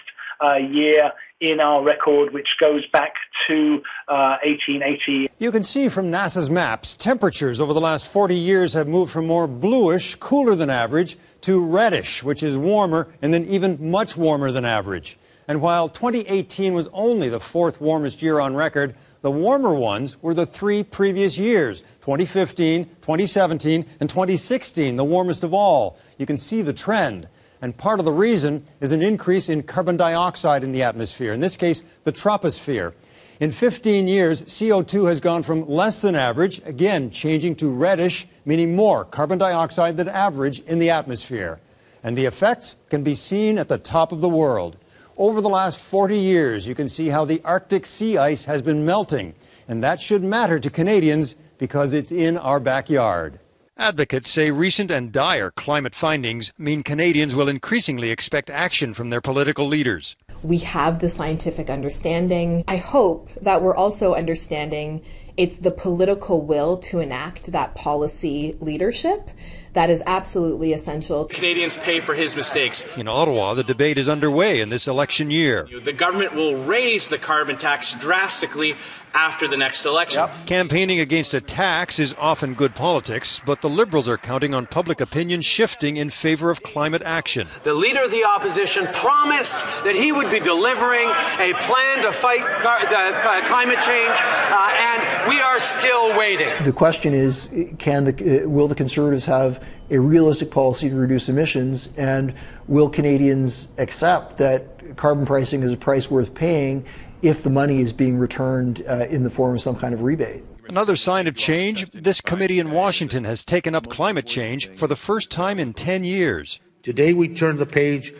uh, 0.43 0.55
year 0.55 1.11
in 1.41 1.59
our 1.59 1.83
record, 1.83 2.33
which 2.33 2.47
goes 2.59 2.85
back 2.93 3.15
to 3.47 3.81
uh, 4.07 4.37
1880. 4.43 5.29
You 5.39 5.51
can 5.51 5.63
see 5.63 5.89
from 5.89 6.11
NASA's 6.11 6.49
maps, 6.49 6.95
temperatures 6.95 7.59
over 7.59 7.73
the 7.73 7.81
last 7.81 8.11
40 8.11 8.35
years 8.35 8.73
have 8.73 8.87
moved 8.87 9.11
from 9.11 9.25
more 9.25 9.47
bluish, 9.47 10.15
cooler 10.15 10.53
than 10.53 10.69
average, 10.69 11.17
to 11.41 11.59
reddish, 11.59 12.23
which 12.23 12.43
is 12.43 12.57
warmer 12.57 13.07
and 13.21 13.33
then 13.33 13.45
even 13.45 13.91
much 13.91 14.15
warmer 14.15 14.51
than 14.51 14.63
average. 14.63 15.17
And 15.47 15.61
while 15.61 15.89
2018 15.89 16.73
was 16.73 16.87
only 16.93 17.27
the 17.27 17.39
fourth 17.39 17.81
warmest 17.81 18.21
year 18.21 18.39
on 18.39 18.55
record, 18.55 18.95
the 19.21 19.31
warmer 19.31 19.73
ones 19.73 20.21
were 20.21 20.35
the 20.35 20.45
three 20.45 20.83
previous 20.83 21.39
years 21.39 21.81
2015, 22.01 22.85
2017, 22.85 23.85
and 23.99 24.09
2016, 24.09 24.95
the 24.95 25.03
warmest 25.03 25.43
of 25.43 25.53
all. 25.53 25.97
You 26.17 26.27
can 26.27 26.37
see 26.37 26.61
the 26.61 26.73
trend. 26.73 27.27
And 27.61 27.77
part 27.77 27.99
of 27.99 28.05
the 28.05 28.11
reason 28.11 28.63
is 28.79 28.91
an 28.91 29.03
increase 29.03 29.47
in 29.47 29.63
carbon 29.63 29.95
dioxide 29.95 30.63
in 30.63 30.71
the 30.71 30.81
atmosphere, 30.81 31.31
in 31.31 31.39
this 31.39 31.55
case, 31.55 31.83
the 32.03 32.11
troposphere. 32.11 32.93
In 33.39 33.51
15 33.51 34.07
years, 34.07 34.41
CO2 34.43 35.07
has 35.07 35.19
gone 35.19 35.43
from 35.43 35.67
less 35.67 36.01
than 36.01 36.15
average, 36.15 36.61
again, 36.65 37.09
changing 37.09 37.55
to 37.55 37.69
reddish, 37.69 38.27
meaning 38.45 38.75
more 38.75 39.03
carbon 39.03 39.37
dioxide 39.37 39.97
than 39.97 40.09
average 40.09 40.59
in 40.61 40.79
the 40.79 40.89
atmosphere. 40.89 41.59
And 42.03 42.17
the 42.17 42.25
effects 42.25 42.75
can 42.89 43.03
be 43.03 43.15
seen 43.15 43.57
at 43.57 43.67
the 43.67 43.77
top 43.77 44.11
of 44.11 44.21
the 44.21 44.29
world. 44.29 44.77
Over 45.17 45.41
the 45.41 45.49
last 45.49 45.79
40 45.79 46.17
years, 46.17 46.67
you 46.67 46.73
can 46.73 46.89
see 46.89 47.09
how 47.09 47.25
the 47.25 47.41
Arctic 47.43 47.85
sea 47.85 48.17
ice 48.17 48.45
has 48.45 48.61
been 48.61 48.85
melting. 48.85 49.35
And 49.67 49.83
that 49.83 50.01
should 50.01 50.23
matter 50.23 50.59
to 50.59 50.69
Canadians 50.69 51.35
because 51.57 51.93
it's 51.93 52.11
in 52.11 52.37
our 52.37 52.59
backyard. 52.59 53.39
Advocates 53.77 54.29
say 54.29 54.51
recent 54.51 54.91
and 54.91 55.13
dire 55.13 55.49
climate 55.49 55.95
findings 55.95 56.51
mean 56.57 56.83
Canadians 56.83 57.33
will 57.33 57.47
increasingly 57.47 58.09
expect 58.11 58.49
action 58.49 58.93
from 58.93 59.09
their 59.09 59.21
political 59.21 59.65
leaders. 59.65 60.17
We 60.43 60.57
have 60.59 60.99
the 60.99 61.07
scientific 61.07 61.69
understanding. 61.69 62.65
I 62.67 62.75
hope 62.75 63.29
that 63.41 63.61
we're 63.63 63.75
also 63.75 64.13
understanding 64.13 65.01
it's 65.37 65.57
the 65.57 65.71
political 65.71 66.41
will 66.41 66.77
to 66.79 66.99
enact 66.99 67.53
that 67.53 67.73
policy 67.73 68.57
leadership 68.59 69.29
that 69.73 69.89
is 69.89 70.03
absolutely 70.05 70.73
essential. 70.73 71.25
Canadians 71.25 71.77
pay 71.77 72.01
for 72.01 72.13
his 72.13 72.35
mistakes. 72.35 72.83
In 72.97 73.07
Ottawa, 73.07 73.53
the 73.53 73.63
debate 73.63 73.97
is 73.97 74.09
underway 74.09 74.59
in 74.59 74.69
this 74.69 74.87
election 74.87 75.31
year. 75.31 75.67
The 75.83 75.93
government 75.93 76.35
will 76.35 76.55
raise 76.55 77.07
the 77.07 77.17
carbon 77.17 77.55
tax 77.55 77.93
drastically 77.93 78.75
after 79.13 79.47
the 79.47 79.57
next 79.57 79.85
election. 79.85 80.21
Yep. 80.21 80.45
Campaigning 80.45 80.99
against 80.99 81.33
a 81.33 81.41
tax 81.41 81.99
is 81.99 82.15
often 82.17 82.53
good 82.53 82.75
politics, 82.75 83.41
but 83.45 83.61
the 83.61 83.69
Liberals 83.69 84.07
are 84.07 84.17
counting 84.17 84.53
on 84.53 84.65
public 84.65 85.01
opinion 85.01 85.41
shifting 85.41 85.97
in 85.97 86.09
favor 86.09 86.49
of 86.49 86.63
climate 86.63 87.01
action. 87.03 87.47
The 87.63 87.73
leader 87.73 88.03
of 88.03 88.11
the 88.11 88.23
opposition 88.23 88.87
promised 88.93 89.59
that 89.83 89.95
he 89.95 90.11
would 90.11 90.29
be 90.31 90.39
delivering 90.39 91.09
a 91.39 91.53
plan 91.53 92.03
to 92.03 92.11
fight 92.11 92.45
car- 92.61 92.79
uh, 92.79 93.41
climate 93.45 93.79
change, 93.81 94.17
uh, 94.21 94.75
and 94.79 95.29
we 95.29 95.39
are 95.41 95.59
still 95.59 96.17
waiting. 96.17 96.49
The 96.63 96.73
question 96.73 97.13
is, 97.13 97.49
can 97.77 98.05
the, 98.05 98.43
uh, 98.43 98.49
will 98.49 98.67
the 98.67 98.75
Conservatives 98.75 99.25
have 99.25 99.63
a 99.89 99.99
realistic 99.99 100.51
policy 100.51 100.89
to 100.89 100.95
reduce 100.95 101.27
emissions, 101.27 101.89
and 101.97 102.33
will 102.67 102.89
Canadians 102.89 103.67
accept 103.77 104.37
that 104.37 104.95
carbon 104.95 105.25
pricing 105.25 105.63
is 105.63 105.73
a 105.73 105.77
price 105.77 106.09
worth 106.09 106.33
paying 106.33 106.85
if 107.21 107.43
the 107.43 107.49
money 107.49 107.81
is 107.81 107.93
being 107.93 108.17
returned 108.17 108.83
uh, 108.87 109.05
in 109.09 109.23
the 109.23 109.29
form 109.29 109.55
of 109.55 109.61
some 109.61 109.75
kind 109.75 109.93
of 109.93 110.01
rebate. 110.01 110.43
Another 110.67 110.95
sign 110.95 111.27
of 111.27 111.35
change 111.35 111.89
this 111.91 112.21
committee 112.21 112.59
in 112.59 112.71
Washington 112.71 113.23
has 113.25 113.43
taken 113.43 113.75
up 113.75 113.89
climate 113.89 114.25
change 114.25 114.69
for 114.69 114.87
the 114.87 114.95
first 114.95 115.31
time 115.31 115.59
in 115.59 115.73
10 115.73 116.03
years. 116.03 116.59
Today, 116.81 117.13
we 117.13 117.27
turn 117.27 117.57
the 117.57 117.65
page 117.65 118.13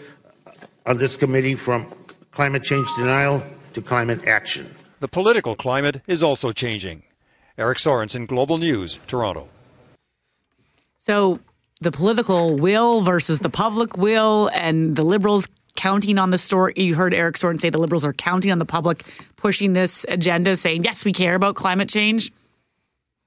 on 0.86 0.98
this 0.98 1.16
committee 1.16 1.56
from 1.56 1.88
climate 2.32 2.64
change 2.64 2.88
denial 2.98 3.44
to 3.74 3.82
climate 3.82 4.28
action. 4.28 4.74
The 5.00 5.08
political 5.08 5.56
climate 5.56 6.02
is 6.08 6.22
also 6.22 6.52
changing. 6.52 7.04
Eric 7.58 7.78
Sorensen, 7.78 8.28
Global 8.28 8.58
News, 8.58 9.00
Toronto. 9.08 9.48
So 10.98 11.40
the 11.80 11.92
political 11.92 12.56
will 12.56 13.02
versus 13.02 13.40
the 13.40 13.50
public 13.50 13.98
will, 13.98 14.50
and 14.54 14.96
the 14.96 15.04
Liberals 15.04 15.48
counting 15.76 16.18
on 16.18 16.30
the 16.30 16.38
story. 16.38 16.74
You 16.76 16.96
heard 16.96 17.14
Eric 17.14 17.38
Soren 17.38 17.60
say 17.60 17.70
the 17.70 17.78
Liberals 17.78 18.06
are 18.06 18.14
counting 18.14 18.52
on 18.52 18.60
the 18.60 18.66
public 18.66 19.04
pushing 19.36 19.74
this 19.74 20.06
agenda, 20.08 20.56
saying, 20.58 20.84
yes, 20.84 21.06
we 21.06 21.14
care 21.14 21.36
about 21.36 21.56
climate 21.56 21.90
change. 21.90 22.32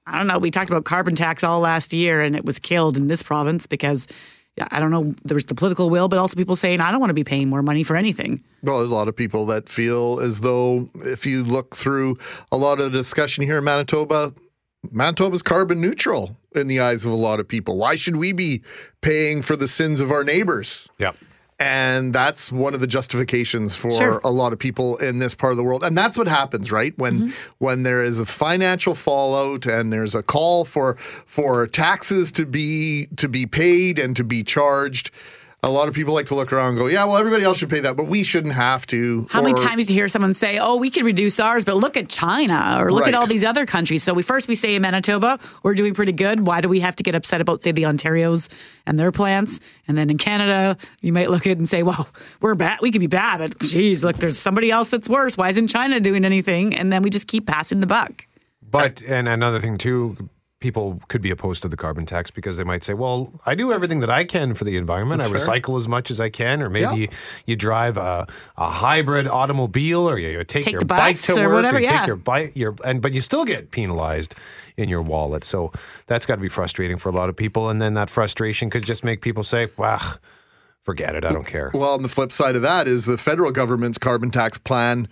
I 0.05 0.17
don't 0.17 0.27
know. 0.27 0.37
We 0.37 0.51
talked 0.51 0.69
about 0.69 0.85
carbon 0.85 1.15
tax 1.15 1.43
all 1.43 1.59
last 1.59 1.91
year, 1.91 2.21
and 2.21 2.35
it 2.35 2.45
was 2.45 2.59
killed 2.59 2.95
in 2.95 3.07
this 3.07 3.23
province 3.23 3.65
because 3.65 4.07
I 4.71 4.79
don't 4.79 4.91
know. 4.91 5.13
There 5.23 5.35
was 5.35 5.45
the 5.45 5.55
political 5.55 5.89
will, 5.89 6.07
but 6.07 6.19
also 6.19 6.35
people 6.35 6.55
saying, 6.55 6.79
I 6.79 6.91
don't 6.91 6.99
want 6.99 7.09
to 7.09 7.15
be 7.15 7.23
paying 7.23 7.49
more 7.49 7.61
money 7.61 7.83
for 7.83 7.95
anything. 7.95 8.43
Well, 8.63 8.79
there's 8.79 8.91
a 8.91 8.95
lot 8.95 9.07
of 9.07 9.15
people 9.15 9.45
that 9.47 9.67
feel 9.67 10.19
as 10.19 10.39
though 10.39 10.89
if 10.95 11.25
you 11.25 11.43
look 11.43 11.75
through 11.75 12.17
a 12.51 12.57
lot 12.57 12.79
of 12.79 12.91
the 12.91 12.97
discussion 12.97 13.43
here 13.43 13.57
in 13.57 13.63
Manitoba, 13.63 14.33
Manitoba's 14.91 15.41
carbon 15.41 15.81
neutral 15.81 16.37
in 16.53 16.67
the 16.67 16.79
eyes 16.79 17.03
of 17.03 17.11
a 17.11 17.15
lot 17.15 17.39
of 17.39 17.47
people. 17.47 17.77
Why 17.77 17.95
should 17.95 18.15
we 18.15 18.31
be 18.31 18.61
paying 19.01 19.41
for 19.41 19.55
the 19.55 19.67
sins 19.67 19.99
of 19.99 20.11
our 20.11 20.23
neighbors? 20.23 20.89
Yeah. 20.99 21.11
And 21.57 22.11
that's 22.13 22.51
one 22.51 22.73
of 22.73 22.81
the 22.81 22.87
justifications 22.87 23.77
for 23.77 23.89
Sure. 23.89 24.19
a 24.25 24.29
lot 24.29 24.51
of 24.51 24.59
people 24.59 24.97
in 24.97 25.19
this 25.19 25.33
part 25.35 25.51
of 25.53 25.57
the 25.57 25.63
world. 25.63 25.83
And 25.85 25.97
that's 25.97 26.17
what 26.17 26.27
happens, 26.27 26.69
right? 26.71 26.93
When 26.97 27.15
Mm-hmm. 27.15 27.31
when 27.59 27.83
there 27.83 28.03
is 28.03 28.19
a 28.19 28.25
financial 28.25 28.93
fallout 28.93 29.65
and 29.65 29.91
there's 29.93 30.13
a 30.15 30.21
call 30.21 30.65
for 30.65 30.95
for 31.25 31.65
taxes 31.65 32.31
to 32.33 32.45
be 32.45 33.07
to 33.15 33.29
be 33.29 33.45
paid 33.45 33.99
and 33.99 34.17
to 34.17 34.23
be 34.25 34.43
charged, 34.43 35.11
a 35.65 35.69
lot 35.69 35.87
of 35.87 35.95
people 35.95 36.13
like 36.13 36.27
to 36.27 36.35
look 36.35 36.53
around 36.53 36.69
and 36.69 36.77
go, 36.77 36.85
"Yeah, 36.85 37.05
well, 37.05 37.17
everybody 37.17 37.43
else 37.43 37.57
should 37.57 37.69
pay 37.71 37.79
that, 37.81 37.97
but 37.97 38.05
we 38.07 38.23
shouldn't 38.23 38.53
have 38.53 38.85
to." 38.87 39.25
How 39.31 39.41
many 39.41 39.55
times 39.55 39.87
do 39.87 39.93
you 39.93 39.99
hear 39.99 40.07
someone 40.07 40.33
say, 40.35 40.59
"Oh, 40.59 40.75
we 40.75 40.89
can 40.91 41.03
reduce 41.03 41.39
ours, 41.39 41.63
but 41.65 41.75
look 41.75 41.97
at 41.97 42.07
China 42.07 42.77
or 42.79 42.91
look 42.91 43.01
Right. 43.05 43.13
at 43.13 43.19
all 43.19 43.25
these 43.25 43.43
other 43.43 43.65
countries"? 43.65 44.03
So 44.03 44.13
we 44.13 44.21
first 44.21 44.47
we 44.47 44.53
say 44.55 44.75
in 44.75 44.81
Manitoba 44.83 45.39
we're 45.63 45.73
doing 45.73 45.93
pretty 45.95 46.11
good. 46.11 46.45
Why 46.45 46.61
do 46.61 46.69
we 46.69 46.79
have 46.81 46.95
to 46.97 47.03
get 47.03 47.15
upset 47.15 47.41
about 47.41 47.63
say 47.63 47.71
the 47.71 47.83
Ontarios 47.83 48.47
and 48.85 48.99
their 48.99 49.11
plants? 49.11 49.59
And 49.87 49.97
then 49.97 50.09
in 50.11 50.17
Canada, 50.19 50.77
you 51.01 51.11
might 51.11 51.31
look 51.31 51.41
at 51.47 51.51
it 51.53 51.57
and 51.57 51.67
say, 51.67 51.81
"Well, 51.83 52.07
we're 52.41 52.55
bad. 52.55 52.77
We 52.81 52.91
could 52.91 53.01
be 53.01 53.07
bad, 53.07 53.39
but 53.39 53.59
geez, 53.59 54.03
look, 54.03 54.17
there's 54.17 54.37
somebody 54.37 54.69
else 54.69 54.89
that's 54.89 55.09
worse. 55.09 55.35
Why 55.35 55.49
isn't 55.49 55.67
China 55.67 55.99
doing 55.99 56.25
anything?" 56.25 56.75
And 56.75 56.93
then 56.93 57.01
we 57.01 57.09
just 57.09 57.27
keep 57.27 57.47
passing 57.47 57.79
the 57.79 57.87
buck. 57.87 58.27
But 58.69 59.01
and 59.07 59.27
another 59.27 59.59
thing 59.59 59.77
too, 59.77 60.15
people 60.65 60.99
could 61.09 61.21
be 61.21 61.29
opposed 61.29 61.61
to 61.61 61.67
the 61.67 61.77
carbon 61.77 62.07
tax 62.07 62.31
because 62.31 62.57
they 62.57 62.63
might 62.63 62.83
say, 62.83 62.95
"Well, 62.95 63.31
I 63.45 63.53
do 63.53 63.71
everything 63.71 63.99
that 63.99 64.09
I 64.09 64.23
can 64.23 64.55
for 64.55 64.63
the 64.63 64.77
environment. 64.77 65.21
That's 65.21 65.31
I 65.31 65.37
fair. 65.37 65.59
recycle 65.61 65.77
as 65.77 65.87
much 65.87 66.09
as 66.09 66.19
I 66.19 66.29
can, 66.29 66.59
or 66.63 66.71
maybe 66.71 66.81
Yeah. 66.85 66.93
you, 66.95 67.07
you 67.45 67.55
drive 67.55 67.97
a, 67.97 68.25
a 68.57 68.69
hybrid 68.71 69.27
automobile, 69.27 70.09
or 70.09 70.17
you, 70.17 70.29
you 70.29 70.43
take, 70.43 70.63
Take 70.63 70.71
your 70.71 70.81
bike 70.85 71.13
bus 71.17 71.27
to 71.27 71.33
or 71.33 71.49
work, 71.49 71.53
whatever, 71.57 71.77
or 71.77 71.81
you 71.81 71.85
yeah. 71.85 71.99
take 71.99 72.07
your 72.07 72.15
bike, 72.15 72.53
your 72.55 72.75
and 72.83 72.99
but 72.99 73.13
you 73.13 73.21
still 73.21 73.45
get 73.45 73.69
penalized 73.69 74.33
in 74.75 74.89
your 74.89 75.03
wallet. 75.03 75.43
So 75.43 75.71
that's 76.07 76.25
got 76.25 76.35
to 76.37 76.41
be 76.41 76.49
frustrating 76.49 76.97
for 76.97 77.09
a 77.09 77.11
lot 77.13 77.29
of 77.29 77.35
people, 77.35 77.69
and 77.69 77.79
then 77.79 77.93
that 77.93 78.09
frustration 78.09 78.71
could 78.71 78.83
just 78.87 79.03
make 79.03 79.21
people 79.21 79.43
say, 79.43 79.69
"Well, 79.77 80.01
forget 80.81 81.13
it. 81.13 81.23
I 81.23 81.31
don't 81.31 81.45
care." 81.45 81.69
Well, 81.75 81.93
on 81.93 82.01
the 82.01 82.09
flip 82.09 82.31
side 82.31 82.55
of 82.55 82.63
that 82.63 82.87
is 82.87 83.05
the 83.05 83.19
federal 83.19 83.51
government's 83.51 83.99
carbon 83.99 84.31
tax 84.31 84.57
plan 84.57 85.07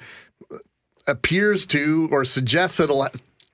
appears 1.05 1.67
to 1.67 2.09
or 2.11 2.25
suggests 2.25 2.79
it'll 2.79 3.07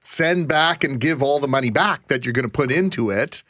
send 0.10 0.48
back 0.48 0.84
and 0.84 1.00
give 1.00 1.22
all 1.22 1.40
the 1.40 1.48
money 1.48 1.70
back 1.70 2.08
that 2.08 2.26
you're 2.26 2.34
going 2.34 2.44
to 2.44 2.50
put 2.50 2.72
into 2.72 3.12
it. 3.12 3.44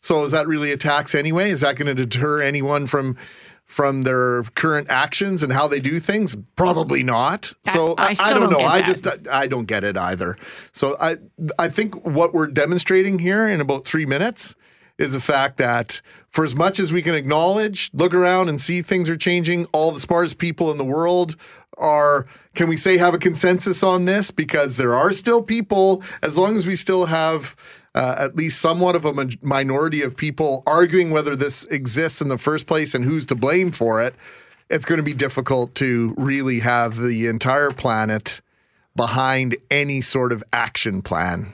So 0.00 0.22
is 0.22 0.30
that 0.30 0.46
really 0.46 0.70
a 0.70 0.76
tax 0.76 1.12
anyway? 1.12 1.50
Is 1.50 1.62
that 1.62 1.74
going 1.74 1.94
to 1.94 2.06
deter 2.06 2.40
anyone 2.40 2.86
from 2.86 3.16
from 3.64 4.02
their 4.02 4.42
current 4.54 4.88
actions 4.90 5.42
and 5.42 5.52
how 5.52 5.66
they 5.66 5.80
do 5.80 5.98
things? 5.98 6.36
Probably 6.54 7.02
not. 7.02 7.52
So 7.72 7.94
I 7.98 8.08
I, 8.08 8.12
still 8.12 8.40
don't 8.40 8.50
don't 8.50 8.60
know. 8.60 8.66
I 8.66 8.80
just 8.80 9.08
I 9.28 9.48
don't 9.48 9.64
get 9.64 9.82
it 9.82 9.96
either. 9.96 10.36
So 10.70 10.96
I 11.00 11.16
I 11.58 11.68
think 11.68 12.04
what 12.06 12.32
we're 12.32 12.46
demonstrating 12.46 13.18
here 13.18 13.48
in 13.48 13.60
about 13.60 13.84
three 13.84 14.06
minutes 14.06 14.54
is 14.98 15.14
the 15.14 15.20
fact 15.20 15.56
that 15.56 16.00
for 16.28 16.44
as 16.44 16.54
much 16.54 16.78
as 16.78 16.92
we 16.92 17.02
can 17.02 17.16
acknowledge, 17.16 17.90
look 17.92 18.14
around 18.14 18.48
and 18.48 18.60
see 18.60 18.82
things 18.82 19.10
are 19.10 19.16
changing, 19.16 19.66
all 19.72 19.90
the 19.90 19.98
smartest 19.98 20.38
people 20.38 20.70
in 20.70 20.78
the 20.78 20.84
world 20.84 21.34
are 21.76 22.26
can 22.54 22.68
we 22.68 22.76
say 22.76 22.96
have 22.96 23.14
a 23.14 23.18
consensus 23.18 23.82
on 23.82 24.04
this? 24.04 24.30
Because 24.30 24.76
there 24.76 24.94
are 24.94 25.12
still 25.12 25.42
people 25.42 26.02
as 26.22 26.38
long 26.38 26.56
as 26.56 26.66
we 26.66 26.76
still 26.76 27.06
have 27.06 27.56
uh, 27.94 28.16
at 28.18 28.36
least 28.36 28.60
somewhat 28.60 28.96
of 28.96 29.04
a 29.04 29.12
ma- 29.12 29.30
minority 29.42 30.02
of 30.02 30.16
people 30.16 30.62
arguing 30.66 31.10
whether 31.10 31.36
this 31.36 31.64
exists 31.66 32.20
in 32.20 32.28
the 32.28 32.38
first 32.38 32.66
place 32.66 32.94
and 32.94 33.04
who's 33.04 33.26
to 33.26 33.34
blame 33.34 33.70
for 33.70 34.02
it 34.02 34.14
it's 34.70 34.84
going 34.84 34.98
to 34.98 35.04
be 35.04 35.14
difficult 35.14 35.74
to 35.76 36.14
really 36.16 36.60
have 36.60 36.96
the 36.96 37.26
entire 37.26 37.70
planet 37.70 38.40
behind 38.96 39.56
any 39.70 40.00
sort 40.00 40.32
of 40.32 40.42
action 40.52 41.02
plan 41.02 41.52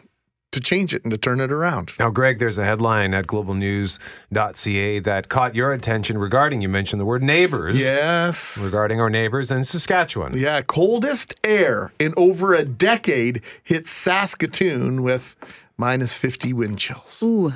to 0.53 0.61
change 0.61 0.95
it 0.95 1.05
and 1.05 1.11
to 1.11 1.19
turn 1.19 1.41
it 1.41 1.53
around. 1.53 1.93
Now, 1.99 2.11
Greg, 2.11 2.39
there's 2.39 2.59
a 2.59 2.65
headline 2.65 3.15
at 3.15 3.27
globalnews.ca 3.27 4.99
that 5.01 5.29
caught 5.29 5.55
your 5.55 5.73
attention 5.73 6.19
regarding, 6.19 6.61
you 6.63 6.69
mentioned 6.69 7.01
the 7.01 7.05
word 7.05 7.23
neighbors. 7.23 7.79
Yes. 7.79 8.59
Regarding 8.63 9.01
our 9.01 9.11
neighbors 9.11 9.51
in 9.51 9.65
Saskatchewan. 9.65 10.37
Yeah, 10.37 10.63
coldest 10.63 11.35
air 11.45 11.93
in 11.99 12.15
over 12.17 12.55
a 12.55 12.65
decade 12.65 13.43
hits 13.63 13.91
Saskatoon 13.93 15.03
with 15.03 15.37
minus 15.77 16.13
50 16.13 16.53
wind 16.53 16.79
chills. 16.79 17.23
Ooh. 17.23 17.53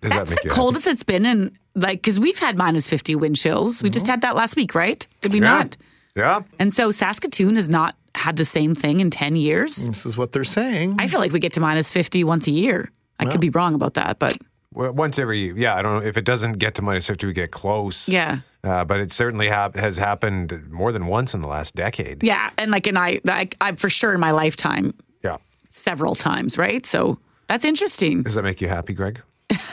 Does 0.00 0.12
That's 0.12 0.30
that 0.30 0.34
make 0.36 0.42
the 0.42 0.48
you 0.48 0.54
coldest 0.54 0.86
it's 0.86 1.02
been 1.02 1.24
in 1.24 1.56
like 1.74 1.98
because 1.98 2.20
we've 2.20 2.38
had 2.38 2.56
minus 2.56 2.86
fifty 2.86 3.14
wind 3.14 3.36
chills. 3.36 3.82
We 3.82 3.88
just 3.88 4.04
mm-hmm. 4.04 4.10
had 4.10 4.20
that 4.20 4.36
last 4.36 4.54
week, 4.54 4.74
right? 4.74 5.06
Did 5.22 5.32
we 5.32 5.40
Yeah. 5.40 5.50
not? 5.50 5.76
Yeah. 6.14 6.42
And 6.58 6.72
so 6.72 6.90
Saskatoon 6.90 7.56
is 7.56 7.68
not 7.68 7.96
had 8.16 8.36
the 8.36 8.44
same 8.44 8.74
thing 8.74 9.00
in 9.00 9.10
ten 9.10 9.36
years. 9.36 9.86
This 9.86 10.06
is 10.06 10.16
what 10.16 10.32
they're 10.32 10.44
saying. 10.44 10.96
I 10.98 11.06
feel 11.06 11.20
like 11.20 11.32
we 11.32 11.38
get 11.38 11.52
to 11.54 11.60
minus 11.60 11.90
fifty 11.92 12.24
once 12.24 12.46
a 12.46 12.50
year. 12.50 12.90
I 13.18 13.24
could 13.26 13.40
be 13.40 13.50
wrong 13.50 13.74
about 13.74 13.94
that, 13.94 14.18
but 14.18 14.36
once 14.72 15.18
every, 15.18 15.38
year. 15.40 15.56
yeah, 15.56 15.74
I 15.74 15.80
don't 15.82 16.00
know. 16.02 16.06
If 16.06 16.18
it 16.18 16.24
doesn't 16.26 16.54
get 16.54 16.74
to 16.74 16.82
minus 16.82 17.06
50, 17.06 17.26
we 17.26 17.32
get 17.32 17.50
close. 17.50 18.10
yeah, 18.10 18.40
Uh, 18.62 18.84
but 18.84 19.00
it 19.00 19.10
certainly 19.10 19.48
hap 19.48 19.74
has 19.74 19.96
happened 19.96 20.70
more 20.70 20.92
than 20.92 21.06
once 21.06 21.32
in 21.32 21.40
the 21.40 21.48
last 21.48 21.74
decade. 21.74 22.22
yeah, 22.22 22.50
and 22.58 22.70
like, 22.70 22.86
and 22.86 22.98
I, 22.98 23.20
I, 23.26 23.48
I 23.58 23.72
for 23.76 23.88
sure 23.88 24.12
in 24.12 24.20
my 24.20 24.32
lifetime, 24.32 24.92
Yeah. 25.24 25.38
several 25.70 26.14
times, 26.14 26.58
right? 26.58 26.84
So 26.84 27.18
that's 27.46 27.64
interesting. 27.64 28.22
Does 28.22 28.34
that 28.34 28.42
make 28.42 28.60
you 28.60 28.68
happy, 28.68 28.92
Greg? 28.92 29.22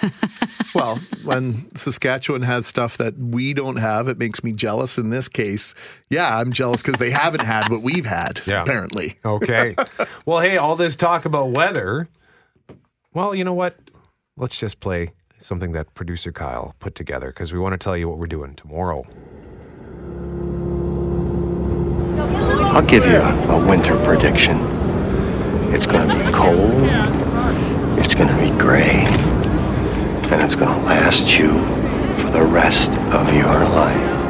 Well, 0.76 0.96
when 1.24 1.68
Saskatchewan 1.76 2.42
has 2.42 2.66
stuff 2.66 2.98
that 2.98 3.16
we 3.16 3.54
don't 3.54 3.76
have, 3.76 4.08
it 4.08 4.18
makes 4.18 4.44
me 4.44 4.52
jealous 4.54 4.98
in 4.98 5.12
this 5.12 5.30
case. 5.30 5.76
Yeah, 6.10 6.36
I'm 6.36 6.52
jealous 6.52 6.82
because 6.82 6.98
they 7.00 7.12
haven't 7.12 7.46
had 7.46 7.70
what 7.70 7.84
we've 7.84 8.06
had, 8.08 8.42
Yeah. 8.48 8.64
apparently. 8.64 9.18
Okay. 9.24 9.76
well, 10.26 10.40
hey, 10.40 10.58
all 10.58 10.76
this 10.76 10.96
talk 10.96 11.26
about 11.26 11.52
weather. 11.52 12.10
Well, 13.14 13.36
you 13.36 13.44
know 13.44 13.54
what? 13.54 13.76
Let's 14.36 14.56
just 14.56 14.80
play 14.80 15.12
something 15.38 15.74
that 15.74 15.94
producer 15.94 16.32
Kyle 16.32 16.74
put 16.80 16.96
together 16.96 17.28
because 17.28 17.54
we 17.54 17.60
want 17.60 17.74
to 17.74 17.78
tell 17.78 17.96
you 17.96 18.10
what 18.10 18.18
we're 18.18 18.26
doing 18.26 18.56
tomorrow. 18.56 19.06
I'll 22.74 22.82
give 22.82 23.06
you 23.06 23.18
a, 23.18 23.48
a 23.50 23.68
winter 23.68 23.96
prediction. 24.04 24.58
It's 25.72 25.86
going 25.86 26.10
to 26.10 26.16
be 26.26 26.32
cold, 26.32 26.84
it's 28.00 28.16
going 28.16 28.30
to 28.30 28.40
be 28.40 28.50
gray, 28.60 29.06
and 30.32 30.42
it's 30.42 30.56
going 30.56 30.74
to 30.74 30.86
last 30.86 31.38
you 31.38 31.50
for 32.22 32.30
the 32.32 32.42
rest 32.42 32.92
of 33.12 33.34
your 33.34 33.60
life. 33.70 34.22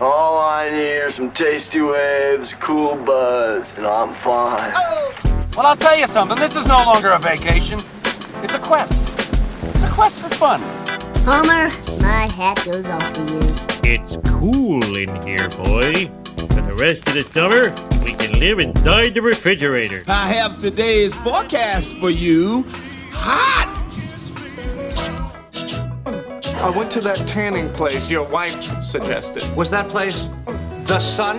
All 0.00 0.38
I 0.40 0.70
need 0.70 0.98
are 0.98 1.10
some 1.10 1.30
tasty 1.30 1.80
waves, 1.80 2.54
cool 2.54 2.96
buzz, 2.96 3.72
and 3.76 3.86
I'm 3.86 4.14
fine. 4.14 4.72
Well, 5.56 5.66
I'll 5.66 5.76
tell 5.76 5.96
you 5.96 6.06
something. 6.06 6.36
This 6.38 6.56
is 6.56 6.66
no 6.66 6.82
longer 6.84 7.10
a 7.10 7.18
vacation. 7.18 7.78
It's 8.42 8.54
a 8.54 8.58
quest. 8.58 9.08
It's 9.74 9.84
a 9.84 9.90
quest 9.90 10.22
for 10.22 10.28
fun. 10.34 10.60
Homer, 11.24 11.70
my 12.00 12.26
hat 12.26 12.60
goes 12.64 12.88
off 12.88 13.12
to 13.12 13.20
you. 13.20 13.40
It's 13.84 14.16
cool 14.30 14.82
in 14.96 15.22
here, 15.22 15.48
boy. 15.50 16.10
For 16.36 16.60
the 16.60 16.74
rest 16.78 17.06
of 17.08 17.14
the 17.14 17.22
summer, 17.22 17.70
we 18.04 18.14
can 18.14 18.38
live 18.40 18.58
inside 18.58 19.14
the 19.14 19.22
refrigerator. 19.22 20.02
I 20.08 20.32
have 20.32 20.58
today's 20.58 21.14
forecast 21.16 21.92
for 21.92 22.10
you. 22.10 22.64
Hot! 23.12 23.68
I 26.56 26.70
went 26.70 26.90
to 26.92 27.00
that 27.00 27.26
tanning 27.26 27.68
place 27.70 28.10
your 28.10 28.24
wife 28.24 28.82
suggested. 28.82 29.44
Was 29.56 29.70
that 29.70 29.88
place 29.88 30.30
the 30.84 31.00
sun? 31.00 31.38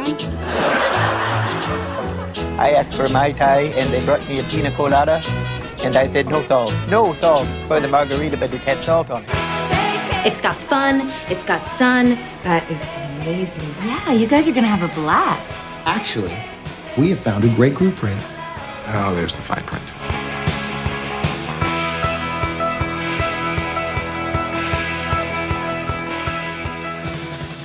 I 2.59 2.71
asked 2.77 2.95
for 2.95 3.09
Mai 3.09 3.31
Tai 3.31 3.61
and 3.77 3.91
they 3.93 4.03
brought 4.05 4.27
me 4.27 4.39
a 4.39 4.43
pina 4.43 4.71
colada. 4.71 5.21
And 5.83 5.95
I 5.97 6.07
said, 6.11 6.27
no 6.29 6.41
salt, 6.43 6.73
no 6.89 7.13
salt 7.13 7.47
for 7.67 7.79
the 7.79 7.87
margarita, 7.87 8.37
but 8.37 8.53
it 8.53 8.61
had 8.61 8.83
salt 8.83 9.09
on 9.09 9.23
it. 9.23 9.29
It's 10.25 10.39
got 10.39 10.55
fun, 10.55 11.11
it's 11.27 11.43
got 11.43 11.65
sun, 11.65 12.17
That 12.43 12.63
is 12.71 12.85
amazing. 13.21 13.69
Yeah, 13.85 14.13
you 14.13 14.27
guys 14.27 14.47
are 14.47 14.51
going 14.51 14.63
to 14.63 14.69
have 14.69 14.83
a 14.83 14.93
blast. 14.95 15.51
Actually, 15.85 16.37
we 16.97 17.09
have 17.09 17.19
found 17.19 17.43
a 17.43 17.49
great 17.55 17.75
group 17.75 18.01
rate. 18.01 18.15
Oh, 18.95 19.13
there's 19.15 19.35
the 19.35 19.41
fine 19.41 19.63
print. 19.63 20.02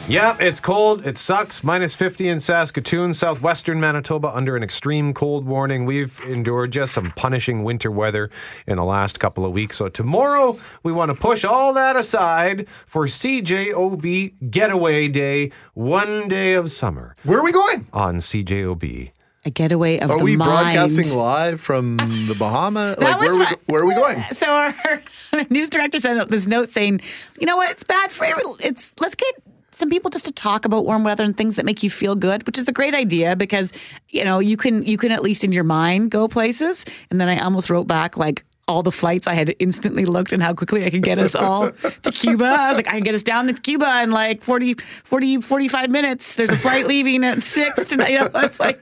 Yep, 0.09 0.41
it's 0.41 0.59
cold. 0.59 1.07
It 1.07 1.19
sucks. 1.19 1.63
Minus 1.63 1.95
50 1.95 2.31
in 2.31 2.41
Saskatoon, 2.41 3.13
southwestern 3.13 3.79
Manitoba, 3.79 4.35
under 4.35 4.57
an 4.57 4.63
extreme 4.63 5.13
cold 5.13 5.45
warning. 5.45 5.85
We've 5.85 6.19
endured 6.27 6.71
just 6.71 6.95
some 6.95 7.11
punishing 7.11 7.63
winter 7.63 7.91
weather 7.91 8.31
in 8.67 8.77
the 8.77 8.85
last 8.85 9.21
couple 9.21 9.45
of 9.45 9.53
weeks. 9.53 9.77
So, 9.77 9.91
tomorrow, 9.91 10.59
we 10.83 10.93
want 10.93 11.11
to 11.11 11.15
push 11.15 11.45
all 11.45 11.75
that 11.75 11.95
aside 11.95 12.67
for 12.87 13.05
CJOB 13.05 14.51
Getaway 14.51 15.09
Day, 15.09 15.53
one 15.75 16.27
day 16.27 16.55
of 16.55 16.73
summer. 16.73 17.15
Where 17.25 17.41
are 17.41 17.45
we 17.45 17.53
going? 17.53 17.87
On 17.93 18.17
CJOB. 18.17 19.11
A 19.45 19.51
getaway 19.51 19.99
of 19.99 20.11
Are 20.11 20.19
the 20.19 20.25
we 20.25 20.37
broadcasting 20.37 21.17
live 21.17 21.61
from 21.61 21.99
the 21.99 22.35
Bahama? 22.39 22.97
Like 22.99 23.21
where 23.21 23.37
was 23.37 23.47
are, 23.47 23.51
we, 23.51 23.73
where 23.73 23.83
are 23.83 23.87
we 23.87 23.95
going? 23.95 24.25
So 24.35 24.51
our 24.53 25.03
news 25.51 25.69
director 25.69 25.99
sent 25.99 26.19
out 26.19 26.29
this 26.29 26.47
note 26.47 26.71
saying, 26.71 27.03
"You 27.39 27.47
know 27.47 27.59
what? 27.59 27.71
It's 27.71 27.85
bad 27.85 28.11
for 28.11 28.25
every, 28.25 28.43
it's 28.61 28.95
let's 29.01 29.15
get 29.15 29.35
some 29.71 29.91
people 29.91 30.11
just 30.11 30.25
to 30.27 30.33
talk 30.33 30.65
about 30.65 30.85
warm 30.85 31.05
weather 31.05 31.25
and 31.25 31.37
things 31.37 31.57
that 31.57 31.65
make 31.65 31.83
you 31.83 31.91
feel 31.91 32.15
good, 32.15 32.47
which 32.47 32.59
is 32.59 32.69
a 32.69 32.73
great 32.73 32.95
idea 32.95 33.37
because 33.37 33.73
you 34.09 34.25
know 34.25 34.39
you 34.39 34.57
can 34.57 34.83
you 34.85 34.97
can 34.99 35.13
at 35.13 35.23
least 35.23 35.45
in 35.45 35.53
your 35.53 35.65
mind 35.65 36.11
go 36.11 36.29
places." 36.29 36.85
And 37.11 37.21
then 37.21 37.29
I 37.29 37.39
almost 37.39 37.71
wrote 37.71 37.87
back 37.87 38.17
like. 38.17 38.45
All 38.71 38.83
the 38.83 38.93
flights 38.93 39.27
I 39.27 39.33
had 39.33 39.55
instantly 39.61 40.05
looked 40.05 40.35
and 40.35 40.43
how 40.43 40.53
quickly 40.53 40.85
I 40.85 40.91
could 40.91 41.03
get 41.03 41.19
us 41.19 41.35
all 41.35 41.71
to 41.73 42.13
Cuba. 42.13 42.45
I 42.45 42.69
was 42.69 42.77
like, 42.77 42.89
I 42.89 42.97
can 42.97 43.03
get 43.03 43.15
us 43.15 43.23
down 43.23 43.47
to 43.47 43.55
Cuba 43.55 44.03
in 44.03 44.11
like 44.11 44.45
40, 44.45 44.75
40 45.05 45.41
45 45.41 45.89
minutes. 45.89 46.35
There's 46.35 46.51
a 46.51 46.57
flight 46.59 46.87
leaving 46.87 47.25
at 47.25 47.43
six 47.43 47.87
tonight. 47.87 48.11
You 48.13 48.19
know, 48.19 48.31
it's 48.35 48.61
like, 48.61 48.79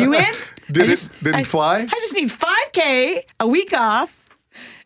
you 0.00 0.14
in? 0.14 0.24
Did 0.72 0.88
I 0.88 0.92
it- 0.94 1.10
did 1.22 1.26
it 1.26 1.34
I- 1.34 1.44
fly? 1.44 1.80
I 1.80 1.86
just 2.00 2.14
need 2.16 2.30
5K, 2.30 3.20
a 3.40 3.46
week 3.46 3.74
off, 3.74 4.23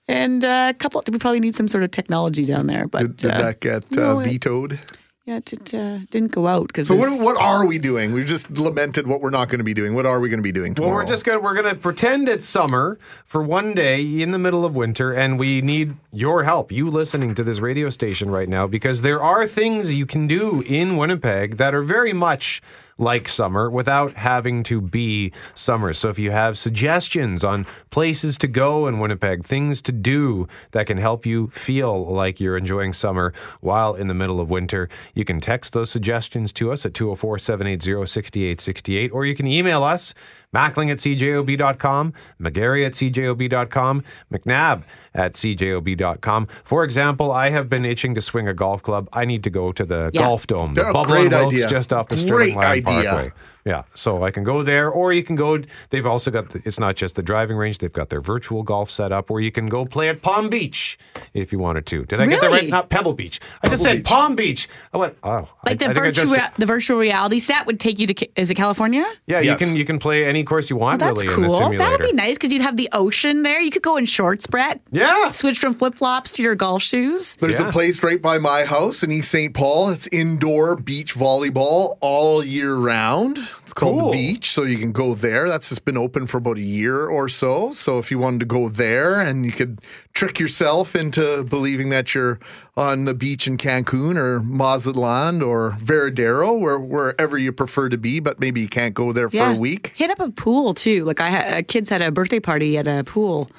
and 0.09 0.43
a 0.43 0.75
couple. 0.79 1.03
We 1.11 1.19
probably 1.19 1.41
need 1.41 1.55
some 1.55 1.69
sort 1.69 1.85
of 1.85 1.91
technology 1.91 2.45
down 2.45 2.67
there. 2.67 2.89
But 2.89 3.19
Did 3.19 3.31
uh, 3.31 3.43
that 3.43 3.61
get 3.61 3.91
no, 3.93 4.19
uh, 4.19 4.21
it- 4.21 4.25
vetoed? 4.25 4.81
Yeah, 5.27 5.37
it 5.37 5.45
did, 5.45 5.75
uh, 5.75 5.99
didn't 6.11 6.33
go 6.33 6.47
out 6.47 6.69
because. 6.69 6.89
So 6.89 6.97
what, 6.97 7.23
what 7.23 7.37
are 7.37 7.67
we 7.67 7.77
doing? 7.77 8.15
We 8.15 8.25
just 8.25 8.51
lamented 8.51 9.07
what 9.07 9.21
we're 9.21 9.29
not 9.29 9.51
going 9.51 9.59
to 9.59 9.65
be 9.65 9.75
doing. 9.75 9.95
What 9.95 10.07
are 10.07 10.21
we 10.21 10.31
going 10.31 10.39
to 10.39 10.43
be 10.43 10.53
doing 10.53 10.75
tomorrow? 10.75 10.95
Well, 10.95 11.05
we're 11.05 11.07
just 11.07 11.27
gonna 11.27 11.39
we're 11.39 11.53
gonna 11.53 11.75
pretend 11.75 12.31
it's 12.31 12.47
summer 12.47 12.99
for 13.27 13.43
one 13.43 13.75
day 13.75 14.23
in 14.23 14.31
the 14.31 14.39
middle 14.39 14.65
of 14.65 14.75
winter, 14.75 15.13
and 15.13 15.39
we 15.39 15.61
need 15.61 15.97
your 16.13 16.45
help. 16.45 16.73
You 16.73 16.89
listening 16.89 17.35
to 17.35 17.45
this 17.45 17.59
radio 17.59 17.91
station 17.91 18.31
right 18.31 18.49
now 18.49 18.67
because 18.67 19.03
there 19.03 19.23
are 19.23 19.47
things 19.47 19.95
you 19.95 20.07
can 20.07 20.29
do 20.29 20.63
in 20.63 20.97
Winnipeg 20.97 21.59
that 21.59 21.75
are 21.75 21.83
very 21.83 22.15
much 22.15 22.63
like 22.99 23.29
summer 23.29 23.71
without 23.71 24.15
having 24.15 24.63
to 24.65 24.81
be 24.81 25.33
summer. 25.55 25.93
So 25.93 26.09
if 26.09 26.19
you 26.19 26.31
have 26.33 26.59
suggestions 26.59 27.45
on 27.45 27.65
places 27.91 28.37
to 28.39 28.49
go 28.49 28.87
in 28.87 28.99
Winnipeg, 28.99 29.45
things 29.45 29.81
to 29.83 29.93
do 29.93 30.49
that 30.73 30.87
can 30.87 30.99
help 30.99 31.25
you 31.25 31.49
feel 31.49 32.13
like 32.13 32.41
you're 32.41 32.57
enjoying 32.57 32.93
summer 32.93 33.33
while 33.61 33.95
in 33.95 34.09
the 34.09 34.15
middle 34.15 34.41
of 34.41 34.51
winter, 34.51 34.89
you 35.15 35.25
can 35.25 35.41
text 35.41 35.73
those 35.73 35.91
suggestions 35.91 36.53
to 36.55 36.73
us 36.73 36.85
at 36.85 36.95
204 36.95 37.39
780 37.39 38.07
6868, 38.07 39.13
or 39.13 39.25
you 39.25 39.35
can 39.35 39.47
email 39.47 39.85
us, 39.85 40.13
Mackling 40.55 40.91
at 40.91 40.97
cjob.com, 40.99 42.15
McGarry 42.41 42.87
at 42.87 42.93
cjob.com, 42.93 44.03
McNabb 44.33 44.83
at 45.15 45.35
cjob.com. 45.35 46.49
For 46.65 46.85
example, 46.85 47.33
I 47.33 47.51
have 47.51 47.69
been 47.69 47.85
itching 47.85 48.15
to 48.15 48.21
swing 48.21 48.49
a 48.49 48.55
golf 48.55 48.83
club. 48.83 49.09
I 49.13 49.25
need 49.25 49.45
to 49.45 49.51
go 49.51 49.73
to 49.73 49.85
the 49.85 50.11
Yeah. 50.13 50.23
golf 50.23 50.47
dome, 50.47 50.75
the 50.75 50.89
a 50.89 51.05
great 51.05 51.33
idea. 51.35 51.67
just 51.69 51.93
off 51.93 52.09
the 52.09 52.17
Sterling 52.17 52.55
Lyon. 52.55 52.83
Parkway. 52.83 53.33
Yeah, 53.69 53.83
so 53.93 54.23
I 54.25 54.31
can 54.31 54.45
go 54.45 54.63
there, 54.63 54.89
or 54.89 55.13
you 55.13 55.23
can 55.23 55.37
go. 55.37 55.61
They've 55.91 56.07
also 56.07 56.31
got. 56.31 56.49
The, 56.49 56.63
it's 56.65 56.81
not 56.81 56.97
just 56.97 57.17
the 57.17 57.23
driving 57.23 57.59
range; 57.59 57.79
they've 57.79 57.93
got 57.93 58.09
their 58.09 58.23
virtual 58.23 58.63
golf 58.63 58.91
set 58.91 59.13
up, 59.13 59.29
where 59.29 59.43
you 59.43 59.53
can 59.53 59.69
go 59.69 59.85
play 59.85 60.09
at 60.09 60.23
Palm 60.23 60.49
Beach 60.49 60.99
if 61.35 61.53
you 61.53 61.59
wanted 61.59 61.85
to. 61.87 62.07
Did 62.07 62.19
I 62.19 62.25
get 62.25 62.41
that 62.41 62.51
right? 62.51 62.67
Not 62.71 62.89
Pebble 62.89 63.13
Beach. 63.13 63.41
I 63.63 63.69
just 63.69 63.83
Pebble 63.83 63.85
said 63.85 63.97
Beach. 63.99 64.07
Palm 64.07 64.37
Beach. 64.37 64.69
I 64.95 64.97
went. 64.97 65.19
Oh, 65.23 65.31
I- 65.31 65.37
Like 65.37 65.49
I 65.67 65.75
the 65.75 65.85
I 65.91 65.93
virtual 65.93 66.35
just- 66.35 66.55
the 66.57 66.65
virtual 66.65 66.97
reality 66.97 67.41
set 67.41 67.67
would 67.67 67.79
take 67.79 67.99
you 67.99 68.07
to 68.07 68.41
is 68.41 68.49
it 68.49 68.55
California? 68.55 69.05
yeah, 69.27 69.41
Yes. 69.41 69.61
you 69.61 69.67
can 69.67 69.77
you 69.77 69.85
can 69.85 69.99
play 69.99 70.25
any 70.25 70.45
course 70.45 70.71
you 70.71 70.77
oh, 70.77 70.81
want 70.81 71.01
That's 71.01 71.23
really 71.23 71.35
in 71.35 71.43
the 71.43 71.49
cool. 71.49 71.71
That 71.77 71.91
would 71.91 72.01
be 72.01 72.13
nice 72.15 72.37
because 72.37 72.51
you'd 72.55 72.63
have 72.63 72.79
the 72.79 72.89
ocean 72.93 73.43
there. 73.43 73.61
You 73.61 73.71
could 73.71 73.83
go 73.83 73.99
in 73.99 74.07
shorts, 74.07 74.47
Brett. 74.47 74.81
Yeah. 74.91 75.29
Switch 75.29 75.59
from 75.59 75.75
flip 75.75 75.97
flops 75.97 76.33
to 76.33 76.43
your 76.43 76.55
golf 76.55 76.83
shoes. 76.83 77.37
There's 77.37 77.61
Yeah. 77.61 77.69
a 77.69 77.73
place 77.73 78.03
right 78.03 78.23
by 78.23 78.39
my 78.39 78.65
house 78.65 79.03
in 79.03 79.13
East 79.13 79.31
St. 79.31 79.53
Paul. 79.53 79.91
It's 79.91 80.07
indoor 80.07 80.75
beach 80.77 81.15
volleyball 81.15 81.99
all 82.01 82.43
year 82.43 82.75
round. 82.75 83.47
It's 83.63 83.73
called 83.75 84.01
Cool. 84.01 84.11
the 84.11 84.17
beach, 84.17 84.51
so 84.51 84.63
you 84.63 84.79
can 84.79 84.93
go 84.93 85.15
there. 85.15 85.49
That's 85.49 85.69
just 85.69 85.85
been 85.85 85.97
open 85.99 86.27
for 86.27 86.39
about 86.39 86.57
a 86.57 86.63
year 86.63 87.07
or 87.07 87.29
so. 87.29 87.71
So 87.73 87.99
if 87.99 88.11
you 88.11 88.19
wanted 88.19 88.41
to 88.41 88.47
go 88.47 88.69
there 88.69 89.21
and 89.21 89.45
you 89.45 89.53
could 89.53 89.81
trick 90.15 90.41
yourself 90.41 90.97
into 90.97 91.43
believing 91.45 91.91
that 91.91 92.15
you're 92.15 92.41
on 92.77 93.05
the 93.05 93.15
beach 93.15 93.47
in 93.47 93.57
Cancun 93.59 94.17
or 94.17 94.41
Mazatlan 94.41 95.43
or 95.43 95.77
Varadero, 95.81 96.59
where 96.59 96.79
wherever 96.79 97.37
you 97.37 97.53
prefer 97.53 97.89
to 97.89 97.99
be, 97.99 98.21
but 98.21 98.41
maybe 98.41 98.61
you 98.61 98.69
can't 98.69 98.95
go 98.95 99.13
there 99.13 99.29
for 99.29 99.51
a 99.51 99.55
week. 99.55 99.89
Hit 99.97 100.11
up 100.11 100.21
a 100.21 100.31
pool 100.31 100.73
too. 100.75 101.05
Like 101.05 101.21
I 101.21 101.29
had 101.29 101.55
uh, 101.59 101.63
kids 101.67 101.91
had 101.91 102.01
a 102.01 102.11
birthday 102.11 102.41
party 102.41 102.79
at 102.79 102.87
a 102.87 103.05
pool 103.05 103.51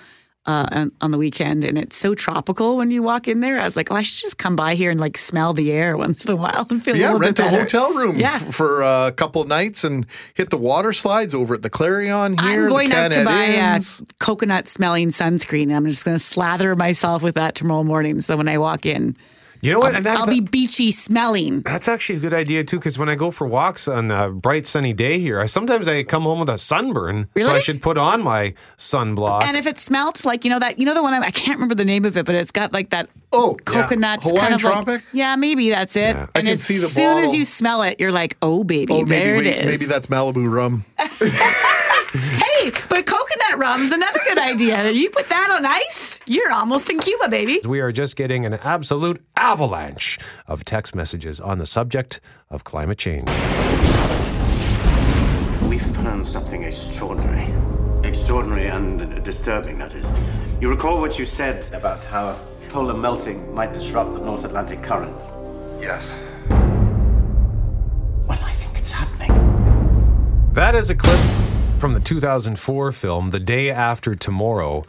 uh, 0.50 0.66
on, 0.72 0.92
on 1.02 1.12
the 1.12 1.18
weekend, 1.20 1.64
and 1.64 1.78
it's 1.78 1.96
so 1.96 2.16
tropical 2.16 2.78
when 2.78 2.90
you 2.90 3.04
walk 3.04 3.28
in 3.28 3.40
there. 3.42 3.60
I 3.60 3.66
was 3.66 3.76
like, 3.76 3.92
oh, 3.92 3.96
I 3.96 4.02
should 4.02 4.20
just 4.20 4.38
come 4.40 4.56
by 4.56 4.74
here 4.74 4.90
and 4.90 5.00
like 5.00 5.18
smell 5.18 5.54
the 5.54 5.72
air 5.72 5.96
once 5.96 6.26
in 6.26 6.32
a 6.32 6.36
while 6.36 6.66
and 6.72 6.84
feel 6.84 6.96
a 6.96 6.98
Yeah, 6.98 7.08
little 7.14 7.20
rent 7.20 7.40
a 7.40 7.50
hotel 7.50 7.94
room 7.94 8.18
Yeah. 8.18 8.36
f- 8.42 8.56
for 8.56 8.82
a 8.82 9.12
couple 9.16 9.44
nights 9.44 9.84
and 9.84 10.06
hit 10.34 10.50
the 10.50 10.58
water 10.58 10.92
slides 10.92 11.36
over 11.36 11.54
at 11.54 11.62
the 11.62 11.70
Clarion 11.70 12.38
here. 12.38 12.64
I'm 12.64 12.68
going 12.70 12.92
out 12.92 13.12
to 13.12 13.24
buy 13.26 13.58
uh, 13.58 13.80
coconut 14.20 14.68
smelling 14.68 15.10
sunscreen. 15.10 15.72
I'm 15.76 15.86
just 15.86 16.04
going 16.04 16.16
to 16.16 16.24
slather 16.24 16.76
myself 16.76 17.22
with 17.22 17.36
that 17.36 17.54
tomorrow 17.56 17.84
morning. 17.84 18.20
So 18.22 18.36
when 18.36 18.48
I 18.48 18.58
walk 18.58 18.86
in, 18.88 19.16
You 19.62 19.74
know 19.74 19.80
what? 19.80 19.92
I'll, 19.92 19.96
And 19.98 20.06
that- 20.06 20.18
I'll 20.18 20.28
be 20.28 20.40
beachy 20.42 20.92
smelling. 20.92 21.62
That's 21.62 21.88
actually 21.88 22.16
a 22.18 22.20
good 22.22 22.34
idea 22.34 22.64
too, 22.64 22.78
because 22.78 22.98
when 22.98 23.10
I 23.10 23.16
go 23.16 23.30
for 23.32 23.46
walks 23.46 23.88
on 23.88 24.10
a 24.12 24.30
bright 24.30 24.66
sunny 24.68 24.94
day 24.94 25.20
here, 25.20 25.40
I 25.42 25.48
sometimes 25.48 25.88
I 25.88 26.04
come 26.04 26.24
home 26.24 26.40
with 26.40 26.50
a 26.50 26.58
sunburn, 26.58 27.28
so 27.38 27.52
I 27.52 27.60
should 27.60 27.82
put 27.82 27.98
on 27.98 28.22
my 28.24 28.54
sunblock. 28.78 29.44
And 29.44 29.58
if 29.58 29.68
it 29.68 29.78
smelt 29.78 30.26
like 30.26 30.46
you 30.46 30.50
know 30.52 30.60
that 30.60 30.80
you 30.80 30.86
know 30.86 30.94
the 30.94 31.04
one 31.04 31.14
I, 31.14 31.20
I 31.28 31.32
can't 31.32 31.58
remember 31.58 31.76
the 31.76 31.86
name 31.86 32.06
of 32.06 32.16
it, 32.18 32.26
but 32.26 32.36
it's 32.36 32.52
got 32.52 32.72
like 32.74 32.92
that 32.92 33.10
oh 33.34 33.58
coconut 33.66 34.24
Hawaiian 34.24 34.40
kind 34.42 34.54
of 34.56 34.62
Tropic? 34.62 34.88
like 34.88 35.04
yeah 35.14 35.36
maybe 35.36 35.70
that's 35.70 35.96
it. 35.96 36.16
Yeah. 36.16 36.28
I 36.36 36.40
And 36.40 36.48
can 36.48 36.48
as 36.48 36.64
see 36.64 36.78
the 36.78 36.88
soon 36.88 37.18
as 37.20 37.36
you 37.36 37.44
smell 37.46 37.82
it, 37.84 38.00
you're 38.00 38.12
like, 38.12 38.38
oh 38.42 38.64
baby, 38.64 38.94
Oh, 38.94 39.04
maybe 39.04 39.10
there 39.10 39.38
wait, 39.38 39.46
it 39.48 39.58
is. 39.60 39.66
maybe 39.66 39.86
that's 39.86 40.08
Malibu 40.08 40.52
rum. 40.52 40.86
hey, 42.14 42.72
but 42.90 43.06
coconut 43.06 43.58
rum's 43.58 43.92
another 43.92 44.20
good 44.24 44.38
idea. 44.38 44.90
You 44.90 45.10
put 45.10 45.30
that 45.30 45.52
on 45.52 45.66
ice, 45.66 46.20
you're 46.26 46.52
almost 46.52 46.90
in 46.90 47.00
Cuba, 47.00 47.30
baby. 47.30 47.60
we 47.66 47.80
are 47.80 47.92
just 47.92 48.16
getting 48.16 48.46
an 48.46 48.54
absolute 48.56 49.24
avalanche 49.38 50.18
of 50.48 50.66
text 50.66 50.96
messages 50.96 51.40
on 51.40 51.60
the 51.60 51.66
subject 51.66 52.20
of 52.50 52.64
climate 52.64 52.98
change. 52.98 53.28
We've 55.70 55.86
found 55.98 56.28
something 56.28 56.64
extraordinary. 56.64 57.54
Extraordinary 58.08 58.68
and 58.68 59.24
disturbing, 59.24 59.78
that 59.78 59.94
is. 59.94 60.10
You 60.60 60.70
recall 60.70 61.00
what 61.00 61.20
you 61.20 61.26
said 61.26 61.72
about 61.74 62.04
how 62.06 62.40
polar 62.70 62.96
melting 62.96 63.54
might 63.54 63.74
disrupt 63.74 64.14
the 64.14 64.20
North 64.20 64.46
Atlantic 64.46 64.82
current? 64.82 65.16
Yes. 65.80 66.08
Well, 68.28 68.40
I 68.42 68.54
think 68.54 68.78
it's 68.80 68.92
happening. 68.92 69.32
That 70.54 70.76
is 70.76 70.90
a 70.90 70.96
clip 70.96 71.20
from 71.80 71.94
the 71.94 72.00
2004 72.00 72.92
film, 72.92 73.30
The 73.30 73.40
Day 73.40 73.70
After 73.72 74.16
Tomorrow. 74.16 74.84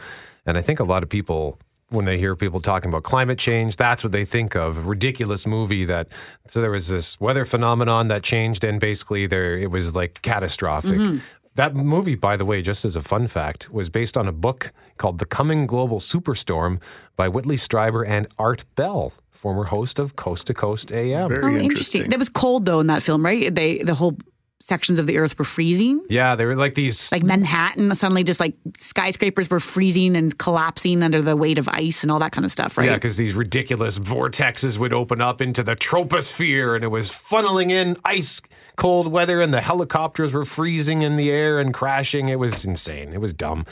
And 0.46 0.58
I 0.58 0.62
think 0.62 0.80
a 0.80 0.84
lot 0.84 1.02
of 1.02 1.08
people, 1.08 1.58
when 1.90 2.04
they 2.04 2.18
hear 2.18 2.34
people 2.34 2.60
talking 2.60 2.88
about 2.90 3.04
climate 3.04 3.38
change, 3.38 3.76
that's 3.76 4.02
what 4.02 4.12
they 4.12 4.24
think 4.24 4.56
of. 4.56 4.78
A 4.78 4.80
ridiculous 4.80 5.46
movie 5.46 5.84
that, 5.84 6.08
so 6.48 6.60
there 6.60 6.70
was 6.70 6.88
this 6.88 7.18
weather 7.20 7.44
phenomenon 7.44 8.08
that 8.08 8.22
changed, 8.22 8.64
and 8.64 8.80
basically 8.80 9.26
there 9.26 9.56
it 9.56 9.70
was 9.70 9.94
like 9.94 10.20
catastrophic. 10.22 10.92
Mhm. 10.98 11.20
That 11.56 11.74
movie, 11.74 12.14
by 12.14 12.36
the 12.36 12.44
way, 12.44 12.62
just 12.62 12.84
as 12.84 12.96
a 12.96 13.00
fun 13.02 13.26
fact, 13.26 13.70
was 13.72 13.88
based 13.88 14.16
on 14.16 14.26
a 14.28 14.32
book 14.32 14.72
called 14.96 15.18
The 15.18 15.26
Coming 15.26 15.66
Global 15.66 16.00
Superstorm 16.00 16.78
by 17.16 17.28
Whitley 17.28 17.56
Strieber 17.56 18.06
and 18.06 18.26
Art 18.38 18.64
Bell, 18.76 19.12
former 19.32 19.64
host 19.64 19.98
of 19.98 20.16
Coast 20.16 20.46
to 20.46 20.54
Coast 20.54 20.92
AM. 20.92 21.32
oh, 21.32 21.48
interesting. 21.56 22.08
That 22.08 22.18
was 22.18 22.28
cold 22.28 22.66
though 22.66 22.80
in 22.80 22.86
that 22.86 23.02
film, 23.02 23.24
right? 23.24 23.54
They 23.54 23.78
the 23.78 23.94
whole 23.94 24.16
sections 24.60 24.98
of 24.98 25.06
the 25.06 25.16
earth 25.18 25.38
were 25.38 25.44
freezing. 25.44 26.00
Yeah, 26.10 26.36
they 26.36 26.44
were 26.44 26.54
like 26.54 26.74
these 26.74 27.10
Like 27.10 27.22
Manhattan, 27.22 27.94
suddenly 27.94 28.22
just 28.22 28.40
like 28.40 28.54
skyscrapers 28.76 29.48
were 29.48 29.60
freezing 29.60 30.16
and 30.16 30.36
collapsing 30.38 31.02
under 31.02 31.22
the 31.22 31.34
weight 31.34 31.58
of 31.58 31.68
ice 31.68 32.02
and 32.02 32.12
all 32.12 32.18
that 32.18 32.32
kind 32.32 32.44
of 32.44 32.52
stuff, 32.52 32.76
right? 32.76 32.86
Yeah, 32.86 32.94
because 32.94 33.16
these 33.16 33.32
ridiculous 33.34 33.98
vortexes 33.98 34.78
would 34.78 34.92
open 34.92 35.20
up 35.20 35.40
into 35.40 35.62
the 35.62 35.74
troposphere 35.74 36.74
and 36.74 36.84
it 36.84 36.88
was 36.88 37.10
funneling 37.10 37.70
in 37.70 37.96
ice 38.04 38.42
cold 38.76 39.08
weather 39.08 39.40
and 39.40 39.52
the 39.52 39.60
helicopters 39.60 40.32
were 40.32 40.44
freezing 40.44 41.02
in 41.02 41.16
the 41.16 41.30
air 41.30 41.58
and 41.58 41.72
crashing. 41.74 42.28
It 42.28 42.38
was 42.38 42.64
insane. 42.64 43.12
It 43.12 43.20
was 43.20 43.32
dumb. 43.32 43.66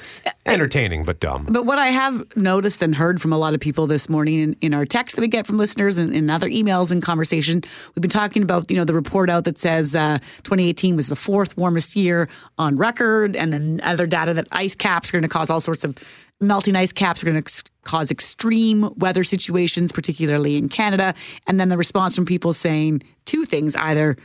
Entertaining, 0.46 1.04
but 1.04 1.20
dumb. 1.20 1.46
But 1.48 1.66
what 1.66 1.78
I 1.78 1.88
have 1.88 2.36
noticed 2.36 2.82
and 2.82 2.94
heard 2.94 3.20
from 3.20 3.32
a 3.32 3.38
lot 3.38 3.54
of 3.54 3.60
people 3.60 3.86
this 3.86 4.08
morning 4.08 4.40
in, 4.40 4.56
in 4.60 4.74
our 4.74 4.86
text 4.86 5.16
that 5.16 5.22
we 5.22 5.28
get 5.28 5.46
from 5.46 5.58
listeners 5.58 5.98
and 5.98 6.14
in 6.14 6.30
other 6.30 6.48
emails 6.48 6.90
and 6.90 7.02
conversation, 7.02 7.62
we've 7.94 8.02
been 8.02 8.10
talking 8.10 8.42
about, 8.42 8.70
you 8.70 8.76
know, 8.76 8.84
the 8.84 8.94
report 8.94 9.28
out 9.30 9.44
that 9.44 9.58
says 9.58 9.94
uh, 9.94 10.18
2018 10.44 10.77
was 10.96 11.08
the 11.08 11.16
fourth 11.16 11.56
warmest 11.56 11.96
year 11.96 12.28
on 12.58 12.76
record, 12.76 13.36
and 13.36 13.52
then 13.52 13.80
other 13.82 14.06
data 14.06 14.34
that 14.34 14.46
ice 14.52 14.74
caps 14.74 15.10
are 15.10 15.12
going 15.12 15.22
to 15.22 15.28
cause 15.28 15.50
all 15.50 15.60
sorts 15.60 15.84
of 15.84 15.96
melting 16.40 16.76
ice 16.76 16.92
caps 16.92 17.22
are 17.22 17.26
going 17.26 17.34
to 17.34 17.40
ex- 17.40 17.64
cause 17.82 18.10
extreme 18.10 18.92
weather 18.96 19.24
situations, 19.24 19.92
particularly 19.92 20.56
in 20.56 20.68
Canada. 20.68 21.14
And 21.46 21.58
then 21.58 21.68
the 21.68 21.76
response 21.76 22.14
from 22.14 22.24
people 22.24 22.52
saying 22.52 23.02
two 23.24 23.44
things: 23.44 23.76
either 23.76 24.16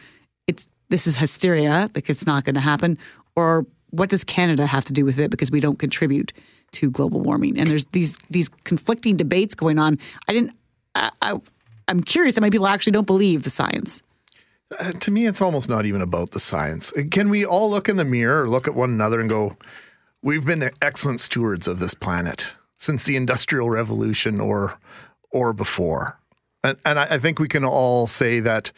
it's 0.48 0.68
this 0.90 1.08
is 1.08 1.18
hysteria, 1.18 1.90
like 1.96 2.10
it's 2.10 2.26
not 2.26 2.44
going 2.44 2.56
to 2.56 2.62
happen, 2.62 2.98
or 3.36 3.66
what 3.90 4.10
does 4.10 4.24
Canada 4.24 4.66
have 4.66 4.86
to 4.86 4.94
do 4.94 5.06
with 5.06 5.20
it 5.20 5.30
because 5.30 5.52
we 5.52 5.60
don't 5.60 5.78
contribute 5.78 6.34
to 6.72 6.90
global 6.90 7.22
warming? 7.22 7.58
And 7.60 7.70
there's 7.70 7.86
these 7.86 8.18
these 8.30 8.50
conflicting 8.64 9.18
debates 9.18 9.56
going 9.56 9.80
on. 9.80 10.00
I 10.28 10.34
didn't. 10.34 10.54
I, 10.96 11.12
I, 11.22 11.42
I'm 11.88 12.02
curious 12.02 12.36
how 12.36 12.42
many 12.42 12.52
people 12.52 12.68
actually 12.68 12.92
don't 12.92 13.08
believe 13.08 13.44
the 13.44 13.50
science. 13.50 14.02
Uh, 14.80 14.92
to 14.92 15.12
me, 15.12 15.26
it's 15.26 15.42
almost 15.42 15.70
not 15.70 15.86
even 15.86 16.02
about 16.02 16.32
the 16.32 16.40
science. 16.40 16.92
Can 17.12 17.30
we 17.30 17.46
all 17.46 17.70
look 17.70 17.90
in 17.90 17.98
the 17.98 18.06
mirror, 18.06 18.50
look 18.50 18.68
at 18.68 18.76
one 18.76 18.90
another, 18.90 19.20
and 19.20 19.30
go, 19.30 19.58
"We've 20.22 20.46
been 20.46 20.70
excellent 20.82 21.20
stewards 21.22 21.68
of 21.68 21.80
this 21.80 21.94
planet 21.94 22.54
since 22.78 23.04
the 23.04 23.16
Industrial 23.16 23.70
Revolution, 23.70 24.40
or 24.40 24.78
or 25.32 25.54
before." 25.54 26.20
And, 26.64 26.78
and 26.86 27.00
I, 27.00 27.16
I 27.16 27.20
think 27.20 27.40
we 27.40 27.48
can 27.48 27.66
all 27.66 28.08
say 28.08 28.40
that 28.40 28.72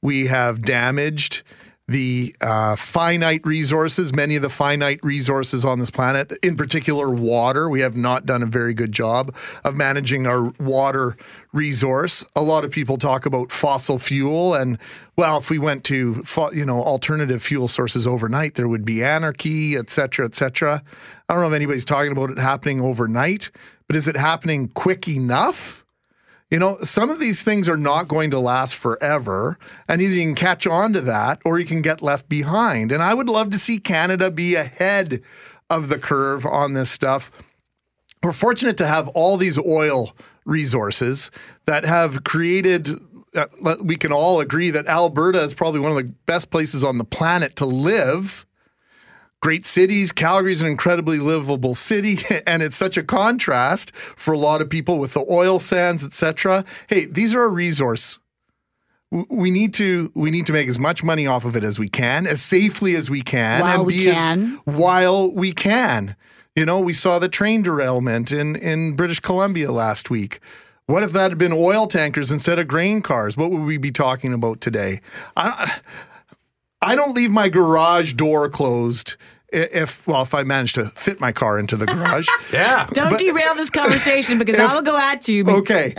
we 0.00 0.26
have 0.26 0.62
damaged 0.62 1.42
the 1.88 2.34
uh, 2.40 2.76
finite 2.76 3.44
resources, 3.44 4.14
many 4.14 4.36
of 4.36 4.42
the 4.42 4.48
finite 4.48 5.00
resources 5.02 5.64
on 5.64 5.78
this 5.80 5.90
planet, 5.90 6.32
in 6.42 6.56
particular 6.56 7.10
water. 7.10 7.68
We 7.68 7.80
have 7.80 7.96
not 7.96 8.24
done 8.24 8.42
a 8.42 8.46
very 8.46 8.72
good 8.72 8.92
job 8.92 9.34
of 9.64 9.74
managing 9.74 10.26
our 10.26 10.52
water 10.60 11.16
resource. 11.52 12.24
A 12.36 12.42
lot 12.42 12.64
of 12.64 12.70
people 12.70 12.98
talk 12.98 13.26
about 13.26 13.50
fossil 13.50 13.98
fuel, 13.98 14.54
and 14.54 14.78
well, 15.16 15.38
if 15.38 15.50
we 15.50 15.58
went 15.58 15.84
to 15.84 16.24
you 16.52 16.64
know 16.64 16.82
alternative 16.82 17.42
fuel 17.42 17.68
sources 17.68 18.06
overnight, 18.06 18.54
there 18.54 18.68
would 18.68 18.84
be 18.84 19.02
anarchy, 19.02 19.76
et 19.76 19.90
cetera, 19.90 20.24
et 20.24 20.34
cetera. 20.34 20.82
I 21.28 21.34
don't 21.34 21.42
know 21.42 21.48
if 21.48 21.54
anybody's 21.54 21.84
talking 21.84 22.12
about 22.12 22.30
it 22.30 22.38
happening 22.38 22.80
overnight, 22.80 23.50
but 23.88 23.96
is 23.96 24.06
it 24.06 24.16
happening 24.16 24.68
quick 24.68 25.08
enough? 25.08 25.81
You 26.52 26.58
know, 26.58 26.76
some 26.82 27.08
of 27.08 27.18
these 27.18 27.42
things 27.42 27.66
are 27.66 27.78
not 27.78 28.08
going 28.08 28.30
to 28.32 28.38
last 28.38 28.74
forever, 28.74 29.58
and 29.88 30.02
either 30.02 30.14
you 30.14 30.20
can 30.20 30.34
catch 30.34 30.66
on 30.66 30.92
to 30.92 31.00
that 31.00 31.40
or 31.46 31.58
you 31.58 31.64
can 31.64 31.80
get 31.80 32.02
left 32.02 32.28
behind. 32.28 32.92
And 32.92 33.02
I 33.02 33.14
would 33.14 33.30
love 33.30 33.48
to 33.52 33.58
see 33.58 33.78
Canada 33.78 34.30
be 34.30 34.54
ahead 34.54 35.22
of 35.70 35.88
the 35.88 35.98
curve 35.98 36.44
on 36.44 36.74
this 36.74 36.90
stuff. 36.90 37.32
We're 38.22 38.34
fortunate 38.34 38.76
to 38.76 38.86
have 38.86 39.08
all 39.08 39.38
these 39.38 39.58
oil 39.58 40.14
resources 40.44 41.30
that 41.64 41.86
have 41.86 42.22
created 42.24 43.00
uh, 43.34 43.46
we 43.82 43.96
can 43.96 44.12
all 44.12 44.40
agree 44.40 44.70
that 44.70 44.86
Alberta 44.86 45.42
is 45.42 45.54
probably 45.54 45.80
one 45.80 45.90
of 45.90 45.96
the 45.96 46.12
best 46.26 46.50
places 46.50 46.84
on 46.84 46.98
the 46.98 47.04
planet 47.04 47.56
to 47.56 47.64
live 47.64 48.44
great 49.42 49.66
cities. 49.66 50.12
Calgary's 50.12 50.62
an 50.62 50.68
incredibly 50.68 51.18
livable 51.18 51.74
city, 51.74 52.18
and 52.46 52.62
it's 52.62 52.76
such 52.76 52.96
a 52.96 53.02
contrast 53.02 53.94
for 54.16 54.32
a 54.32 54.38
lot 54.38 54.62
of 54.62 54.70
people 54.70 54.98
with 54.98 55.12
the 55.12 55.26
oil 55.28 55.58
sands, 55.58 56.02
etc. 56.02 56.64
Hey, 56.86 57.04
these 57.04 57.34
are 57.34 57.42
a 57.42 57.48
resource. 57.48 58.18
We 59.10 59.50
need 59.50 59.74
to 59.74 60.10
we 60.14 60.30
need 60.30 60.46
to 60.46 60.54
make 60.54 60.68
as 60.68 60.78
much 60.78 61.04
money 61.04 61.26
off 61.26 61.44
of 61.44 61.54
it 61.54 61.64
as 61.64 61.78
we 61.78 61.90
can, 61.90 62.26
as 62.26 62.40
safely 62.40 62.96
as 62.96 63.10
we 63.10 63.20
can, 63.20 63.60
while 63.60 63.78
and 63.80 63.86
we 63.86 63.98
be 63.98 64.04
can. 64.10 64.60
As, 64.66 64.74
while 64.74 65.30
we 65.30 65.52
can. 65.52 66.16
You 66.56 66.64
know, 66.64 66.80
we 66.80 66.94
saw 66.94 67.18
the 67.18 67.28
train 67.28 67.62
derailment 67.62 68.32
in 68.32 68.56
in 68.56 68.96
British 68.96 69.20
Columbia 69.20 69.70
last 69.70 70.08
week. 70.08 70.40
What 70.86 71.02
if 71.02 71.12
that 71.12 71.30
had 71.30 71.38
been 71.38 71.52
oil 71.52 71.86
tankers 71.86 72.30
instead 72.30 72.58
of 72.58 72.68
grain 72.68 73.02
cars? 73.02 73.36
What 73.36 73.50
would 73.50 73.62
we 73.62 73.76
be 73.76 73.92
talking 73.92 74.32
about 74.32 74.60
today? 74.60 75.00
I, 75.36 75.80
I 76.80 76.96
don't 76.96 77.14
leave 77.14 77.30
my 77.30 77.48
garage 77.48 78.14
door 78.14 78.48
closed 78.48 79.16
if 79.52 80.06
well 80.06 80.22
if 80.22 80.34
I 80.34 80.42
manage 80.42 80.72
to 80.74 80.86
fit 80.90 81.20
my 81.20 81.32
car 81.32 81.58
into 81.58 81.76
the 81.76 81.86
garage. 81.86 82.26
yeah. 82.52 82.86
Don't 82.92 83.10
But- 83.10 83.20
derail 83.20 83.54
this 83.54 83.70
conversation 83.70 84.38
because 84.38 84.56
If- 84.56 84.60
I 84.70 84.74
will 84.74 84.82
go 84.82 84.96
at 84.96 85.28
you. 85.28 85.44
Okay. 85.46 85.94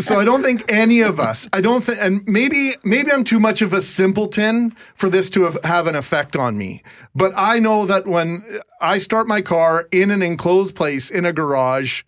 So 0.00 0.20
I 0.20 0.24
don't 0.24 0.42
think 0.42 0.70
any 0.70 1.00
of 1.00 1.20
us, 1.20 1.48
I 1.52 1.60
don't 1.60 1.82
think, 1.82 1.98
and 2.00 2.26
maybe, 2.26 2.74
maybe 2.84 3.12
I'm 3.12 3.24
too 3.24 3.40
much 3.40 3.62
of 3.62 3.72
a 3.72 3.80
simpleton 3.82 4.74
for 4.94 5.08
this 5.08 5.30
to 5.30 5.42
have, 5.44 5.58
have 5.64 5.86
an 5.86 5.94
effect 5.94 6.36
on 6.36 6.58
me. 6.58 6.82
But 7.14 7.32
I 7.36 7.58
know 7.58 7.86
that 7.86 8.06
when 8.06 8.60
I 8.80 8.98
start 8.98 9.26
my 9.26 9.40
car 9.40 9.88
in 9.90 10.10
an 10.10 10.22
enclosed 10.22 10.74
place 10.74 11.10
in 11.10 11.24
a 11.24 11.32
garage, 11.32 12.02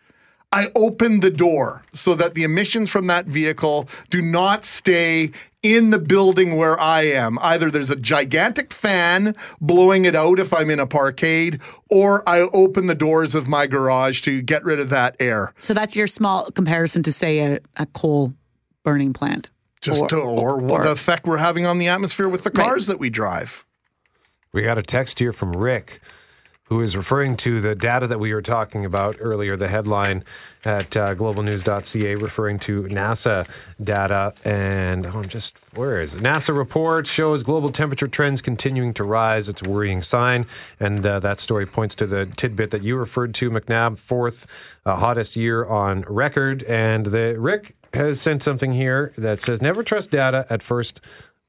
I 0.51 0.71
open 0.75 1.21
the 1.21 1.31
door 1.31 1.85
so 1.93 2.15
that 2.15 2.35
the 2.35 2.43
emissions 2.43 2.89
from 2.89 3.07
that 3.09 3.27
vehicle 3.27 3.87
do 4.09 4.23
not 4.23 4.65
stay 4.65 5.31
in 5.63 5.91
the 5.91 5.99
building 5.99 6.57
where 6.57 6.79
I 6.79 7.03
am. 7.03 7.39
Either 7.41 7.71
there's 7.71 7.91
a 7.91 7.97
gigantic 7.97 8.73
fan 8.73 9.35
blowing 9.61 10.05
it 10.05 10.15
out 10.15 10.39
if 10.39 10.53
I'm 10.55 10.71
in 10.71 10.79
a 10.81 10.87
parkade, 10.87 11.61
or 11.91 12.27
I 12.29 12.41
open 12.43 12.87
the 12.87 12.95
doors 12.95 13.35
of 13.35 13.49
my 13.49 13.67
garage 13.67 14.21
to 14.23 14.41
get 14.43 14.65
rid 14.65 14.79
of 14.81 14.89
that 14.91 15.17
air. 15.19 15.53
So 15.59 15.75
that's 15.75 15.97
your 15.97 16.07
small 16.07 16.51
comparison 16.53 17.03
to 17.03 17.13
say 17.13 17.41
a, 17.41 17.59
a 17.77 17.87
coal 17.87 18.35
burning 18.85 19.13
plant. 19.13 19.51
Just 19.81 20.03
Or- 20.03 20.09
to, 20.09 20.17
or, 20.17 20.59
what 20.59 20.83
the 20.85 20.91
effect 20.93 21.27
we're 21.27 21.37
having 21.39 21.67
on 21.67 21.79
the 21.79 21.89
atmosphere 21.89 22.29
with 22.29 22.45
the 22.45 22.51
Right. 22.51 22.65
cars 22.67 22.87
that 22.87 22.99
we 22.99 23.11
drive. 23.11 23.65
We 24.53 24.63
got 24.63 24.79
a 24.79 24.83
text 24.83 25.19
here 25.19 25.33
from 25.33 25.53
Rick, 25.53 26.01
who 26.69 26.83
is 26.83 26.97
referring 26.97 27.37
to 27.37 27.61
the 27.61 27.75
data 27.75 28.07
that 28.07 28.21
we 28.21 28.33
were 28.33 28.43
talking 28.43 28.85
about 28.85 29.17
earlier, 29.21 29.57
the 29.57 29.69
headline 29.69 30.23
at 30.65 30.97
uh, 30.97 31.15
globalnews.ca 31.15 32.15
referring 32.17 32.59
to 32.59 32.83
NASA 32.85 33.49
data. 33.83 34.35
And 34.45 35.07
oh, 35.07 35.19
I'm 35.19 35.29
just, 35.29 35.57
where 35.75 36.01
is 36.01 36.15
it? 36.15 36.23
NASA 36.23 36.55
report 36.55 37.07
shows 37.07 37.43
global 37.43 37.73
temperature 37.73 38.09
trends 38.09 38.43
continuing 38.43 38.93
to 38.95 39.05
rise. 39.05 39.49
It's 39.49 39.63
a 39.63 39.69
worrying 39.69 40.03
sign. 40.03 40.47
And 40.79 41.05
uh, 41.07 41.21
that 41.21 41.41
story 41.41 41.65
points 41.65 41.95
to 41.97 42.07
the 42.07 42.27
tidbit 42.27 42.71
that 42.73 42.83
you 42.83 42.97
referred 42.97 43.35
to, 43.37 43.51
McNabb, 43.51 43.97
fourth 43.99 44.47
uh, 44.85 44.97
hottest 44.97 45.37
year 45.37 45.65
on 45.65 46.03
record. 46.03 46.65
And 46.65 47.07
the 47.07 47.39
Rick 47.39 47.77
has 47.95 48.21
sent 48.21 48.43
something 48.43 48.73
here 48.75 49.13
that 49.17 49.41
says 49.41 49.63
never 49.63 49.83
trust 49.83 50.11
data 50.11 50.47
at 50.51 50.63
first 50.63 51.01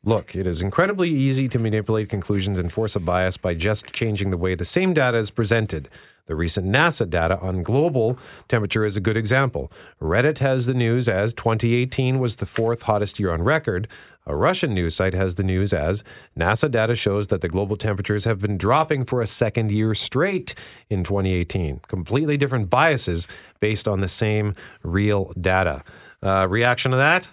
Look, 0.05 0.33
it 0.33 0.47
is 0.47 0.61
incredibly 0.61 1.09
easy 1.09 1.49
to 1.49 1.59
manipulate 1.59 2.07
conclusions 2.07 2.57
and 2.57 2.71
force 2.71 2.95
a 2.95 3.01
bias 3.01 3.35
by 3.35 3.53
just 3.53 3.91
changing 3.91 4.29
the 4.31 4.37
way 4.37 4.55
the 4.55 4.63
same 4.63 4.93
data 4.93 5.17
is 5.17 5.29
presented. 5.29 5.89
The 6.27 6.35
recent 6.35 6.67
NASA 6.67 7.09
data 7.09 7.37
on 7.39 7.63
global 7.63 8.17
temperature 8.47 8.85
is 8.85 8.95
a 8.95 9.01
good 9.01 9.17
example. 9.17 9.71
Reddit 10.01 10.37
has 10.39 10.67
the 10.67 10.73
news 10.73 11.09
as 11.09 11.33
2018 11.33 12.19
was 12.19 12.35
the 12.35 12.45
fourth 12.45 12.83
hottest 12.83 13.19
year 13.19 13.31
on 13.31 13.41
record. 13.41 13.89
A 14.25 14.35
Russian 14.35 14.73
news 14.73 14.95
site 14.95 15.15
has 15.15 15.35
the 15.35 15.43
news 15.43 15.73
as 15.73 16.03
NASA 16.37 16.71
data 16.71 16.95
shows 16.95 17.27
that 17.27 17.41
the 17.41 17.49
global 17.49 17.75
temperatures 17.75 18.23
have 18.23 18.39
been 18.39 18.57
dropping 18.57 19.03
for 19.03 19.21
a 19.21 19.27
second 19.27 19.69
year 19.69 19.93
straight 19.95 20.55
in 20.89 21.03
2018. 21.03 21.81
Completely 21.87 22.37
different 22.37 22.69
biases 22.69 23.27
based 23.59 23.87
on 23.87 23.99
the 23.99 24.07
same 24.07 24.55
real 24.83 25.33
data. 25.41 25.83
Uh, 26.23 26.47
reaction 26.47 26.91
to 26.91 26.97
that? 26.97 27.27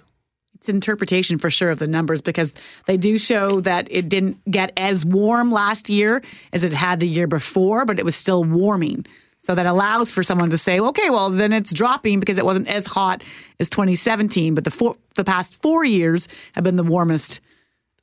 It's 0.57 0.71
interpretation 0.71 1.38
for 1.38 1.51
sure 1.51 1.71
of 1.71 1.79
the 1.79 1.87
numbers 1.87 2.23
because 2.23 2.51
they 2.87 2.97
do 2.97 3.19
show 3.19 3.61
that 3.61 3.88
it 3.90 4.09
didn't 4.09 4.38
get 4.51 4.73
as 4.79 5.05
warm 5.05 5.51
last 5.51 5.90
year 5.90 6.23
as 6.53 6.64
it 6.64 6.73
had 6.73 6.99
the 6.99 7.07
year 7.07 7.27
before, 7.27 7.85
but 7.85 7.99
it 7.99 8.05
was 8.05 8.16
still 8.16 8.42
warming. 8.42 9.05
So 9.40 9.55
that 9.55 9.66
allows 9.66 10.12
for 10.12 10.23
someone 10.23 10.51
to 10.51 10.59
say, 10.59 10.81
okay, 10.81 11.11
well, 11.11 11.29
then 11.29 11.53
it's 11.53 11.75
dropping 11.75 12.21
because 12.21 12.38
it 12.38 12.45
wasn't 12.45 12.69
as 12.69 12.87
hot 12.87 13.23
as 13.61 13.69
2017, 13.69 14.55
but 14.55 14.64
the 14.64 14.71
four, 14.71 14.97
the 15.14 15.25
past 15.25 15.61
four 15.62 15.85
years 15.85 16.27
have 16.55 16.64
been 16.64 16.77
the 16.77 16.83
warmest 16.83 17.40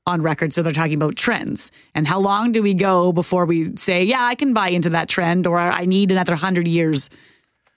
on 0.06 0.22
record. 0.22 0.54
So 0.54 0.62
they're 0.62 0.74
talking 0.74 0.94
about 0.94 1.16
trends. 1.16 1.72
And 1.96 2.08
how 2.08 2.20
long 2.20 2.52
do 2.52 2.62
we 2.62 2.76
go 2.76 3.12
before 3.12 3.46
we 3.46 3.76
say, 3.78 4.04
yeah, 4.04 4.24
I 4.24 4.36
can 4.36 4.54
buy 4.54 4.70
into 4.70 4.92
that 4.92 5.10
trend 5.10 5.48
or 5.48 5.58
I 5.60 5.86
need 5.86 6.12
another 6.12 6.34
100 6.34 6.68
years 6.68 7.10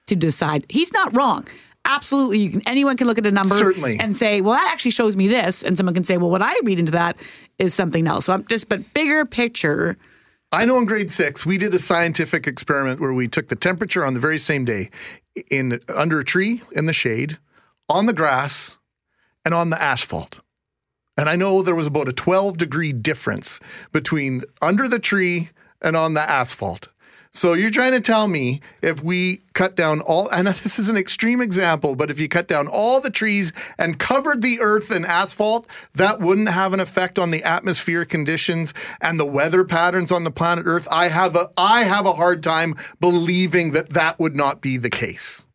to 0.08 0.16
decide? 0.16 0.66
He's 0.68 0.92
not 0.92 1.16
wrong. 1.16 1.46
Absolutely, 1.88 2.40
you 2.40 2.50
can, 2.50 2.62
anyone 2.66 2.96
can 2.96 3.06
look 3.06 3.18
at 3.18 3.26
a 3.26 3.30
number 3.30 3.54
Certainly. 3.54 3.98
and 4.00 4.16
say, 4.16 4.40
"Well, 4.40 4.54
that 4.54 4.70
actually 4.72 4.90
shows 4.90 5.16
me 5.16 5.28
this," 5.28 5.62
and 5.62 5.76
someone 5.76 5.94
can 5.94 6.04
say, 6.04 6.16
"Well, 6.18 6.30
what 6.30 6.42
I 6.42 6.58
read 6.64 6.78
into 6.78 6.92
that 6.92 7.18
is 7.58 7.72
something 7.72 8.06
else." 8.06 8.26
So 8.26 8.34
I'm 8.34 8.44
just, 8.46 8.68
but 8.68 8.92
bigger 8.92 9.24
picture. 9.24 9.96
I 10.52 10.64
know 10.64 10.78
in 10.78 10.84
grade 10.84 11.10
six, 11.10 11.46
we 11.46 11.58
did 11.58 11.74
a 11.74 11.78
scientific 11.78 12.46
experiment 12.46 13.00
where 13.00 13.12
we 13.12 13.28
took 13.28 13.48
the 13.48 13.56
temperature 13.56 14.04
on 14.04 14.14
the 14.14 14.20
very 14.20 14.38
same 14.38 14.64
day 14.64 14.90
in 15.50 15.80
under 15.94 16.20
a 16.20 16.24
tree 16.24 16.62
in 16.72 16.86
the 16.86 16.92
shade, 16.92 17.38
on 17.88 18.06
the 18.06 18.12
grass, 18.12 18.78
and 19.44 19.54
on 19.54 19.70
the 19.70 19.80
asphalt. 19.80 20.40
And 21.16 21.28
I 21.28 21.36
know 21.36 21.62
there 21.62 21.74
was 21.74 21.86
about 21.86 22.08
a 22.08 22.12
12 22.12 22.58
degree 22.58 22.92
difference 22.92 23.60
between 23.92 24.42
under 24.60 24.88
the 24.88 24.98
tree 24.98 25.50
and 25.80 25.96
on 25.96 26.14
the 26.14 26.20
asphalt. 26.20 26.88
So 27.36 27.52
you're 27.52 27.68
trying 27.68 27.92
to 27.92 28.00
tell 28.00 28.28
me 28.28 28.62
if 28.80 29.04
we 29.04 29.42
cut 29.52 29.76
down 29.76 30.00
all, 30.00 30.26
and 30.30 30.48
this 30.64 30.78
is 30.78 30.88
an 30.88 30.96
extreme 30.96 31.42
example, 31.42 31.94
but 31.94 32.10
if 32.10 32.18
you 32.18 32.28
cut 32.28 32.48
down 32.48 32.66
all 32.66 32.98
the 32.98 33.10
trees 33.10 33.52
and 33.76 33.98
covered 33.98 34.40
the 34.40 34.58
earth 34.60 34.90
in 34.90 35.04
asphalt, 35.04 35.66
that 35.94 36.18
wouldn't 36.18 36.48
have 36.48 36.72
an 36.72 36.80
effect 36.80 37.18
on 37.18 37.30
the 37.30 37.44
atmospheric 37.44 38.08
conditions 38.08 38.72
and 39.02 39.20
the 39.20 39.26
weather 39.26 39.64
patterns 39.64 40.10
on 40.10 40.24
the 40.24 40.30
planet 40.30 40.64
Earth. 40.66 40.88
I 40.90 41.08
have 41.08 41.36
a, 41.36 41.50
I 41.58 41.82
have 41.84 42.06
a 42.06 42.14
hard 42.14 42.42
time 42.42 42.74
believing 43.00 43.72
that 43.72 43.90
that 43.90 44.18
would 44.18 44.34
not 44.34 44.62
be 44.62 44.78
the 44.78 44.88
case. 44.88 45.46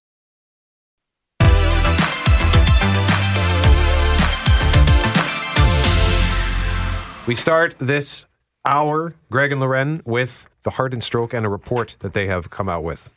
We 7.26 7.34
start 7.34 7.76
this 7.80 8.28
hour, 8.66 9.16
Greg 9.30 9.52
and 9.52 9.62
Lauren, 9.62 10.02
with 10.06 10.48
the 10.64 10.72
heart 10.72 10.94
and 10.94 11.04
stroke 11.04 11.34
and 11.34 11.46
a 11.46 11.50
report 11.50 11.96
that 12.00 12.14
they 12.14 12.28
have 12.28 12.50
come 12.50 12.70
out 12.70 12.84
with. 12.84 13.10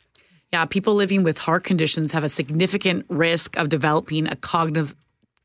Yeah, 0.53 0.65
people 0.65 0.95
living 0.95 1.23
with 1.23 1.37
heart 1.37 1.63
conditions 1.63 2.11
have 2.11 2.23
a 2.23 2.29
significant 2.29 3.05
risk 3.09 3.57
of 3.57 3.69
developing 3.69 4.27
a 4.27 4.35
cognitive 4.35 4.95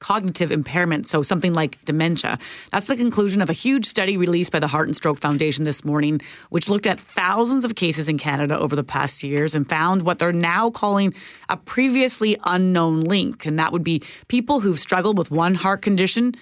cognitive 0.01 0.51
impairment, 0.51 1.07
so 1.07 1.23
something 1.23 1.53
like 1.53 1.83
dementia. 1.85 2.39
That's 2.71 2.87
the 2.87 2.97
conclusion 2.97 3.43
of 3.43 3.51
a 3.51 3.53
huge 3.53 3.85
study 3.85 4.17
released 4.17 4.51
by 4.51 4.59
the 4.59 4.67
Heart 4.67 4.89
and 4.89 4.97
Stroke 4.97 5.19
Foundation 5.21 5.65
this 5.65 5.85
morning, 5.85 6.21
which 6.49 6.69
looked 6.69 6.87
at 6.87 6.99
thousands 6.99 7.65
of 7.65 7.75
cases 7.75 8.09
in 8.09 8.19
Canada 8.19 8.59
over 8.59 8.75
the 8.75 8.83
past 8.83 9.23
years 9.23 9.55
and 9.55 9.69
found 9.69 10.03
what 10.03 10.19
they're 10.19 10.33
now 10.33 10.71
calling 10.71 11.15
a 11.49 11.57
previously 11.57 12.39
unknown 12.45 13.05
link. 13.05 13.45
And 13.45 13.59
that 13.59 13.73
would 13.73 13.85
be 13.85 14.03
people 14.29 14.61
who've 14.61 14.81
struggled 14.81 15.19
with 15.19 15.31
one 15.31 15.55
heart 15.55 15.83
condition 15.83 16.35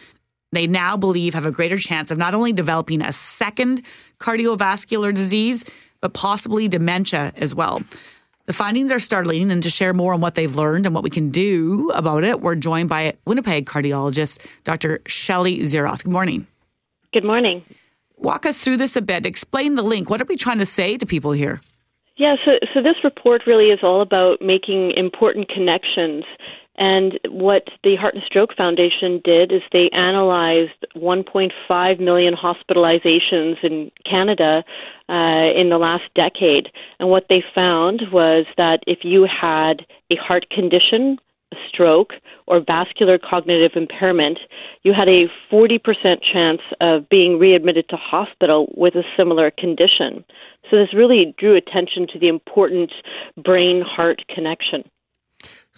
they 0.53 0.67
now 0.67 0.97
believe 0.97 1.35
have 1.35 1.47
a 1.47 1.51
greater 1.51 1.77
chance 1.77 2.11
of 2.11 2.19
not 2.19 2.35
only 2.35 2.53
developing 2.53 3.03
a 3.03 3.13
second 3.13 3.83
cardiovascular 4.19 5.13
disease, 5.13 5.65
but 6.01 6.15
possibly 6.15 6.69
dementia 6.69 7.33
as 7.37 7.55
well. 7.55 7.83
The 8.47 8.55
findings 8.55 8.91
are 8.91 8.99
startling, 8.99 9.51
and 9.51 9.63
to 9.63 9.69
share 9.69 9.93
more 9.93 10.15
on 10.15 10.23
what 10.23 10.35
they've 10.35 10.57
learned 10.57 10.87
and 10.87 10.95
what 10.95 11.05
we 11.05 11.11
can 11.11 11.29
do 11.29 11.91
about 11.95 12.25
it, 12.25 12.41
we're 12.41 12.55
joined 12.55 12.89
by 12.89 13.13
Winnipeg 13.27 13.67
cardiologist 13.67 14.47
Dr. 14.65 15.01
Shelley 15.07 15.59
Zieroth. 15.59 16.03
Good 16.03 16.13
morning. 16.13 16.47
Good 17.13 17.25
morning. 17.25 17.63
Walk 18.17 18.47
us 18.47 18.59
through 18.59 18.79
this 18.79 18.97
a 18.97 19.03
bit. 19.03 19.27
Explain 19.27 19.75
the 19.75 19.83
link. 19.83 20.09
What 20.09 20.23
are 20.23 20.25
we 20.25 20.37
trying 20.37 20.59
to 20.59 20.67
say 20.67 20.97
to 20.97 21.05
people 21.05 21.33
here? 21.33 21.61
Yeah, 22.17 22.37
so, 22.45 22.53
so 22.75 22.83
this 22.83 22.97
report 23.05 23.43
really 23.47 23.67
is 23.67 23.81
all 23.83 24.01
about 24.01 24.41
making 24.41 24.93
important 24.97 25.49
connections 25.49 26.25
and 26.79 27.19
what 27.29 27.65
the 27.83 27.97
Heart 27.97 28.15
and 28.15 28.23
Stroke 28.25 28.51
Foundation 28.57 29.21
did 29.25 29.51
is 29.51 29.63
they 29.73 29.91
analyzed 29.93 30.87
1.5 30.95 32.01
million 32.01 32.35
hospitalizations 32.35 33.57
in 33.65 33.91
Canada 34.09 34.63
uh, 35.09 35.51
in 35.57 35.71
the 35.71 35.79
last 35.79 36.05
decade. 36.15 36.69
And 37.01 37.09
what 37.09 37.27
they 37.29 37.43
found 37.57 38.03
was 38.13 38.47
that 38.59 38.85
if 38.87 39.01
you 39.03 39.27
had 39.27 39.87
a 40.13 40.17
heart 40.17 40.49
condition, 40.51 41.19
a 41.53 41.57
stroke, 41.69 42.13
or 42.47 42.61
vascular 42.61 43.19
cognitive 43.19 43.73
impairment, 43.75 44.39
you 44.85 44.93
had 44.97 45.11
a 45.11 45.25
40% 45.51 45.81
chance 46.33 46.61
of 46.81 47.09
being 47.09 47.41
readmitted 47.41 47.89
to 47.89 47.97
hospital 47.97 48.73
with 48.77 48.95
a 48.95 49.03
similar 49.19 49.51
condition. 49.51 50.25
So 50.71 50.79
this 50.79 50.95
really 50.95 51.35
drew 51.39 51.57
attention 51.57 52.07
to 52.13 52.21
the 52.21 52.29
important 52.29 52.93
brain 53.37 53.83
heart 53.85 54.23
connection. 54.33 54.85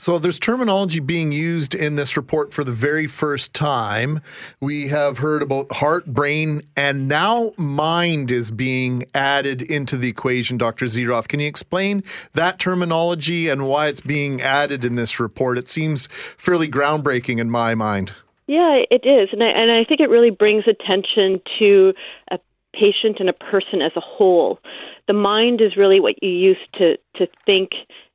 So 0.00 0.18
there's 0.18 0.38
terminology 0.38 0.98
being 0.98 1.30
used 1.30 1.74
in 1.74 1.96
this 1.96 2.16
report 2.16 2.54
for 2.54 2.64
the 2.64 2.72
very 2.72 3.06
first 3.06 3.52
time. 3.52 4.22
We 4.58 4.88
have 4.88 5.18
heard 5.18 5.42
about 5.42 5.70
heart, 5.70 6.06
brain, 6.06 6.62
and 6.74 7.06
now 7.06 7.52
mind 7.58 8.30
is 8.30 8.50
being 8.50 9.04
added 9.12 9.60
into 9.60 9.98
the 9.98 10.08
equation, 10.08 10.56
Dr. 10.56 10.86
Zieroth. 10.86 11.28
Can 11.28 11.38
you 11.40 11.48
explain 11.48 12.02
that 12.32 12.58
terminology 12.58 13.50
and 13.50 13.66
why 13.66 13.88
it's 13.88 14.00
being 14.00 14.40
added 14.40 14.86
in 14.86 14.94
this 14.94 15.20
report? 15.20 15.58
It 15.58 15.68
seems 15.68 16.06
fairly 16.06 16.66
groundbreaking 16.66 17.38
in 17.38 17.50
my 17.50 17.74
mind. 17.74 18.14
Yeah, 18.46 18.80
it 18.90 19.04
is. 19.04 19.28
And 19.32 19.42
I, 19.42 19.48
and 19.48 19.70
I 19.70 19.84
think 19.84 20.00
it 20.00 20.08
really 20.08 20.30
brings 20.30 20.64
attention 20.66 21.42
to 21.58 21.92
a 22.30 22.38
patient 22.72 23.18
and 23.20 23.28
a 23.28 23.34
person 23.34 23.82
as 23.82 23.92
a 23.96 24.00
whole. 24.00 24.60
The 25.08 25.12
mind 25.12 25.60
is 25.60 25.76
really 25.76 26.00
what 26.00 26.22
you 26.22 26.30
use 26.30 26.56
to, 26.78 26.96
to 27.16 27.26
think 27.44 27.72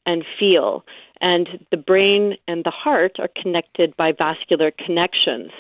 and 0.08 0.26
feel 0.40 0.84
and 1.22 1.48
the 1.72 1.78
brain 1.78 2.36
and 2.48 2.64
the 2.64 2.72
heart 2.72 3.18
are 3.20 3.30
connected 3.42 3.96
by 3.98 4.12
vascular 4.12 4.72
connections. 4.72 5.52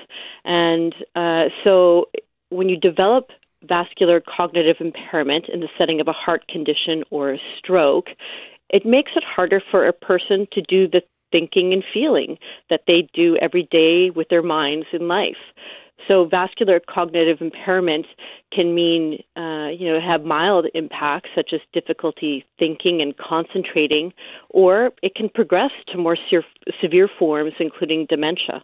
And 0.43 0.93
uh, 1.15 1.45
so 1.63 2.09
when 2.49 2.69
you 2.69 2.77
develop 2.77 3.29
vascular 3.63 4.21
cognitive 4.21 4.77
impairment 4.79 5.45
in 5.51 5.59
the 5.59 5.69
setting 5.79 5.99
of 5.99 6.07
a 6.07 6.13
heart 6.13 6.47
condition 6.47 7.03
or 7.09 7.33
a 7.33 7.39
stroke, 7.57 8.07
it 8.69 8.85
makes 8.85 9.11
it 9.15 9.23
harder 9.23 9.61
for 9.71 9.87
a 9.87 9.93
person 9.93 10.47
to 10.53 10.61
do 10.61 10.87
the 10.87 11.01
thinking 11.31 11.73
and 11.73 11.83
feeling 11.93 12.37
that 12.69 12.81
they 12.87 13.07
do 13.13 13.35
every 13.41 13.67
day 13.71 14.09
with 14.09 14.29
their 14.29 14.43
minds 14.43 14.87
in 14.93 15.07
life. 15.07 15.37
So 16.07 16.25
vascular 16.25 16.79
cognitive 16.79 17.41
impairment 17.41 18.05
can 18.53 18.75
mean, 18.75 19.23
uh, 19.35 19.69
you 19.69 19.91
know, 19.91 19.99
have 19.99 20.23
mild 20.23 20.67
impacts 20.73 21.29
such 21.35 21.51
as 21.53 21.61
difficulty 21.73 22.45
thinking 22.59 23.01
and 23.01 23.15
concentrating, 23.17 24.13
or 24.49 24.91
it 25.01 25.15
can 25.15 25.29
progress 25.29 25.71
to 25.91 25.97
more 25.97 26.17
se- 26.29 26.45
severe 26.81 27.09
forms, 27.19 27.53
including 27.59 28.05
dementia 28.07 28.63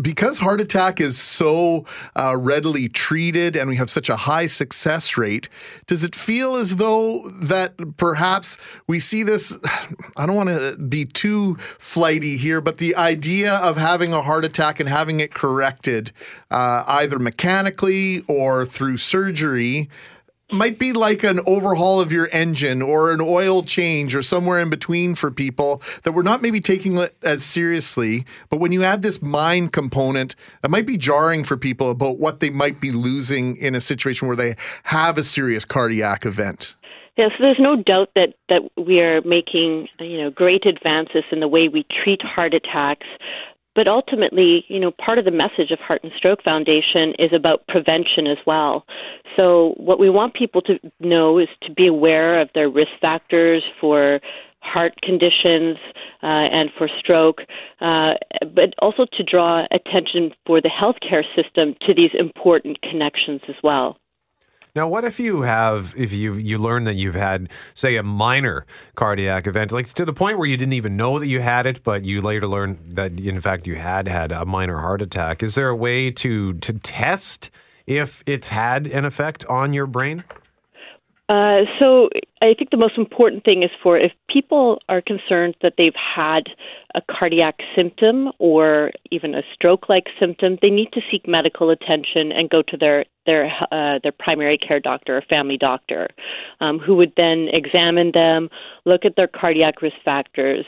because 0.00 0.38
heart 0.38 0.60
attack 0.60 1.00
is 1.00 1.18
so 1.18 1.84
uh, 2.14 2.36
readily 2.36 2.88
treated 2.88 3.56
and 3.56 3.68
we 3.68 3.76
have 3.76 3.88
such 3.88 4.08
a 4.08 4.16
high 4.16 4.46
success 4.46 5.16
rate, 5.16 5.48
does 5.86 6.04
it 6.04 6.14
feel 6.14 6.56
as 6.56 6.76
though 6.76 7.28
that 7.30 7.96
perhaps 7.96 8.58
we 8.86 8.98
see 8.98 9.22
this? 9.22 9.58
I 10.16 10.26
don't 10.26 10.36
want 10.36 10.50
to 10.50 10.76
be 10.76 11.04
too 11.06 11.56
flighty 11.78 12.36
here, 12.36 12.60
but 12.60 12.78
the 12.78 12.94
idea 12.96 13.54
of 13.54 13.76
having 13.76 14.12
a 14.12 14.20
heart 14.20 14.44
attack 14.44 14.80
and 14.80 14.88
having 14.88 15.20
it 15.20 15.32
corrected, 15.32 16.12
uh, 16.50 16.84
either 16.86 17.18
mechanically 17.18 18.22
or 18.28 18.66
through 18.66 18.98
surgery, 18.98 19.88
might 20.52 20.78
be 20.78 20.92
like 20.92 21.24
an 21.24 21.40
overhaul 21.46 22.00
of 22.00 22.12
your 22.12 22.28
engine 22.32 22.80
or 22.80 23.10
an 23.10 23.20
oil 23.20 23.62
change 23.62 24.14
or 24.14 24.22
somewhere 24.22 24.60
in 24.60 24.70
between 24.70 25.14
for 25.14 25.30
people 25.30 25.82
that 26.04 26.12
we're 26.12 26.22
not 26.22 26.40
maybe 26.40 26.60
taking 26.60 26.96
it 26.98 27.16
as 27.22 27.44
seriously. 27.44 28.24
But 28.48 28.58
when 28.58 28.70
you 28.70 28.84
add 28.84 29.02
this 29.02 29.20
mind 29.20 29.72
component, 29.72 30.36
that 30.62 30.70
might 30.70 30.86
be 30.86 30.96
jarring 30.96 31.42
for 31.42 31.56
people 31.56 31.90
about 31.90 32.18
what 32.18 32.40
they 32.40 32.50
might 32.50 32.80
be 32.80 32.92
losing 32.92 33.56
in 33.56 33.74
a 33.74 33.80
situation 33.80 34.28
where 34.28 34.36
they 34.36 34.54
have 34.84 35.18
a 35.18 35.24
serious 35.24 35.64
cardiac 35.64 36.24
event. 36.24 36.76
Yeah, 37.16 37.28
so 37.30 37.36
there's 37.40 37.58
no 37.58 37.82
doubt 37.82 38.10
that, 38.14 38.34
that 38.50 38.60
we 38.76 39.00
are 39.00 39.22
making 39.22 39.88
you 39.98 40.18
know 40.22 40.30
great 40.30 40.66
advances 40.66 41.24
in 41.32 41.40
the 41.40 41.48
way 41.48 41.68
we 41.68 41.86
treat 42.04 42.20
heart 42.22 42.52
attacks, 42.52 43.06
but 43.76 43.88
ultimately, 43.88 44.64
you 44.68 44.80
know, 44.80 44.90
part 44.90 45.18
of 45.18 45.26
the 45.26 45.30
message 45.30 45.70
of 45.70 45.78
Heart 45.78 46.00
and 46.02 46.12
Stroke 46.16 46.42
Foundation 46.42 47.14
is 47.18 47.30
about 47.36 47.66
prevention 47.68 48.26
as 48.26 48.38
well. 48.46 48.86
So, 49.38 49.74
what 49.76 50.00
we 50.00 50.08
want 50.08 50.34
people 50.34 50.62
to 50.62 50.80
know 50.98 51.38
is 51.38 51.48
to 51.64 51.72
be 51.72 51.86
aware 51.86 52.40
of 52.40 52.48
their 52.54 52.70
risk 52.70 52.90
factors 53.00 53.62
for 53.78 54.20
heart 54.60 54.94
conditions 55.02 55.76
uh, 56.22 56.26
and 56.26 56.70
for 56.76 56.88
stroke, 56.98 57.42
uh, 57.80 58.14
but 58.40 58.74
also 58.80 59.04
to 59.12 59.22
draw 59.22 59.64
attention 59.70 60.32
for 60.46 60.60
the 60.60 60.70
healthcare 60.70 61.22
system 61.36 61.76
to 61.86 61.94
these 61.94 62.10
important 62.18 62.80
connections 62.82 63.42
as 63.48 63.54
well. 63.62 63.98
Now, 64.76 64.86
what 64.86 65.06
if 65.06 65.18
you 65.18 65.40
have, 65.40 65.94
if 65.96 66.12
you 66.12 66.34
you 66.34 66.58
learn 66.58 66.84
that 66.84 66.96
you've 66.96 67.14
had, 67.14 67.48
say, 67.72 67.96
a 67.96 68.02
minor 68.02 68.66
cardiac 68.94 69.46
event, 69.46 69.72
like 69.72 69.88
to 69.94 70.04
the 70.04 70.12
point 70.12 70.36
where 70.36 70.46
you 70.46 70.58
didn't 70.58 70.74
even 70.74 70.98
know 70.98 71.18
that 71.18 71.28
you 71.28 71.40
had 71.40 71.64
it, 71.64 71.82
but 71.82 72.04
you 72.04 72.20
later 72.20 72.46
learned 72.46 72.92
that 72.92 73.18
in 73.18 73.40
fact 73.40 73.66
you 73.66 73.76
had 73.76 74.06
had 74.06 74.32
a 74.32 74.44
minor 74.44 74.78
heart 74.80 75.00
attack? 75.00 75.42
Is 75.42 75.54
there 75.54 75.70
a 75.70 75.74
way 75.74 76.10
to 76.10 76.52
to 76.52 76.74
test 76.74 77.50
if 77.86 78.22
it's 78.26 78.48
had 78.48 78.86
an 78.86 79.06
effect 79.06 79.46
on 79.46 79.72
your 79.72 79.86
brain? 79.86 80.24
Uh, 81.28 81.62
so 81.80 82.08
I 82.40 82.54
think 82.54 82.70
the 82.70 82.76
most 82.76 82.96
important 82.96 83.44
thing 83.44 83.64
is 83.64 83.70
for 83.82 83.98
if 83.98 84.12
people 84.30 84.78
are 84.88 85.00
concerned 85.00 85.56
that 85.62 85.72
they've 85.76 85.92
had 85.96 86.42
a 86.94 87.00
cardiac 87.10 87.58
symptom 87.76 88.30
or 88.38 88.92
even 89.10 89.34
a 89.34 89.42
stroke-like 89.52 90.06
symptom, 90.20 90.56
they 90.62 90.70
need 90.70 90.92
to 90.92 91.00
seek 91.10 91.26
medical 91.26 91.70
attention 91.70 92.30
and 92.30 92.48
go 92.48 92.62
to 92.68 92.76
their 92.76 93.04
their 93.26 93.50
uh, 93.72 93.98
their 94.04 94.12
primary 94.12 94.56
care 94.56 94.78
doctor 94.78 95.16
or 95.16 95.22
family 95.22 95.56
doctor, 95.58 96.08
um, 96.60 96.78
who 96.78 96.94
would 96.94 97.12
then 97.16 97.48
examine 97.52 98.12
them, 98.14 98.48
look 98.84 99.04
at 99.04 99.14
their 99.16 99.26
cardiac 99.26 99.82
risk 99.82 99.96
factors, 100.04 100.64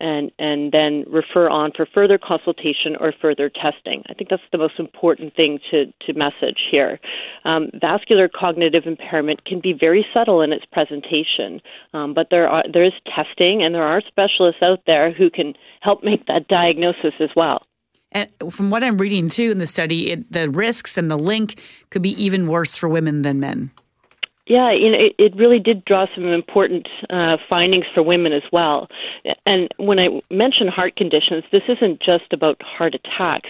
and 0.00 0.30
and 0.38 0.72
then 0.72 1.04
refer 1.08 1.48
on 1.48 1.72
for 1.76 1.86
further 1.94 2.18
consultation 2.18 2.96
or 2.98 3.12
further 3.20 3.48
testing. 3.48 4.02
I 4.08 4.14
think 4.14 4.30
that's 4.30 4.42
the 4.52 4.58
most 4.58 4.78
important 4.78 5.34
thing 5.36 5.58
to 5.70 5.86
to 6.06 6.18
message 6.18 6.58
here. 6.70 6.98
Um, 7.44 7.70
vascular 7.80 8.28
cognitive 8.28 8.86
impairment 8.86 9.44
can 9.44 9.60
be 9.60 9.72
very 9.72 10.04
subtle 10.16 10.42
in 10.42 10.52
its 10.52 10.64
presentation, 10.72 11.60
um, 11.92 12.14
but 12.14 12.28
there 12.30 12.48
are 12.48 12.64
there 12.72 12.84
is 12.84 12.92
testing 13.14 13.62
and 13.62 13.74
there 13.74 13.84
are 13.84 14.02
specialists 14.06 14.62
out 14.66 14.80
there 14.86 15.12
who 15.12 15.30
can 15.30 15.54
help 15.80 16.02
make 16.02 16.26
that 16.26 16.48
diagnosis 16.48 17.14
as 17.20 17.30
well. 17.36 17.66
And 18.12 18.30
from 18.50 18.70
what 18.70 18.84
I'm 18.84 18.98
reading 18.98 19.28
too 19.28 19.50
in 19.50 19.58
the 19.58 19.66
study, 19.66 20.10
it, 20.12 20.32
the 20.32 20.48
risks 20.48 20.96
and 20.96 21.10
the 21.10 21.18
link 21.18 21.60
could 21.90 22.02
be 22.02 22.22
even 22.22 22.46
worse 22.46 22.76
for 22.76 22.88
women 22.88 23.22
than 23.22 23.40
men. 23.40 23.72
Yeah, 24.46 24.72
you 24.72 24.90
know, 24.90 24.98
it, 24.98 25.14
it 25.18 25.36
really 25.36 25.58
did 25.58 25.84
draw 25.86 26.06
some 26.14 26.26
important 26.26 26.86
uh, 27.08 27.38
findings 27.48 27.86
for 27.94 28.02
women 28.02 28.32
as 28.34 28.42
well. 28.52 28.88
And 29.46 29.70
when 29.78 29.98
I 29.98 30.20
mention 30.30 30.68
heart 30.68 30.96
conditions, 30.96 31.44
this 31.50 31.62
isn't 31.66 32.00
just 32.00 32.30
about 32.32 32.60
heart 32.62 32.94
attacks. 32.94 33.48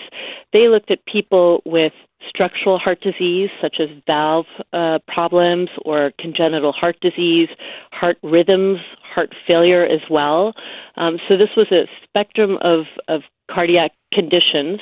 They 0.52 0.68
looked 0.68 0.92
at 0.92 1.04
people 1.06 1.62
with 1.64 1.92
structural 2.28 2.78
heart 2.78 3.00
disease, 3.00 3.50
such 3.60 3.76
as 3.80 3.88
valve 4.08 4.46
uh, 4.72 4.98
problems 5.08 5.68
or 5.84 6.12
congenital 6.18 6.72
heart 6.72 6.96
disease, 7.00 7.48
heart 7.90 8.16
rhythms, 8.22 8.78
heart 9.02 9.34
failure 9.48 9.84
as 9.84 10.00
well. 10.08 10.54
Um, 10.96 11.18
so 11.28 11.36
this 11.36 11.50
was 11.56 11.66
a 11.72 11.86
spectrum 12.04 12.56
of, 12.62 12.84
of 13.08 13.22
cardiac 13.50 13.92
conditions 14.12 14.80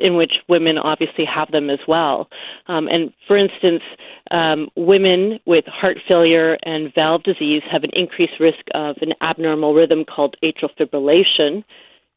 in 0.00 0.16
which 0.16 0.32
women 0.48 0.78
obviously 0.78 1.24
have 1.24 1.50
them 1.50 1.68
as 1.70 1.80
well. 1.86 2.28
Um, 2.66 2.88
and 2.88 3.12
for 3.26 3.36
instance, 3.36 3.82
um, 4.30 4.68
women 4.76 5.40
with 5.46 5.64
heart 5.66 5.98
failure 6.10 6.56
and 6.62 6.92
valve 6.94 7.22
disease 7.22 7.62
have 7.70 7.84
an 7.84 7.90
increased 7.92 8.40
risk 8.40 8.64
of 8.74 8.96
an 9.00 9.12
abnormal 9.20 9.74
rhythm 9.74 10.04
called 10.04 10.36
atrial 10.42 10.70
fibrillation. 10.78 11.64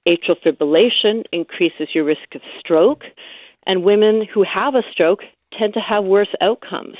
Atrial 0.07 0.35
fibrillation 0.45 1.23
increases 1.31 1.89
your 1.93 2.03
risk 2.03 2.35
of 2.35 2.41
stroke, 2.59 3.03
and 3.65 3.83
women 3.83 4.27
who 4.33 4.43
have 4.43 4.75
a 4.75 4.83
stroke 4.91 5.21
tend 5.57 5.73
to 5.73 5.79
have 5.79 6.03
worse 6.03 6.33
outcomes. 6.41 6.95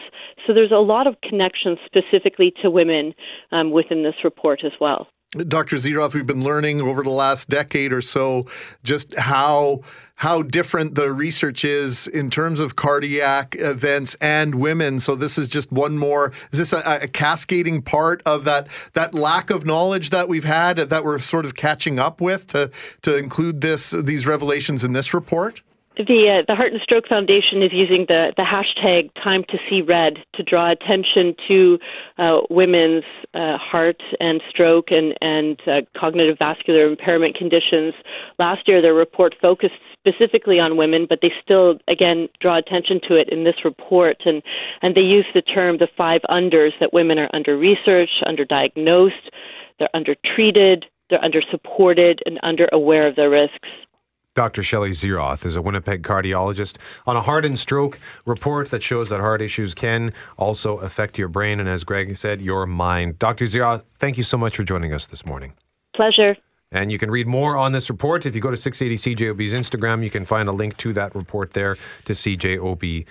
So 0.45 0.53
there's 0.53 0.71
a 0.71 0.75
lot 0.75 1.07
of 1.07 1.15
connections 1.21 1.77
specifically 1.85 2.53
to 2.61 2.69
women 2.69 3.13
um, 3.51 3.71
within 3.71 4.03
this 4.03 4.15
report 4.23 4.61
as 4.65 4.73
well. 4.79 5.07
Dr. 5.31 5.77
Zieroth, 5.77 6.13
we've 6.13 6.27
been 6.27 6.43
learning 6.43 6.81
over 6.81 7.03
the 7.03 7.09
last 7.09 7.49
decade 7.49 7.93
or 7.93 8.01
so 8.01 8.47
just 8.83 9.15
how 9.15 9.81
how 10.15 10.43
different 10.43 10.93
the 10.93 11.11
research 11.11 11.65
is 11.65 12.05
in 12.05 12.29
terms 12.29 12.59
of 12.59 12.75
cardiac 12.75 13.55
events 13.57 14.15
and 14.21 14.53
women. 14.53 14.99
So 14.99 15.15
this 15.15 15.35
is 15.35 15.47
just 15.47 15.71
one 15.71 15.97
more. 15.97 16.31
Is 16.51 16.59
this 16.59 16.73
a, 16.73 16.99
a 17.01 17.07
cascading 17.07 17.81
part 17.81 18.21
of 18.23 18.43
that 18.43 18.67
that 18.93 19.15
lack 19.15 19.49
of 19.49 19.65
knowledge 19.65 20.11
that 20.11 20.27
we've 20.27 20.43
had 20.43 20.75
that 20.77 21.03
we're 21.03 21.17
sort 21.17 21.45
of 21.45 21.55
catching 21.55 21.97
up 21.97 22.19
with 22.19 22.47
to 22.47 22.69
to 23.03 23.17
include 23.17 23.61
this 23.61 23.91
these 23.91 24.27
revelations 24.27 24.83
in 24.83 24.91
this 24.91 25.13
report? 25.13 25.61
The 25.97 26.03
uh, 26.39 26.45
the 26.47 26.55
Heart 26.55 26.71
and 26.71 26.81
Stroke 26.81 27.09
Foundation 27.09 27.61
is 27.61 27.71
using 27.73 28.05
the 28.07 28.31
the 28.37 28.47
hashtag 28.47 29.11
Time 29.21 29.43
to 29.49 29.57
See 29.69 29.81
Red 29.81 30.19
to 30.35 30.43
draw 30.43 30.71
attention 30.71 31.35
to 31.49 31.79
uh, 32.17 32.39
women's 32.49 33.03
uh, 33.33 33.57
heart 33.57 34.01
and 34.21 34.41
stroke 34.49 34.87
and 34.89 35.13
and 35.19 35.59
uh, 35.67 35.81
cognitive 35.99 36.37
vascular 36.39 36.87
impairment 36.87 37.35
conditions. 37.35 37.93
Last 38.39 38.61
year, 38.67 38.81
their 38.81 38.93
report 38.93 39.35
focused 39.43 39.75
specifically 39.99 40.61
on 40.61 40.77
women, 40.77 41.07
but 41.09 41.19
they 41.21 41.33
still 41.43 41.77
again 41.91 42.29
draw 42.39 42.57
attention 42.57 43.01
to 43.09 43.15
it 43.17 43.27
in 43.27 43.43
this 43.43 43.65
report, 43.65 44.15
and 44.23 44.41
and 44.81 44.95
they 44.95 45.03
use 45.03 45.25
the 45.33 45.41
term 45.41 45.77
the 45.77 45.89
five 45.97 46.21
unders 46.29 46.71
that 46.79 46.93
women 46.93 47.19
are 47.19 47.29
under 47.33 47.57
researched, 47.57 48.23
underdiagnosed, 48.25 49.27
they're 49.77 49.93
undertreated, 49.93 50.85
they're 51.09 51.23
under 51.23 51.41
supported, 51.51 52.21
and 52.25 52.39
under 52.43 52.69
aware 52.71 53.07
of 53.07 53.17
their 53.17 53.29
risks. 53.29 53.67
Dr. 54.33 54.63
Shelley 54.63 54.91
Zieroth 54.91 55.45
is 55.45 55.57
a 55.57 55.61
Winnipeg 55.61 56.03
cardiologist 56.03 56.77
on 57.05 57.17
a 57.17 57.21
heart 57.21 57.43
and 57.43 57.59
stroke 57.59 57.99
report 58.25 58.69
that 58.69 58.81
shows 58.81 59.09
that 59.09 59.19
heart 59.19 59.41
issues 59.41 59.73
can 59.75 60.11
also 60.37 60.77
affect 60.77 61.17
your 61.17 61.27
brain 61.27 61.59
and, 61.59 61.67
as 61.67 61.83
Greg 61.83 62.15
said, 62.15 62.41
your 62.41 62.65
mind. 62.65 63.19
Dr. 63.19 63.43
Zieroth, 63.43 63.83
thank 63.91 64.17
you 64.17 64.23
so 64.23 64.37
much 64.37 64.55
for 64.55 64.63
joining 64.63 64.93
us 64.93 65.05
this 65.07 65.25
morning. 65.25 65.53
Pleasure. 65.93 66.37
And 66.73 66.89
you 66.89 66.97
can 66.97 67.11
read 67.11 67.27
more 67.27 67.57
on 67.57 67.73
this 67.73 67.89
report. 67.89 68.25
If 68.25 68.33
you 68.33 68.39
go 68.39 68.49
to 68.49 68.55
680 68.55 69.15
CJOB's 69.15 69.53
Instagram, 69.53 70.05
you 70.05 70.09
can 70.09 70.23
find 70.23 70.47
a 70.47 70.53
link 70.53 70.77
to 70.77 70.93
that 70.93 71.13
report 71.13 71.51
there 71.51 71.75
to 72.05 72.13
cjob.com. 72.13 73.03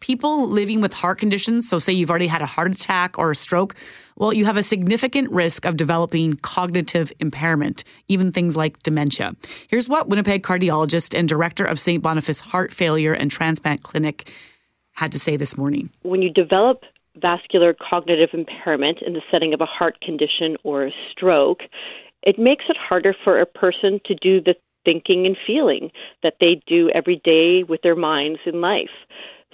People 0.00 0.48
living 0.48 0.80
with 0.80 0.92
heart 0.94 1.18
conditions, 1.18 1.68
so 1.68 1.78
say 1.78 1.92
you've 1.92 2.10
already 2.10 2.26
had 2.26 2.42
a 2.42 2.46
heart 2.46 2.72
attack 2.72 3.18
or 3.18 3.30
a 3.30 3.36
stroke, 3.36 3.76
well, 4.16 4.32
you 4.32 4.46
have 4.46 4.56
a 4.56 4.64
significant 4.64 5.30
risk 5.30 5.64
of 5.64 5.76
developing 5.76 6.34
cognitive 6.36 7.12
impairment, 7.20 7.84
even 8.08 8.32
things 8.32 8.56
like 8.56 8.82
dementia. 8.82 9.36
Here's 9.68 9.88
what 9.88 10.08
Winnipeg 10.08 10.42
cardiologist 10.42 11.16
and 11.16 11.28
director 11.28 11.64
of 11.64 11.78
St. 11.78 12.02
Boniface 12.02 12.40
Heart 12.40 12.72
Failure 12.72 13.12
and 13.12 13.30
Transplant 13.30 13.84
Clinic 13.84 14.28
had 14.92 15.12
to 15.12 15.20
say 15.20 15.36
this 15.36 15.56
morning. 15.56 15.90
When 16.02 16.22
you 16.22 16.30
develop 16.30 16.82
vascular 17.16 17.74
cognitive 17.74 18.30
impairment 18.32 18.98
in 19.02 19.12
the 19.12 19.22
setting 19.32 19.54
of 19.54 19.60
a 19.60 19.66
heart 19.66 20.00
condition 20.00 20.56
or 20.64 20.86
a 20.86 20.90
stroke, 21.12 21.60
it 22.24 22.38
makes 22.38 22.64
it 22.68 22.76
harder 22.76 23.14
for 23.22 23.40
a 23.40 23.46
person 23.46 24.00
to 24.06 24.14
do 24.14 24.40
the 24.40 24.54
thinking 24.84 25.26
and 25.26 25.36
feeling 25.46 25.90
that 26.22 26.34
they 26.40 26.60
do 26.66 26.90
every 26.90 27.20
day 27.24 27.62
with 27.62 27.80
their 27.82 27.96
minds 27.96 28.40
in 28.44 28.60
life. 28.60 28.90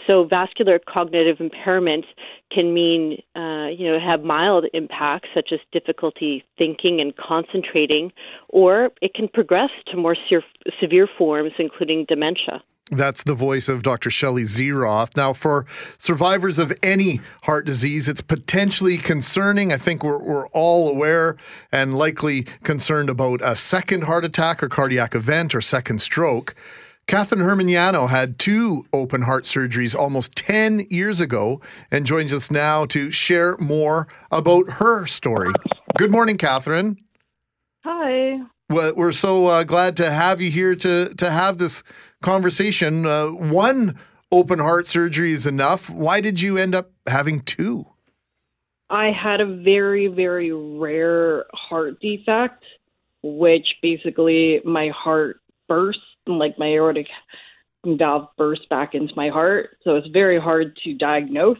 So 0.07 0.25
vascular 0.25 0.79
cognitive 0.79 1.37
impairment 1.41 2.07
can 2.51 2.73
mean, 2.73 3.23
uh, 3.37 3.69
you 3.69 3.87
know, 3.87 3.99
have 4.01 4.23
mild 4.23 4.65
impacts 4.73 5.29
such 5.35 5.51
as 5.53 5.61
difficulty 5.73 6.43
thinking 6.57 7.01
and 7.01 7.15
concentrating, 7.17 8.11
or 8.49 8.91
it 9.03 9.15
can 9.15 9.29
progress 9.29 9.71
to 9.89 9.97
more 9.97 10.17
se- 10.29 10.73
severe 10.81 11.09
forms, 11.19 11.53
including 11.59 12.07
dementia. 12.09 12.63
That's 12.91 13.23
the 13.23 13.35
voice 13.35 13.69
of 13.69 13.85
Dr. 13.85 14.11
Shelley 14.11 14.43
Zieroth. 14.43 15.17
Now, 15.17 15.33
for 15.33 15.65
survivors 15.99 16.59
of 16.59 16.73
any 16.83 17.21
heart 17.45 17.65
disease, 17.65 18.09
it's 18.09 18.21
potentially 18.21 18.99
concerning. 18.99 19.73
I 19.73 19.77
think 19.77 20.03
we're, 20.03 20.19
we're 20.19 20.49
all 20.49 20.89
aware 20.89 21.37
and 21.71 21.95
likely 21.95 22.47
concerned 22.65 23.09
about 23.09 23.41
a 23.43 23.55
second 23.55 24.05
heart 24.05 24.25
attack 24.25 24.63
or 24.63 24.69
cardiac 24.69 25.15
event 25.15 25.55
or 25.55 25.61
second 25.61 26.01
stroke. 26.01 26.57
Catherine 27.07 27.43
Hermaniano 27.43 28.09
had 28.09 28.39
two 28.39 28.85
open 28.93 29.23
heart 29.23 29.45
surgeries 29.45 29.99
almost 29.99 30.35
10 30.37 30.87
years 30.91 31.21
ago 31.21 31.61
and 31.91 32.07
joins 32.07 32.33
us 32.33 32.51
now 32.51 32.87
to 32.87 33.11
share 33.11 33.57
more 33.59 34.09
about 34.31 34.69
her 34.69 35.07
story. 35.07 35.53
Good 35.97 36.11
morning, 36.11 36.39
Catherine. 36.39 36.97
Hi. 37.85 38.41
Well, 38.69 38.95
we're 38.95 39.11
so 39.13 39.47
uh, 39.47 39.65
glad 39.65 39.97
to 39.97 40.11
have 40.11 40.41
you 40.41 40.51
here 40.51 40.77
to, 40.77 41.13
to 41.17 41.31
have 41.31 41.59
this 41.59 41.83
conversation. 42.23 43.07
Uh, 43.07 43.29
one 43.29 43.99
open 44.33 44.59
heart 44.59 44.87
surgery 44.87 45.33
is 45.33 45.47
enough. 45.47 45.91
Why 45.91 46.21
did 46.21 46.41
you 46.41 46.57
end 46.57 46.75
up 46.75 46.91
having 47.07 47.41
two? 47.41 47.87
I 48.89 49.13
had 49.13 49.41
a 49.41 49.47
very, 49.47 50.09
very 50.09 50.53
rare 50.53 51.47
heart 51.53 52.01
defect, 52.01 52.65
which 53.23 53.67
basically 53.83 54.61
my 54.65 54.89
heart 54.89 55.41
burst, 55.69 56.01
and 56.27 56.39
like 56.39 56.59
my 56.59 56.67
aortic 56.67 57.07
valve 57.87 58.29
burst 58.37 58.69
back 58.69 58.95
into 58.95 59.15
my 59.15 59.29
heart. 59.29 59.77
So 59.85 59.97
it's 59.97 60.09
very 60.09 60.41
hard 60.41 60.77
to 60.85 60.95
diagnose. 60.95 61.59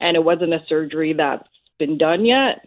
And 0.00 0.16
it 0.16 0.24
wasn't 0.24 0.54
a 0.54 0.64
surgery 0.68 1.12
that's 1.12 1.48
been 1.78 1.98
done 1.98 2.24
yet. 2.24 2.64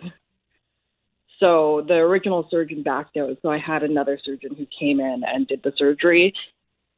So 1.39 1.83
the 1.87 1.95
original 1.95 2.47
surgeon 2.51 2.83
backed 2.83 3.17
out. 3.17 3.37
So 3.41 3.49
I 3.49 3.57
had 3.57 3.83
another 3.83 4.19
surgeon 4.23 4.55
who 4.55 4.67
came 4.77 4.99
in 4.99 5.23
and 5.25 5.47
did 5.47 5.63
the 5.63 5.73
surgery 5.75 6.33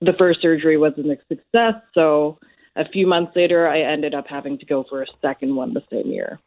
the 0.05 0.13
first 0.17 0.41
surgery 0.41 0.77
wasn't 0.77 1.07
a 1.07 1.17
success. 1.27 1.75
So 1.93 2.39
a 2.75 2.87
few 2.87 3.07
months 3.07 3.33
later, 3.35 3.67
I 3.67 3.81
ended 3.81 4.13
up 4.13 4.27
having 4.27 4.57
to 4.59 4.65
go 4.65 4.83
for 4.89 5.01
a 5.01 5.07
second 5.21 5.55
one 5.55 5.73
the 5.73 5.83
same 5.91 6.11
year. 6.11 6.39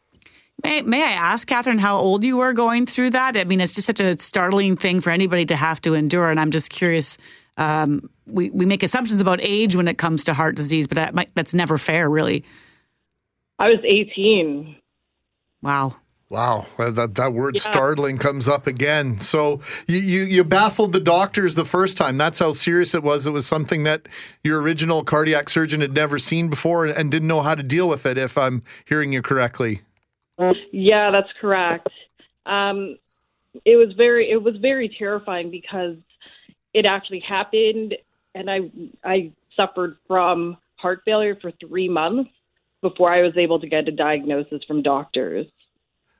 May, 0.63 0.81
may 0.81 1.03
I 1.03 1.11
ask, 1.11 1.47
Catherine, 1.47 1.77
how 1.77 1.97
old 1.99 2.23
you 2.23 2.37
were 2.37 2.53
going 2.53 2.85
through 2.85 3.11
that? 3.11 3.37
I 3.37 3.43
mean, 3.43 3.61
it's 3.61 3.75
just 3.75 3.85
such 3.85 4.01
a 4.01 4.17
startling 4.17 4.75
thing 4.75 5.01
for 5.01 5.11
anybody 5.11 5.45
to 5.47 5.55
have 5.55 5.79
to 5.81 5.93
endure. 5.93 6.31
And 6.31 6.39
I'm 6.39 6.51
just 6.51 6.71
curious. 6.71 7.17
Um, 7.57 8.09
we, 8.25 8.49
we 8.49 8.65
make 8.65 8.83
assumptions 8.83 9.21
about 9.21 9.39
age 9.41 9.75
when 9.75 9.87
it 9.87 9.97
comes 9.97 10.23
to 10.25 10.33
heart 10.33 10.55
disease, 10.55 10.87
but 10.87 10.95
that 10.95 11.13
might, 11.13 11.29
that's 11.35 11.53
never 11.53 11.77
fair, 11.77 12.09
really. 12.09 12.43
I 13.59 13.69
was 13.69 13.79
18. 13.83 14.75
Wow. 15.61 15.95
Wow, 16.29 16.65
that 16.77 17.15
that 17.15 17.33
word 17.33 17.55
yeah. 17.55 17.61
startling 17.61 18.17
comes 18.17 18.49
up 18.49 18.67
again. 18.67 19.17
So 19.19 19.61
you, 19.87 19.99
you 19.99 20.23
you 20.23 20.43
baffled 20.43 20.91
the 20.91 20.99
doctors 20.99 21.55
the 21.55 21.63
first 21.63 21.95
time. 21.95 22.17
That's 22.17 22.39
how 22.39 22.51
serious 22.51 22.93
it 22.93 23.01
was. 23.01 23.25
It 23.25 23.31
was 23.31 23.47
something 23.47 23.83
that 23.83 24.09
your 24.43 24.61
original 24.61 25.05
cardiac 25.05 25.49
surgeon 25.49 25.79
had 25.79 25.93
never 25.93 26.19
seen 26.19 26.49
before 26.49 26.85
and 26.85 27.09
didn't 27.09 27.29
know 27.29 27.41
how 27.41 27.55
to 27.55 27.63
deal 27.63 27.87
with 27.87 28.05
it. 28.05 28.17
If 28.17 28.37
I'm 28.37 28.61
hearing 28.85 29.13
you 29.13 29.21
correctly. 29.21 29.81
Yeah, 30.71 31.11
that's 31.11 31.31
correct. 31.39 31.87
Um, 32.45 32.97
it 33.63 33.77
was 33.77 33.93
very 33.95 34.29
it 34.29 34.41
was 34.41 34.57
very 34.57 34.89
terrifying 34.89 35.49
because 35.49 35.95
it 36.73 36.85
actually 36.85 37.21
happened, 37.21 37.95
and 38.35 38.49
I 38.49 38.69
I 39.03 39.31
suffered 39.55 39.97
from 40.07 40.57
heart 40.75 41.03
failure 41.05 41.37
for 41.41 41.51
three 41.51 41.87
months 41.87 42.29
before 42.81 43.11
I 43.11 43.21
was 43.21 43.35
able 43.37 43.59
to 43.59 43.67
get 43.67 43.87
a 43.87 43.91
diagnosis 43.91 44.63
from 44.67 44.83
doctors. 44.83 45.47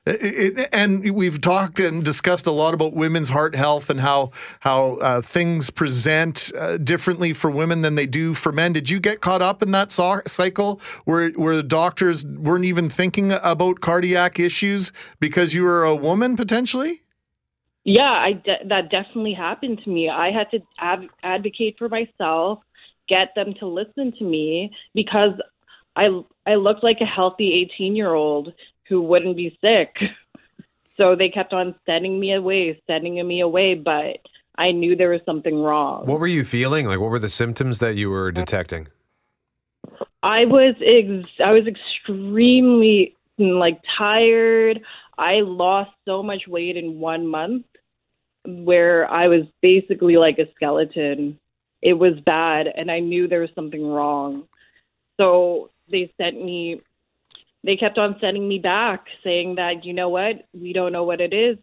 It, 0.08 0.68
and 0.72 1.14
we've 1.14 1.40
talked 1.40 1.78
and 1.80 2.02
discussed 2.02 2.46
a 2.46 2.50
lot 2.50 2.72
about 2.72 2.94
women's 2.94 3.28
heart 3.28 3.54
health 3.54 3.90
and 3.90 4.00
how 4.00 4.30
how 4.60 4.94
uh, 4.96 5.20
things 5.20 5.70
present 5.70 6.50
uh, 6.56 6.78
differently 6.78 7.32
for 7.32 7.50
women 7.50 7.82
than 7.82 7.94
they 7.94 8.06
do 8.06 8.32
for 8.34 8.50
men. 8.50 8.72
Did 8.72 8.88
you 8.88 9.00
get 9.00 9.20
caught 9.20 9.42
up 9.42 9.62
in 9.62 9.70
that 9.72 9.92
so- 9.92 10.22
cycle 10.26 10.80
where 11.04 11.30
where 11.32 11.56
the 11.56 11.62
doctors 11.62 12.24
weren't 12.24 12.64
even 12.64 12.88
thinking 12.88 13.32
about 13.32 13.80
cardiac 13.80 14.40
issues 14.40 14.92
because 15.20 15.52
you 15.52 15.62
were 15.62 15.84
a 15.84 15.94
woman 15.94 16.36
potentially? 16.36 17.02
Yeah, 17.84 18.02
I 18.02 18.32
de- 18.32 18.68
that 18.68 18.90
definitely 18.90 19.34
happened 19.34 19.80
to 19.84 19.90
me. 19.90 20.08
I 20.08 20.30
had 20.30 20.50
to 20.50 20.60
ad- 20.78 21.08
advocate 21.22 21.76
for 21.78 21.88
myself, 21.88 22.60
get 23.08 23.34
them 23.34 23.54
to 23.60 23.66
listen 23.66 24.12
to 24.18 24.24
me 24.24 24.72
because 24.94 25.32
I 25.96 26.06
I 26.46 26.54
looked 26.54 26.82
like 26.82 26.98
a 27.00 27.06
healthy 27.06 27.68
18 27.74 27.96
year 27.96 28.14
old 28.14 28.52
who 28.88 29.02
wouldn't 29.02 29.36
be 29.36 29.56
sick. 29.60 29.96
So 30.96 31.14
they 31.14 31.28
kept 31.28 31.52
on 31.52 31.76
sending 31.86 32.18
me 32.18 32.32
away, 32.32 32.82
sending 32.88 33.24
me 33.24 33.40
away, 33.40 33.76
but 33.76 34.18
I 34.56 34.72
knew 34.72 34.96
there 34.96 35.10
was 35.10 35.20
something 35.24 35.62
wrong. 35.62 36.04
What 36.06 36.18
were 36.18 36.26
you 36.26 36.44
feeling? 36.44 36.86
Like, 36.86 36.98
what 36.98 37.10
were 37.10 37.20
the 37.20 37.28
symptoms 37.28 37.78
that 37.78 37.94
you 37.94 38.10
were 38.10 38.32
detecting? 38.32 38.88
I 40.24 40.44
was 40.46 40.74
ex- 40.84 41.40
I 41.44 41.52
was 41.52 41.68
extremely 41.68 43.14
like 43.38 43.80
tired. 43.96 44.80
I 45.16 45.42
lost 45.42 45.92
so 46.04 46.24
much 46.24 46.48
weight 46.48 46.76
in 46.76 46.98
one 46.98 47.28
month 47.28 47.66
where 48.44 49.08
I 49.08 49.28
was 49.28 49.42
basically 49.62 50.16
like 50.16 50.40
a 50.40 50.52
skeleton. 50.56 51.38
It 51.80 51.94
was 51.94 52.18
bad 52.26 52.66
and 52.66 52.90
I 52.90 52.98
knew 52.98 53.28
there 53.28 53.40
was 53.40 53.50
something 53.54 53.86
wrong. 53.86 54.48
So 55.20 55.70
they 55.90 56.12
sent 56.20 56.44
me 56.44 56.80
they 57.68 57.76
kept 57.76 57.98
on 57.98 58.16
sending 58.18 58.48
me 58.48 58.58
back 58.58 59.04
saying 59.22 59.56
that 59.56 59.84
you 59.84 59.92
know 59.92 60.08
what, 60.08 60.36
we 60.54 60.72
don't 60.72 60.90
know 60.90 61.04
what 61.04 61.20
it 61.20 61.34
is. 61.34 61.58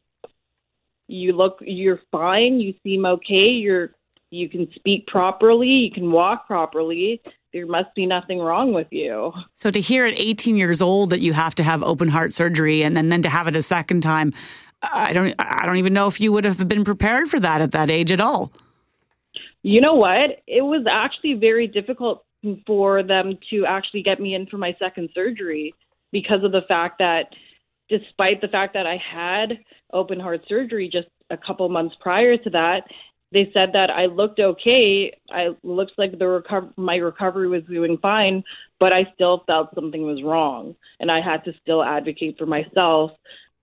You 1.07 1.33
look 1.33 1.57
you're 1.61 1.99
fine, 2.11 2.59
you 2.59 2.75
seem 2.83 3.07
okay, 3.07 3.49
you're 3.49 3.89
you 4.29 4.47
can 4.47 4.67
speak 4.75 5.07
properly, 5.07 5.67
you 5.67 5.91
can 5.91 6.11
walk 6.11 6.45
properly. 6.45 7.23
There 7.53 7.65
must 7.65 7.95
be 7.95 8.05
nothing 8.05 8.37
wrong 8.37 8.71
with 8.71 8.85
you. 8.91 9.33
So 9.55 9.71
to 9.71 9.81
hear 9.81 10.05
at 10.05 10.13
18 10.15 10.57
years 10.57 10.79
old 10.79 11.09
that 11.09 11.21
you 11.21 11.33
have 11.33 11.55
to 11.55 11.63
have 11.63 11.81
open 11.81 12.09
heart 12.09 12.33
surgery 12.33 12.83
and 12.83 12.95
then, 12.95 13.09
then 13.09 13.23
to 13.23 13.29
have 13.29 13.47
it 13.47 13.55
a 13.55 13.63
second 13.63 14.01
time, 14.01 14.31
I 14.83 15.11
don't 15.11 15.33
I 15.39 15.65
don't 15.65 15.77
even 15.77 15.93
know 15.93 16.05
if 16.05 16.21
you 16.21 16.31
would 16.33 16.45
have 16.45 16.67
been 16.67 16.83
prepared 16.83 17.29
for 17.29 17.39
that 17.39 17.61
at 17.61 17.71
that 17.71 17.89
age 17.89 18.11
at 18.11 18.21
all. 18.21 18.51
You 19.63 19.81
know 19.81 19.95
what? 19.95 20.43
It 20.45 20.61
was 20.61 20.85
actually 20.87 21.33
very 21.33 21.65
difficult 21.65 22.23
for 22.67 23.01
them 23.01 23.39
to 23.49 23.65
actually 23.65 24.03
get 24.03 24.19
me 24.19 24.35
in 24.35 24.45
for 24.45 24.59
my 24.59 24.75
second 24.79 25.09
surgery 25.15 25.73
because 26.15 26.45
of 26.45 26.53
the 26.53 26.61
fact 26.69 26.99
that 26.99 27.25
despite 27.89 28.39
the 28.39 28.47
fact 28.47 28.73
that 28.73 28.87
I 28.87 28.95
had 28.95 29.59
open 29.91 30.17
heart 30.17 30.39
surgery 30.47 30.89
just 30.89 31.09
a 31.29 31.35
couple 31.35 31.67
months 31.67 31.93
prior 31.99 32.37
to 32.37 32.49
that, 32.51 32.83
they 33.33 33.51
said 33.53 33.71
that 33.73 33.89
I 33.89 34.05
looked 34.05 34.39
okay. 34.39 35.11
I 35.29 35.49
looks 35.61 35.91
like 35.97 36.17
the 36.17 36.25
recover- 36.25 36.71
my 36.77 36.95
recovery 36.95 37.49
was 37.49 37.63
doing 37.63 37.97
fine, 37.97 38.45
but 38.79 38.93
I 38.93 39.11
still 39.13 39.43
felt 39.45 39.75
something 39.75 40.03
was 40.03 40.23
wrong, 40.23 40.73
and 41.01 41.11
I 41.11 41.19
had 41.19 41.43
to 41.43 41.53
still 41.61 41.83
advocate 41.83 42.37
for 42.37 42.45
myself 42.45 43.11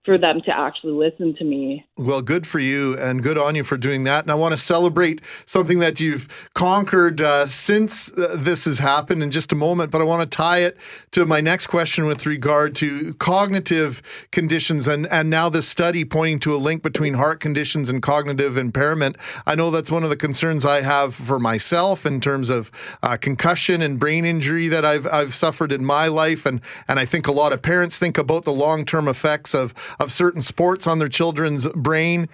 for 0.04 0.18
them 0.18 0.40
to 0.42 0.56
actually 0.56 0.92
listen 0.92 1.34
to 1.36 1.44
me. 1.44 1.86
Well, 1.96 2.22
good 2.22 2.44
for 2.44 2.58
you 2.58 2.98
and 2.98 3.22
good 3.22 3.38
on 3.38 3.54
you 3.54 3.62
for 3.62 3.76
doing 3.76 4.02
that. 4.04 4.24
And 4.24 4.32
I 4.32 4.34
want 4.34 4.52
to 4.52 4.56
celebrate 4.56 5.20
something 5.46 5.78
that 5.78 6.00
you've 6.00 6.48
conquered 6.54 7.20
uh, 7.20 7.46
since 7.46 8.12
uh, 8.12 8.34
this 8.36 8.64
has 8.64 8.80
happened 8.80 9.22
in 9.22 9.30
just 9.30 9.52
a 9.52 9.54
moment. 9.54 9.92
But 9.92 10.00
I 10.00 10.04
want 10.04 10.28
to 10.28 10.36
tie 10.36 10.58
it 10.58 10.76
to 11.12 11.24
my 11.24 11.40
next 11.40 11.68
question 11.68 12.06
with 12.06 12.26
regard 12.26 12.74
to 12.76 13.14
cognitive 13.14 14.02
conditions 14.32 14.88
and, 14.88 15.06
and 15.06 15.30
now 15.30 15.48
this 15.48 15.68
study 15.68 16.04
pointing 16.04 16.40
to 16.40 16.54
a 16.54 16.58
link 16.58 16.82
between 16.82 17.14
heart 17.14 17.38
conditions 17.38 17.88
and 17.88 18.02
cognitive 18.02 18.56
impairment. 18.56 19.16
I 19.46 19.54
know 19.54 19.70
that's 19.70 19.90
one 19.90 20.02
of 20.02 20.10
the 20.10 20.16
concerns 20.16 20.66
I 20.66 20.80
have 20.80 21.14
for 21.14 21.38
myself 21.38 22.04
in 22.04 22.20
terms 22.20 22.50
of 22.50 22.72
uh, 23.04 23.16
concussion 23.16 23.80
and 23.82 24.00
brain 24.00 24.24
injury 24.24 24.66
that 24.66 24.84
I've, 24.84 25.06
I've 25.06 25.34
suffered 25.34 25.70
in 25.70 25.84
my 25.84 26.08
life. 26.08 26.44
And, 26.44 26.60
and 26.88 26.98
I 26.98 27.04
think 27.04 27.28
a 27.28 27.32
lot 27.32 27.52
of 27.52 27.62
parents 27.62 27.98
think 27.98 28.18
about 28.18 28.44
the 28.44 28.52
long 28.52 28.84
term 28.84 29.06
effects 29.06 29.54
of 29.54 29.72
of 29.98 30.12
certain 30.12 30.40
sports 30.40 30.86
on 30.86 30.98
their 30.98 31.08
children's 31.08 31.66
brain. 31.68 32.28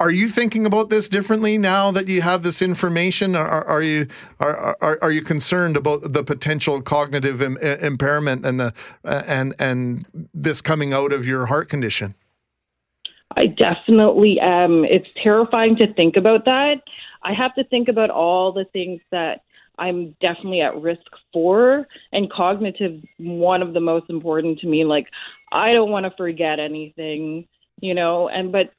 Are 0.00 0.10
you 0.10 0.28
thinking 0.28 0.66
about 0.66 0.90
this 0.90 1.08
differently 1.08 1.56
now 1.56 1.90
that 1.92 2.08
you 2.08 2.20
have 2.22 2.42
this 2.42 2.60
information? 2.60 3.36
Are, 3.36 3.64
are 3.64 3.82
you 3.82 4.08
are, 4.40 4.76
are, 4.80 4.98
are 5.00 5.12
you 5.12 5.22
concerned 5.22 5.76
about 5.76 6.12
the 6.12 6.24
potential 6.24 6.82
cognitive 6.82 7.40
Im- 7.40 7.56
impairment 7.58 8.44
and 8.44 8.58
the 8.58 8.74
and 9.04 9.54
and 9.58 10.04
this 10.34 10.60
coming 10.60 10.92
out 10.92 11.12
of 11.12 11.26
your 11.26 11.46
heart 11.46 11.68
condition? 11.68 12.14
I 13.36 13.46
definitely 13.46 14.38
am. 14.40 14.84
It's 14.84 15.08
terrifying 15.22 15.76
to 15.76 15.92
think 15.94 16.16
about 16.16 16.44
that. 16.44 16.82
I 17.22 17.32
have 17.32 17.54
to 17.54 17.64
think 17.64 17.88
about 17.88 18.10
all 18.10 18.52
the 18.52 18.64
things 18.66 19.00
that 19.10 19.42
I'm 19.78 20.14
definitely 20.20 20.60
at 20.60 20.80
risk 20.80 21.02
for, 21.32 21.86
and 22.12 22.30
cognitive 22.30 23.02
one 23.18 23.62
of 23.62 23.74
the 23.74 23.80
most 23.80 24.08
important 24.08 24.60
to 24.60 24.66
me. 24.66 24.84
Like 24.84 25.06
I 25.54 25.72
don't 25.72 25.90
want 25.90 26.04
to 26.04 26.10
forget 26.16 26.58
anything, 26.58 27.46
you 27.80 27.94
know, 27.94 28.28
and 28.28 28.50
but 28.50 28.72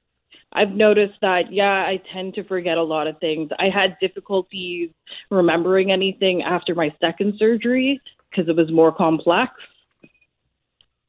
I've 0.52 0.72
noticed 0.72 1.16
that 1.22 1.52
yeah, 1.52 1.64
I 1.64 2.02
tend 2.14 2.34
to 2.36 2.44
forget 2.44 2.78
a 2.78 2.84
lot 2.84 3.08
of 3.08 3.18
things. 3.20 3.50
I 3.58 3.70
had 3.74 3.98
difficulties 4.02 4.90
remembering 5.32 5.92
anything 5.92 6.44
after 6.44 6.76
my 6.76 6.94
second 7.00 7.36
surgery 7.40 8.02
because 8.30 8.50
it 8.50 8.56
was 8.56 8.72
more 8.72 8.92
complex. 8.92 9.54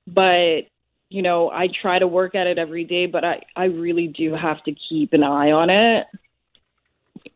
But 0.06 0.62
you 1.08 1.22
know, 1.22 1.50
I 1.50 1.68
try 1.82 1.98
to 1.98 2.06
work 2.06 2.34
at 2.34 2.46
it 2.46 2.58
every 2.58 2.84
day, 2.84 3.06
but 3.06 3.24
I 3.24 3.40
I 3.56 3.64
really 3.64 4.06
do 4.06 4.34
have 4.34 4.62
to 4.64 4.74
keep 4.88 5.12
an 5.12 5.24
eye 5.24 5.50
on 5.50 5.68
it 5.68 6.06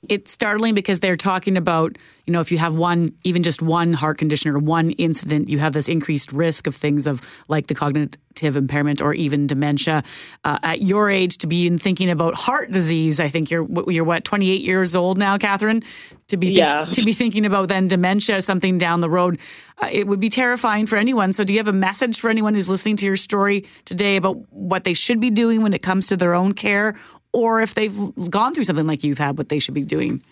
it's 0.09 0.31
startling 0.31 0.75
because 0.75 1.01
they're 1.01 1.17
talking 1.17 1.57
about, 1.57 1.97
you 2.27 2.33
know, 2.33 2.41
if 2.41 2.51
you 2.53 2.59
have 2.59 2.75
one, 2.75 3.13
even 3.25 3.43
just 3.43 3.63
one 3.63 3.93
heart 3.93 4.19
condition 4.19 4.51
or 4.51 4.59
one 4.59 4.91
incident, 4.93 5.49
you 5.49 5.59
have 5.59 5.73
this 5.73 5.89
increased 5.89 6.33
risk 6.33 6.67
of 6.67 6.77
things 6.77 7.07
of 7.07 7.21
like 7.49 7.67
the 7.67 7.75
cognitive 7.75 8.57
impairment 8.57 9.01
or 9.01 9.15
even 9.15 9.47
dementia. 9.47 10.03
Uh, 10.45 10.59
at 10.63 10.83
your 10.83 11.11
age, 11.11 11.39
to 11.39 11.47
be 11.47 11.77
thinking 11.79 12.11
about 12.11 12.35
heart 12.35 12.71
disease, 12.71 13.21
I 13.21 13.29
think 13.29 13.51
you're 13.51 13.67
you're 13.91 14.05
what 14.05 14.25
28 14.25 14.63
years 14.63 14.95
old 14.95 15.19
now, 15.19 15.39
Catherine. 15.39 15.83
To 16.29 16.37
be 16.37 16.53
yeah. 16.53 16.85
to 16.93 17.05
be 17.05 17.13
thinking 17.13 17.45
about 17.45 17.69
then 17.69 17.89
dementia, 17.89 18.41
something 18.43 18.79
down 18.79 19.01
the 19.01 19.11
road, 19.11 19.41
uh, 19.83 19.89
it 19.91 20.07
would 20.07 20.21
be 20.21 20.29
terrifying 20.29 20.87
for 20.87 20.97
anyone. 20.97 21.33
So, 21.33 21.43
do 21.43 21.53
you 21.53 21.59
have 21.59 21.69
a 21.69 21.73
message 21.73 22.21
for 22.21 22.31
anyone 22.31 22.55
who's 22.55 22.69
listening 22.69 22.97
to 22.97 23.07
your 23.07 23.17
story 23.17 23.67
today 23.85 24.17
about 24.17 24.37
what 24.53 24.85
they 24.85 24.95
should 24.95 25.21
be 25.21 25.31
doing 25.31 25.63
when 25.63 25.73
it 25.73 25.83
comes 25.83 26.07
to 26.09 26.17
their 26.17 26.35
own 26.35 26.53
care, 26.55 26.95
or 27.33 27.61
if 27.61 27.75
they've 27.75 27.97
gone 28.31 28.55
through 28.55 28.65
something 28.65 28.87
like 28.87 29.05
you've 29.05 29.19
had, 29.19 29.39
what 29.39 29.49
they 29.49 29.59
should 29.59 29.75
be 29.75 29.85
doing? 29.85 30.23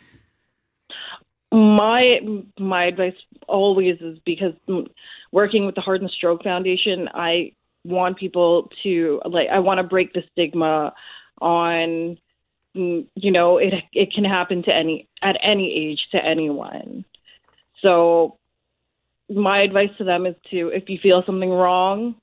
My 1.51 2.19
my 2.59 2.85
advice 2.85 3.15
always 3.47 4.01
is 4.01 4.19
because 4.25 4.53
working 5.33 5.65
with 5.67 5.75
the 5.75 5.81
Heart 5.81 6.03
and 6.03 6.11
Stroke 6.11 6.43
Foundation, 6.43 7.09
I 7.15 7.53
want 7.85 8.19
people 8.19 8.71
to 8.83 9.21
like 9.25 9.49
I 9.49 9.61
want 9.61 9.79
to 9.79 9.85
break 9.85 10.13
the 10.13 10.23
stigma 10.33 10.93
on 11.41 12.19
you 12.75 13.33
know 13.33 13.59
it 13.59 13.73
it 13.93 14.13
can 14.13 14.25
happen 14.25 14.63
to 14.65 14.75
any 14.75 15.09
at 15.23 15.37
any 15.43 15.73
age 15.73 16.01
to 16.13 16.23
anyone. 16.23 17.05
So 17.83 18.37
my 19.31 19.61
advice 19.61 19.91
to 19.99 20.05
them 20.05 20.27
is 20.27 20.35
to 20.51 20.69
if 20.69 20.89
you 20.89 20.99
feel 21.03 21.23
something 21.25 21.51
wrong, 21.51 22.17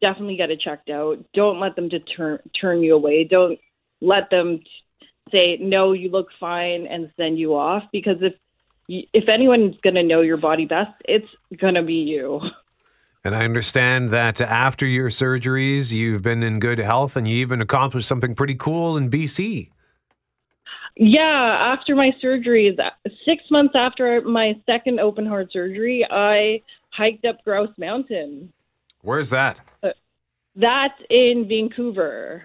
definitely 0.00 0.36
get 0.36 0.50
it 0.50 0.60
checked 0.60 0.90
out. 0.90 1.24
Don't 1.34 1.60
let 1.60 1.76
them 1.76 1.88
deter 1.88 2.40
turn 2.60 2.82
you 2.82 2.94
away. 2.94 3.24
Don't 3.24 3.58
let 4.00 4.30
them 4.30 4.60
say 5.32 5.58
no 5.60 5.92
you 5.92 6.10
look 6.10 6.28
fine 6.40 6.86
and 6.86 7.10
send 7.16 7.38
you 7.38 7.54
off. 7.54 7.84
Because 7.92 8.16
if 8.20 8.34
if 8.88 9.28
anyone's 9.28 9.76
going 9.82 9.96
to 9.96 10.02
know 10.02 10.22
your 10.22 10.38
body 10.38 10.64
best 10.64 10.92
it's 11.04 11.28
going 11.60 11.74
to 11.74 11.82
be 11.82 11.94
you. 11.94 12.40
And 13.24 13.34
i 13.34 13.44
understand 13.44 14.10
that 14.10 14.40
after 14.40 14.86
your 14.86 15.10
surgeries 15.10 15.92
you've 15.92 16.22
been 16.22 16.42
in 16.42 16.60
good 16.60 16.78
health 16.78 17.14
and 17.16 17.28
you 17.28 17.36
even 17.36 17.60
accomplished 17.60 18.08
something 18.08 18.34
pretty 18.34 18.54
cool 18.54 18.96
in 18.96 19.10
bc 19.10 19.68
yeah 20.96 21.74
after 21.76 21.94
my 21.94 22.12
surgeries 22.24 22.78
six 23.26 23.42
months 23.50 23.74
after 23.76 24.22
my 24.22 24.54
second 24.64 25.00
open 25.00 25.26
heart 25.26 25.48
surgery 25.52 26.06
i 26.10 26.62
hiked 26.98 27.24
up 27.24 27.42
grouse 27.44 27.72
mountain. 27.78 28.52
Where's 29.02 29.30
that? 29.30 29.60
Uh, 29.82 29.90
that's 30.56 31.00
in 31.08 31.46
vancouver 31.48 32.42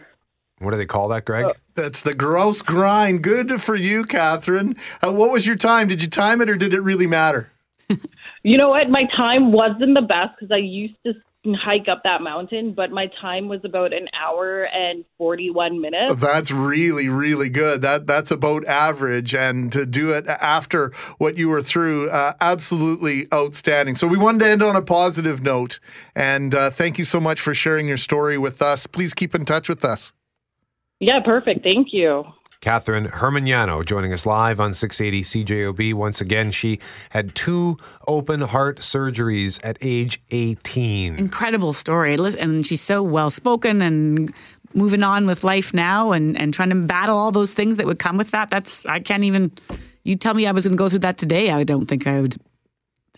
what 0.59 0.71
do 0.71 0.77
they 0.77 0.85
call 0.85 1.09
that, 1.09 1.25
Greg? 1.25 1.45
Uh, 1.45 1.53
that's 1.75 2.01
the 2.01 2.13
Grouse 2.13 2.61
Grind. 2.61 3.21
Good 3.21 3.61
for 3.61 3.75
you, 3.75 4.05
Catherine. 4.05 4.75
Uh, 5.05 5.11
what 5.11 5.31
was 5.31 5.45
your 5.45 5.55
time? 5.55 5.87
Did 5.87 6.01
you 6.01 6.07
time 6.07 6.41
it 6.41 6.49
or 6.49 6.55
did 6.55 6.73
it 6.73 6.81
really 6.81 7.07
matter? 7.07 7.51
you 8.43 8.57
know 8.57 8.69
what? 8.69 8.89
My 8.89 9.03
time 9.15 9.51
wasn't 9.51 9.95
the 9.95 10.01
best 10.01 10.39
because 10.39 10.51
I 10.51 10.57
used 10.57 10.95
to 11.05 11.13
hike 11.51 11.89
up 11.89 12.03
that 12.03 12.21
mountain, 12.21 12.73
but 12.73 12.91
my 12.91 13.07
time 13.19 13.49
was 13.49 13.59
about 13.65 13.93
an 13.93 14.07
hour 14.17 14.63
and 14.63 15.03
41 15.17 15.81
minutes. 15.81 16.15
That's 16.21 16.51
really, 16.51 17.09
really 17.09 17.49
good. 17.49 17.81
That 17.81 18.07
That's 18.07 18.31
about 18.31 18.65
average. 18.65 19.35
And 19.35 19.71
to 19.73 19.85
do 19.85 20.11
it 20.11 20.25
after 20.27 20.93
what 21.17 21.37
you 21.37 21.49
were 21.49 21.61
through, 21.61 22.09
uh, 22.09 22.33
absolutely 22.39 23.27
outstanding. 23.33 23.95
So 23.95 24.07
we 24.07 24.17
wanted 24.17 24.39
to 24.39 24.47
end 24.47 24.63
on 24.63 24.75
a 24.75 24.81
positive 24.81 25.41
note. 25.41 25.79
And 26.15 26.55
uh, 26.55 26.69
thank 26.69 26.97
you 26.97 27.03
so 27.03 27.19
much 27.19 27.41
for 27.41 27.53
sharing 27.53 27.87
your 27.87 27.97
story 27.97 28.37
with 28.37 28.61
us. 28.61 28.87
Please 28.87 29.13
keep 29.13 29.35
in 29.35 29.43
touch 29.43 29.67
with 29.67 29.83
us. 29.83 30.13
Yeah, 30.99 31.19
perfect. 31.21 31.63
Thank 31.63 31.89
you. 31.91 32.25
Catherine 32.63 33.07
Hermaniano 33.07 33.85
joining 33.85 34.13
us 34.13 34.25
live 34.25 34.61
on 34.61 34.73
680 34.73 35.43
CJOB. 35.43 35.93
Once 35.95 36.21
again, 36.21 36.49
she 36.49 36.79
had 37.09 37.35
two 37.35 37.77
open 38.07 38.39
heart 38.39 38.79
surgeries 38.79 39.59
at 39.65 39.77
age 39.81 40.21
18. 40.31 41.19
Incredible 41.19 41.73
story. 41.73 42.15
And 42.15 42.65
she's 42.65 42.79
so 42.79 43.03
well 43.03 43.29
spoken 43.29 43.81
and 43.81 44.33
moving 44.73 45.03
on 45.03 45.25
with 45.25 45.43
life 45.43 45.73
now 45.73 46.13
and, 46.13 46.39
and 46.39 46.53
trying 46.53 46.69
to 46.69 46.75
battle 46.75 47.17
all 47.17 47.31
those 47.31 47.53
things 47.53 47.75
that 47.75 47.85
would 47.85 47.99
come 47.99 48.15
with 48.15 48.31
that. 48.31 48.49
That's, 48.49 48.85
I 48.85 49.01
can't 49.01 49.25
even, 49.25 49.51
you 50.05 50.15
tell 50.15 50.33
me 50.33 50.47
I 50.47 50.53
was 50.53 50.65
going 50.65 50.77
to 50.77 50.81
go 50.81 50.87
through 50.87 50.99
that 50.99 51.17
today. 51.17 51.51
I 51.51 51.65
don't 51.65 51.87
think 51.87 52.07
I 52.07 52.21
would 52.21 52.37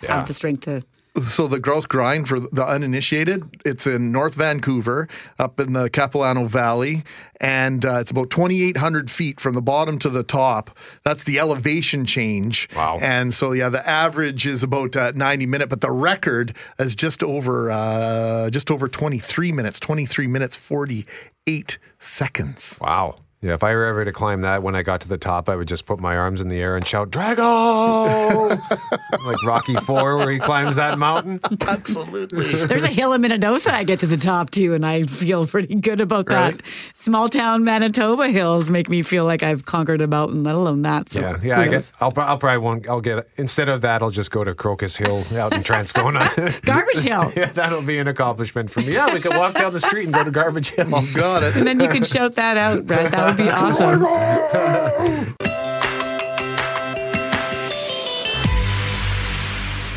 have 0.02 0.10
yeah. 0.10 0.24
the 0.24 0.34
strength 0.34 0.62
to 0.62 0.82
So 1.24 1.48
the 1.48 1.60
Grouse 1.60 1.86
Grind 1.86 2.28
for 2.28 2.40
the 2.40 2.66
uninitiated, 2.66 3.62
it's 3.64 3.88
in 3.88 4.12
North 4.12 4.34
Vancouver, 4.34 5.08
up 5.40 5.60
in 5.62 5.72
the 5.72 5.90
Capilano 5.90 6.46
Valley, 6.46 7.04
and 7.40 7.86
uh, 7.86 8.00
it's 8.00 8.12
about 8.12 8.30
2,800 8.30 9.10
feet 9.10 9.40
from 9.40 9.54
the 9.54 9.62
bottom 9.62 9.98
to 10.00 10.10
the 10.10 10.24
top. 10.24 10.78
That's 11.06 11.24
the 11.24 11.40
elevation 11.40 12.06
change. 12.06 12.68
Wow! 12.76 13.00
And 13.02 13.34
so 13.34 13.54
yeah, 13.54 13.70
the 13.70 13.88
average 13.88 14.46
is 14.46 14.62
about 14.62 14.96
uh, 14.98 15.14
90 15.16 15.46
minute, 15.46 15.70
but 15.70 15.82
the 15.82 15.92
record 15.92 16.54
is 16.80 16.96
just 16.96 17.24
over 17.24 17.72
uh, 17.72 18.50
just 18.50 18.70
over 18.70 18.90
23 18.90 19.54
minutes, 19.54 19.80
23 19.80 20.28
minutes 20.28 20.56
48 20.56 21.78
seconds. 22.00 22.78
Wow. 22.82 23.20
Yeah, 23.42 23.54
if 23.54 23.64
I 23.64 23.74
were 23.76 23.86
ever 23.86 24.04
to 24.06 24.12
climb 24.12 24.42
that, 24.42 24.64
when 24.64 24.76
I 24.76 24.82
got 24.82 25.02
to 25.02 25.08
the 25.08 25.20
top, 25.20 25.50
I 25.50 25.56
would 25.56 25.68
just 25.68 25.86
put 25.86 26.00
my 26.00 26.16
arms 26.18 26.42
in 26.42 26.48
the 26.50 26.58
air 26.60 26.76
and 26.76 26.88
shout, 26.88 27.12
Drago! 27.12 28.50
like 29.26 29.44
Rocky 29.44 29.76
Four, 29.76 30.18
where 30.18 30.32
he 30.32 30.40
climbs 30.40 30.78
that 30.78 30.98
mountain. 30.98 31.40
Absolutely. 31.62 32.54
There's 32.66 32.82
a 32.84 32.88
hill 32.88 33.14
in 33.14 33.22
Minnedosa 33.22 33.70
I 33.72 33.84
get 33.84 34.00
to 34.00 34.08
the 34.08 34.18
top 34.18 34.50
too, 34.50 34.74
and 34.74 34.84
I 34.86 35.04
feel 35.04 35.46
pretty 35.46 35.76
good 35.76 36.02
about 36.02 36.28
Right. 36.30 36.58
that. 36.58 36.66
Small 36.96 37.30
town 37.30 37.64
Manitoba 37.64 38.30
hills 38.30 38.72
make 38.72 38.90
me 38.90 39.04
feel 39.04 39.26
like 39.26 39.44
I've 39.44 39.66
conquered 39.66 40.02
a 40.02 40.08
mountain, 40.08 40.44
let 40.44 40.56
alone 40.56 40.82
that. 40.84 41.10
So 41.10 41.20
yeah, 41.20 41.38
yeah. 41.44 41.60
I 41.60 41.68
guess 41.68 41.92
I'll, 42.02 42.14
I'll 42.18 42.38
probably 42.40 42.58
won't. 42.60 42.90
I'll 42.90 43.02
get 43.02 43.28
instead 43.38 43.70
of 43.70 43.82
that. 43.82 44.02
I'll 44.02 44.10
just 44.10 44.32
go 44.32 44.44
to 44.44 44.56
Crocus 44.56 44.96
Hill 44.96 45.24
out 45.38 45.54
in 45.54 45.62
Transcona. 45.62 46.62
Garbage 46.66 47.02
Hill. 47.02 47.32
yeah, 47.36 47.52
that'll 47.52 47.82
be 47.84 48.00
an 48.00 48.08
accomplishment 48.08 48.72
for 48.72 48.80
me. 48.80 48.94
Yeah, 48.94 49.14
we 49.14 49.22
can 49.22 49.38
walk 49.38 49.54
down 49.54 49.72
the 49.74 49.80
street 49.82 50.06
and 50.06 50.14
go 50.14 50.24
to 50.24 50.32
Garbage 50.32 50.70
Hill. 50.72 50.90
Got 51.14 51.44
it. 51.44 51.56
And 51.56 51.68
then 51.68 51.80
you 51.80 51.90
could 51.90 52.08
shout 52.08 52.34
that 52.34 52.58
out, 52.58 52.86
Brett. 52.88 53.12
That 53.12 53.25
would 53.26 53.38
be 53.38 53.50
awesome. 53.50 54.06
Oh. 54.06 55.36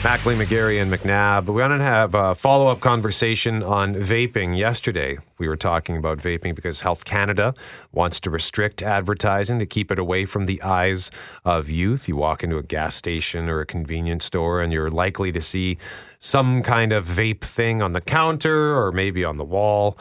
Mackling, 0.03 0.43
McGarry, 0.43 0.81
and 0.81 0.93
McNabb. 0.93 1.47
We 1.47 1.61
want 1.61 1.73
to 1.79 1.85
have 1.85 2.15
a 2.15 2.35
follow 2.35 2.69
up 2.69 2.79
conversation 2.79 3.65
on 3.65 3.95
vaping. 3.97 4.57
Yesterday, 4.57 5.19
we 5.39 5.49
were 5.49 5.57
talking 5.57 5.97
about 5.97 6.19
vaping 6.19 6.55
because 6.55 6.81
Health 6.81 7.05
Canada 7.05 7.53
wants 7.93 8.21
to 8.21 8.31
restrict 8.31 8.81
advertising 8.81 9.59
to 9.59 9.67
keep 9.67 9.91
it 9.91 9.99
away 9.99 10.25
from 10.25 10.45
the 10.45 10.63
eyes 10.63 11.11
of 11.45 11.69
youth. 11.69 12.09
You 12.09 12.15
walk 12.17 12.45
into 12.45 12.59
a 12.59 12.63
gas 12.63 12.95
station 12.95 13.49
or 13.49 13.61
a 13.61 13.67
convenience 13.67 14.25
store, 14.25 14.63
and 14.63 14.73
you're 14.73 14.89
likely 14.89 15.33
to 15.33 15.41
see 15.41 15.79
some 16.21 16.63
kind 16.63 16.93
of 16.93 17.05
vape 17.05 17.43
thing 17.43 17.83
on 17.83 17.93
the 17.93 18.01
counter 18.01 18.81
or 18.81 18.93
maybe 18.93 19.25
on 19.25 19.37
the 19.37 19.45
wall. 19.45 19.99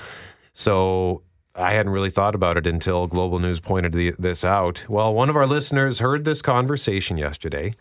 So 0.53 1.23
I 1.57 1.73
hadn't 1.73 1.91
really 1.91 2.11
thought 2.11 2.35
about 2.35 2.55
it 2.57 2.67
until 2.67 3.07
Global 3.07 3.39
News 3.39 3.59
pointed 3.59 3.91
the, 3.91 4.13
this 4.19 4.45
out. 4.45 4.85
Well, 4.87 5.13
one 5.13 5.27
of 5.27 5.35
our 5.35 5.47
listeners 5.47 5.97
heard 5.97 6.23
this 6.23 6.43
conversation 6.43 7.17
yesterday, 7.17 7.73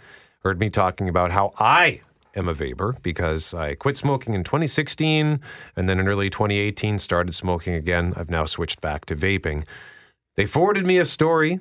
heard 0.43 0.59
me 0.59 0.71
talking 0.71 1.11
about 1.11 1.31
how 1.31 1.53
I 1.59 2.01
am 2.35 2.49
a 2.49 2.55
vaper 2.55 2.97
because 3.03 3.53
I 3.53 3.75
quit 3.75 3.99
smoking 3.99 4.33
in 4.33 4.45
2016 4.45 5.41
and 5.77 5.89
then 5.89 6.01
in 6.01 6.09
early 6.09 6.31
2018 6.31 6.99
started 6.99 7.35
smoking 7.35 7.75
again. 7.75 8.15
I've 8.17 8.31
now 8.31 8.47
switched 8.47 8.81
back 8.81 9.05
to 9.07 9.17
vaping. 9.17 9.67
They 10.37 10.47
forwarded 10.47 10.87
me 10.87 10.97
a 10.97 11.05
story 11.05 11.61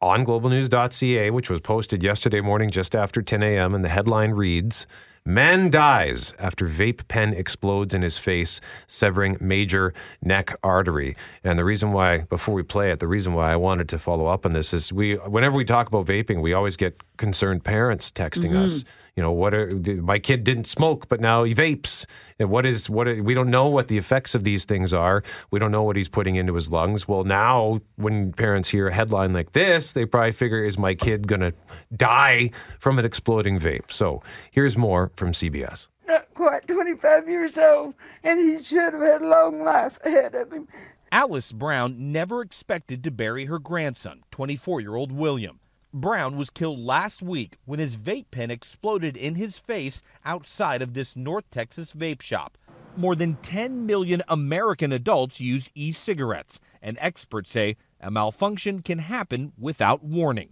on 0.00 0.24
globalnews.ca, 0.24 1.30
which 1.30 1.50
was 1.50 1.60
posted 1.60 2.04
yesterday 2.04 2.40
morning 2.40 2.70
just 2.70 2.94
after 2.94 3.20
10 3.20 3.42
a.m., 3.42 3.74
and 3.74 3.84
the 3.84 3.88
headline 3.88 4.30
reads 4.30 4.86
Man 5.28 5.68
dies 5.68 6.32
after 6.38 6.66
vape 6.66 7.06
pen 7.06 7.34
explodes 7.34 7.92
in 7.92 8.00
his 8.00 8.16
face, 8.16 8.62
severing 8.86 9.36
major 9.42 9.92
neck 10.22 10.56
artery. 10.64 11.14
And 11.44 11.58
the 11.58 11.66
reason 11.66 11.92
why, 11.92 12.20
before 12.20 12.54
we 12.54 12.62
play 12.62 12.90
it, 12.92 12.98
the 12.98 13.08
reason 13.08 13.34
why 13.34 13.52
I 13.52 13.56
wanted 13.56 13.90
to 13.90 13.98
follow 13.98 14.24
up 14.24 14.46
on 14.46 14.54
this 14.54 14.72
is 14.72 14.90
we, 14.90 15.16
whenever 15.16 15.54
we 15.54 15.66
talk 15.66 15.86
about 15.86 16.06
vaping, 16.06 16.40
we 16.40 16.54
always 16.54 16.78
get 16.78 17.02
concerned 17.18 17.62
parents 17.62 18.10
texting 18.10 18.52
mm-hmm. 18.52 18.64
us. 18.64 18.86
You 19.18 19.22
know, 19.22 19.32
what 19.32 19.52
are, 19.52 19.68
my 20.00 20.20
kid 20.20 20.44
didn't 20.44 20.68
smoke, 20.68 21.08
but 21.08 21.20
now 21.20 21.42
he 21.42 21.52
vapes. 21.52 22.06
And 22.38 22.50
what 22.50 22.64
is 22.64 22.88
what? 22.88 23.08
Are, 23.08 23.20
we 23.20 23.34
don't 23.34 23.50
know 23.50 23.66
what 23.66 23.88
the 23.88 23.98
effects 23.98 24.36
of 24.36 24.44
these 24.44 24.64
things 24.64 24.94
are. 24.94 25.24
We 25.50 25.58
don't 25.58 25.72
know 25.72 25.82
what 25.82 25.96
he's 25.96 26.06
putting 26.06 26.36
into 26.36 26.54
his 26.54 26.70
lungs. 26.70 27.08
Well, 27.08 27.24
now 27.24 27.80
when 27.96 28.32
parents 28.32 28.68
hear 28.68 28.86
a 28.86 28.94
headline 28.94 29.32
like 29.32 29.54
this, 29.54 29.90
they 29.90 30.06
probably 30.06 30.30
figure, 30.30 30.62
is 30.62 30.78
my 30.78 30.94
kid 30.94 31.26
going 31.26 31.40
to 31.40 31.52
die 31.96 32.52
from 32.78 33.00
an 33.00 33.04
exploding 33.04 33.58
vape? 33.58 33.90
So 33.90 34.22
here's 34.52 34.76
more 34.76 35.10
from 35.16 35.32
CBS. 35.32 35.88
not 36.06 36.32
quite 36.34 36.68
25 36.68 37.28
years 37.28 37.58
old, 37.58 37.94
and 38.22 38.38
he 38.38 38.62
should 38.62 38.92
have 38.92 39.02
had 39.02 39.22
a 39.22 39.26
long 39.26 39.64
life 39.64 39.98
ahead 40.04 40.36
of 40.36 40.52
him. 40.52 40.68
Alice 41.10 41.50
Brown 41.50 42.12
never 42.12 42.40
expected 42.40 43.02
to 43.02 43.10
bury 43.10 43.46
her 43.46 43.58
grandson, 43.58 44.22
24 44.30 44.80
year 44.80 44.94
old 44.94 45.10
William. 45.10 45.58
Brown 45.94 46.36
was 46.36 46.50
killed 46.50 46.78
last 46.78 47.22
week 47.22 47.56
when 47.64 47.78
his 47.78 47.96
vape 47.96 48.30
pen 48.30 48.50
exploded 48.50 49.16
in 49.16 49.36
his 49.36 49.58
face 49.58 50.02
outside 50.22 50.82
of 50.82 50.92
this 50.92 51.16
North 51.16 51.50
Texas 51.50 51.94
vape 51.94 52.20
shop. 52.20 52.58
More 52.94 53.16
than 53.16 53.36
10 53.36 53.86
million 53.86 54.22
American 54.28 54.92
adults 54.92 55.40
use 55.40 55.70
e 55.74 55.92
cigarettes, 55.92 56.60
and 56.82 56.98
experts 57.00 57.50
say 57.50 57.76
a 58.02 58.10
malfunction 58.10 58.82
can 58.82 58.98
happen 58.98 59.52
without 59.58 60.04
warning. 60.04 60.50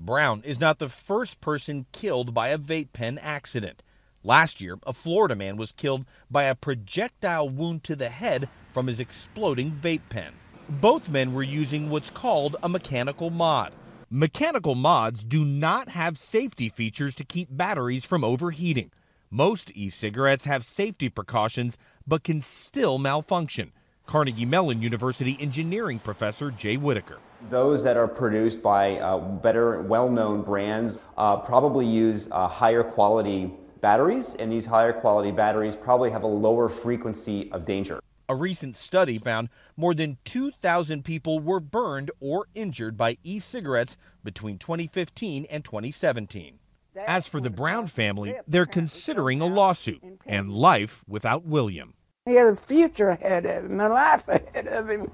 Brown 0.00 0.42
is 0.42 0.58
not 0.58 0.80
the 0.80 0.88
first 0.88 1.40
person 1.40 1.86
killed 1.92 2.34
by 2.34 2.48
a 2.48 2.58
vape 2.58 2.92
pen 2.92 3.18
accident. 3.18 3.84
Last 4.24 4.60
year, 4.60 4.78
a 4.84 4.92
Florida 4.92 5.36
man 5.36 5.56
was 5.56 5.70
killed 5.70 6.06
by 6.28 6.44
a 6.44 6.56
projectile 6.56 7.48
wound 7.48 7.84
to 7.84 7.94
the 7.94 8.08
head 8.08 8.48
from 8.72 8.88
his 8.88 8.98
exploding 8.98 9.70
vape 9.70 10.08
pen. 10.08 10.32
Both 10.68 11.08
men 11.08 11.34
were 11.34 11.42
using 11.44 11.88
what's 11.88 12.10
called 12.10 12.56
a 12.64 12.68
mechanical 12.68 13.30
mod. 13.30 13.72
Mechanical 14.14 14.74
mods 14.74 15.24
do 15.24 15.42
not 15.42 15.88
have 15.88 16.18
safety 16.18 16.68
features 16.68 17.14
to 17.14 17.24
keep 17.24 17.48
batteries 17.50 18.04
from 18.04 18.22
overheating. 18.22 18.90
Most 19.30 19.72
e 19.74 19.88
cigarettes 19.88 20.44
have 20.44 20.66
safety 20.66 21.08
precautions 21.08 21.78
but 22.06 22.22
can 22.22 22.42
still 22.42 22.98
malfunction. 22.98 23.72
Carnegie 24.06 24.44
Mellon 24.44 24.82
University 24.82 25.38
engineering 25.40 25.98
professor 25.98 26.50
Jay 26.50 26.76
Whitacre. 26.76 27.20
Those 27.48 27.82
that 27.84 27.96
are 27.96 28.06
produced 28.06 28.62
by 28.62 28.98
uh, 28.98 29.16
better, 29.16 29.80
well 29.80 30.10
known 30.10 30.42
brands 30.42 30.98
uh, 31.16 31.38
probably 31.38 31.86
use 31.86 32.28
uh, 32.32 32.46
higher 32.46 32.84
quality 32.84 33.50
batteries, 33.80 34.34
and 34.34 34.52
these 34.52 34.66
higher 34.66 34.92
quality 34.92 35.30
batteries 35.30 35.74
probably 35.74 36.10
have 36.10 36.22
a 36.22 36.26
lower 36.26 36.68
frequency 36.68 37.50
of 37.50 37.64
danger. 37.64 38.01
A 38.32 38.34
recent 38.34 38.78
study 38.78 39.18
found 39.18 39.50
more 39.76 39.92
than 39.92 40.16
2,000 40.24 41.04
people 41.04 41.38
were 41.38 41.60
burned 41.60 42.10
or 42.18 42.46
injured 42.54 42.96
by 42.96 43.18
e 43.22 43.38
cigarettes 43.38 43.98
between 44.24 44.56
2015 44.56 45.44
and 45.50 45.62
2017. 45.62 46.58
As 47.06 47.28
for 47.28 47.42
the 47.42 47.50
Brown 47.50 47.88
family, 47.88 48.34
they're 48.48 48.64
considering 48.64 49.42
a 49.42 49.46
lawsuit 49.46 50.02
and 50.24 50.50
life 50.50 51.04
without 51.06 51.44
William. 51.44 51.92
He 52.24 52.36
had 52.36 52.46
a 52.46 52.56
future 52.56 53.10
ahead 53.10 53.44
of 53.44 53.66
him, 53.66 53.78
a 53.78 53.90
life 53.90 54.26
ahead 54.28 54.66
of 54.66 54.88
him. 54.88 55.10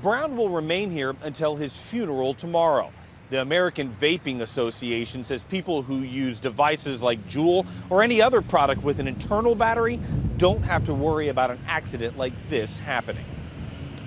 Brown 0.00 0.38
will 0.38 0.48
remain 0.48 0.90
here 0.90 1.14
until 1.22 1.56
his 1.56 1.76
funeral 1.76 2.32
tomorrow. 2.32 2.90
The 3.34 3.40
American 3.40 3.90
Vaping 4.00 4.42
Association 4.42 5.24
says 5.24 5.42
people 5.42 5.82
who 5.82 6.02
use 6.02 6.38
devices 6.38 7.02
like 7.02 7.18
Juul 7.26 7.66
or 7.90 8.00
any 8.00 8.22
other 8.22 8.40
product 8.40 8.84
with 8.84 9.00
an 9.00 9.08
internal 9.08 9.56
battery 9.56 9.98
don't 10.36 10.62
have 10.62 10.84
to 10.84 10.94
worry 10.94 11.26
about 11.30 11.50
an 11.50 11.58
accident 11.66 12.16
like 12.16 12.32
this 12.48 12.78
happening. 12.78 13.24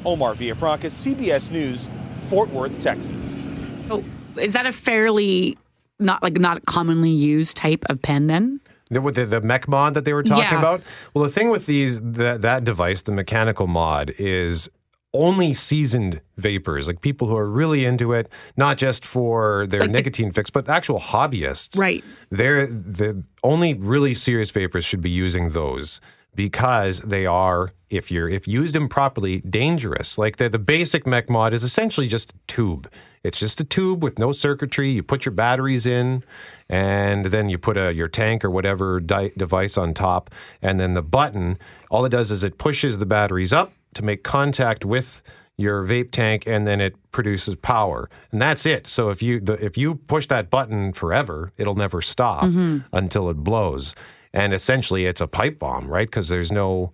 Omar 0.05 0.33
Villafranca, 0.33 0.89
CBS 0.89 1.51
News, 1.51 1.89
Fort 2.29 2.49
Worth, 2.51 2.79
Texas. 2.79 3.43
Oh, 3.89 4.01
is 4.39 4.53
that 4.53 4.65
a 4.65 4.71
fairly 4.71 5.57
not 5.99 6.23
like 6.23 6.39
not 6.39 6.65
commonly 6.65 7.09
used 7.11 7.57
type 7.57 7.83
of 7.89 8.01
pen 8.01 8.27
then? 8.27 8.61
The- 8.89 9.01
With 9.01 9.15
the, 9.15 9.25
the 9.25 9.41
mech 9.41 9.67
mod 9.67 9.93
that 9.95 10.05
they 10.05 10.13
were 10.13 10.23
talking 10.23 10.45
Yeah. 10.45 10.57
about. 10.57 10.81
Well, 11.13 11.25
the 11.25 11.29
thing 11.29 11.49
with 11.49 11.65
these 11.65 11.99
that 11.99 12.43
that 12.43 12.63
device, 12.63 13.01
the 13.01 13.11
mechanical 13.11 13.67
mod, 13.67 14.13
is 14.17 14.69
only 15.13 15.53
seasoned 15.53 16.21
vapers, 16.37 16.87
like 16.87 17.01
people 17.01 17.27
who 17.27 17.37
are 17.37 17.49
really 17.49 17.85
into 17.85 18.13
it, 18.13 18.29
not 18.55 18.77
just 18.77 19.05
for 19.05 19.65
their 19.67 19.87
nicotine 19.87 20.31
fix, 20.31 20.49
but 20.49 20.69
actual 20.69 20.99
hobbyists. 20.99 21.77
Right. 21.77 22.03
They're 22.29 22.67
the 22.67 23.23
only 23.43 23.73
really 23.73 24.13
serious 24.13 24.51
vapers 24.51 24.85
should 24.85 25.01
be 25.01 25.09
using 25.09 25.49
those 25.49 26.01
because 26.35 26.99
they 26.99 27.25
are, 27.25 27.73
if 27.89 28.11
you're 28.11 28.29
if 28.29 28.47
used 28.47 28.75
improperly, 28.75 29.39
dangerous. 29.41 30.17
Like 30.17 30.37
the 30.37 30.49
the 30.49 30.59
basic 30.59 31.07
mech 31.07 31.29
mod 31.29 31.53
is 31.53 31.63
essentially 31.63 32.07
just 32.07 32.31
a 32.31 32.35
tube. 32.47 32.89
It's 33.23 33.39
just 33.39 33.59
a 33.59 33.63
tube 33.63 34.03
with 34.03 34.19
no 34.19 34.31
circuitry. 34.31 34.91
You 34.91 35.03
put 35.03 35.25
your 35.25 35.33
batteries 35.33 35.87
in, 35.87 36.23
and 36.69 37.25
then 37.25 37.49
you 37.49 37.57
put 37.57 37.75
a 37.75 37.93
your 37.93 38.07
tank 38.07 38.45
or 38.45 38.51
whatever 38.51 38.99
di- 38.99 39.31
device 39.35 39.77
on 39.77 39.93
top, 39.93 40.29
and 40.61 40.79
then 40.79 40.93
the 40.93 41.01
button. 41.01 41.57
All 41.89 42.05
it 42.05 42.09
does 42.09 42.29
is 42.29 42.43
it 42.43 42.57
pushes 42.57 42.99
the 42.99 43.05
batteries 43.05 43.51
up 43.51 43.71
to 43.93 44.03
make 44.03 44.23
contact 44.23 44.85
with 44.85 45.21
your 45.57 45.83
vape 45.83 46.11
tank, 46.11 46.43
and 46.45 46.67
then 46.67 46.79
it 46.79 46.95
produces 47.11 47.55
power, 47.55 48.09
and 48.31 48.39
that's 48.41 48.65
it. 48.67 48.87
So 48.87 49.09
if 49.09 49.23
you 49.23 49.39
the, 49.39 49.53
if 49.53 49.75
you 49.77 49.95
push 49.95 50.27
that 50.27 50.49
button 50.51 50.93
forever, 50.93 51.51
it'll 51.57 51.75
never 51.75 52.01
stop 52.01 52.43
Mm-hmm. 52.43 52.59
Mhm. 52.59 52.83
until 52.93 53.29
it 53.29 53.37
blows. 53.37 53.95
And 54.33 54.53
essentially, 54.53 55.05
it's 55.07 55.19
a 55.21 55.25
pipe 55.25 55.57
bomb, 55.57 55.87
right? 55.87 56.07
Because 56.07 56.27
there's 56.29 56.51
no 56.51 56.91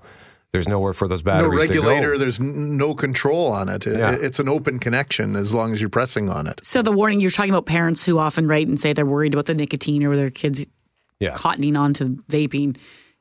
there's 0.54 0.68
nowhere 0.68 0.94
for 0.94 1.08
those 1.08 1.24
batteries. 1.24 1.52
No 1.52 1.58
batteries 1.58 1.70
regulator, 1.72 2.12
to 2.12 2.14
go. 2.14 2.20
there's 2.20 2.40
no 2.40 2.94
control 2.94 3.48
on 3.48 3.68
it. 3.70 3.88
It- 3.88 3.98
Yeah. 3.98 4.12
It's 4.22 4.38
an 4.40 4.48
open 4.48 4.78
connection 4.80 5.36
as 5.36 5.52
long 5.52 5.74
as 5.74 5.82
you're 5.82 5.90
pressing 5.90 6.30
on 6.30 6.46
it. 6.48 6.62
So 6.64 6.84
the 6.84 6.92
warning 6.92 7.20
you're 7.20 7.32
talking 7.32 7.50
about 7.52 7.66
parents 7.66 8.06
who 8.06 8.20
often 8.20 8.48
write 8.48 8.68
and 8.68 8.80
say 8.80 8.94
they're 8.94 9.04
worried 9.06 9.34
about 9.34 9.48
the 9.48 9.56
nicotine 9.56 10.04
or 10.06 10.16
their 10.16 10.30
kids 10.30 10.66
Yeah. 11.20 11.34
cottoning 11.36 11.76
onto 11.76 12.18
vaping, 12.30 12.78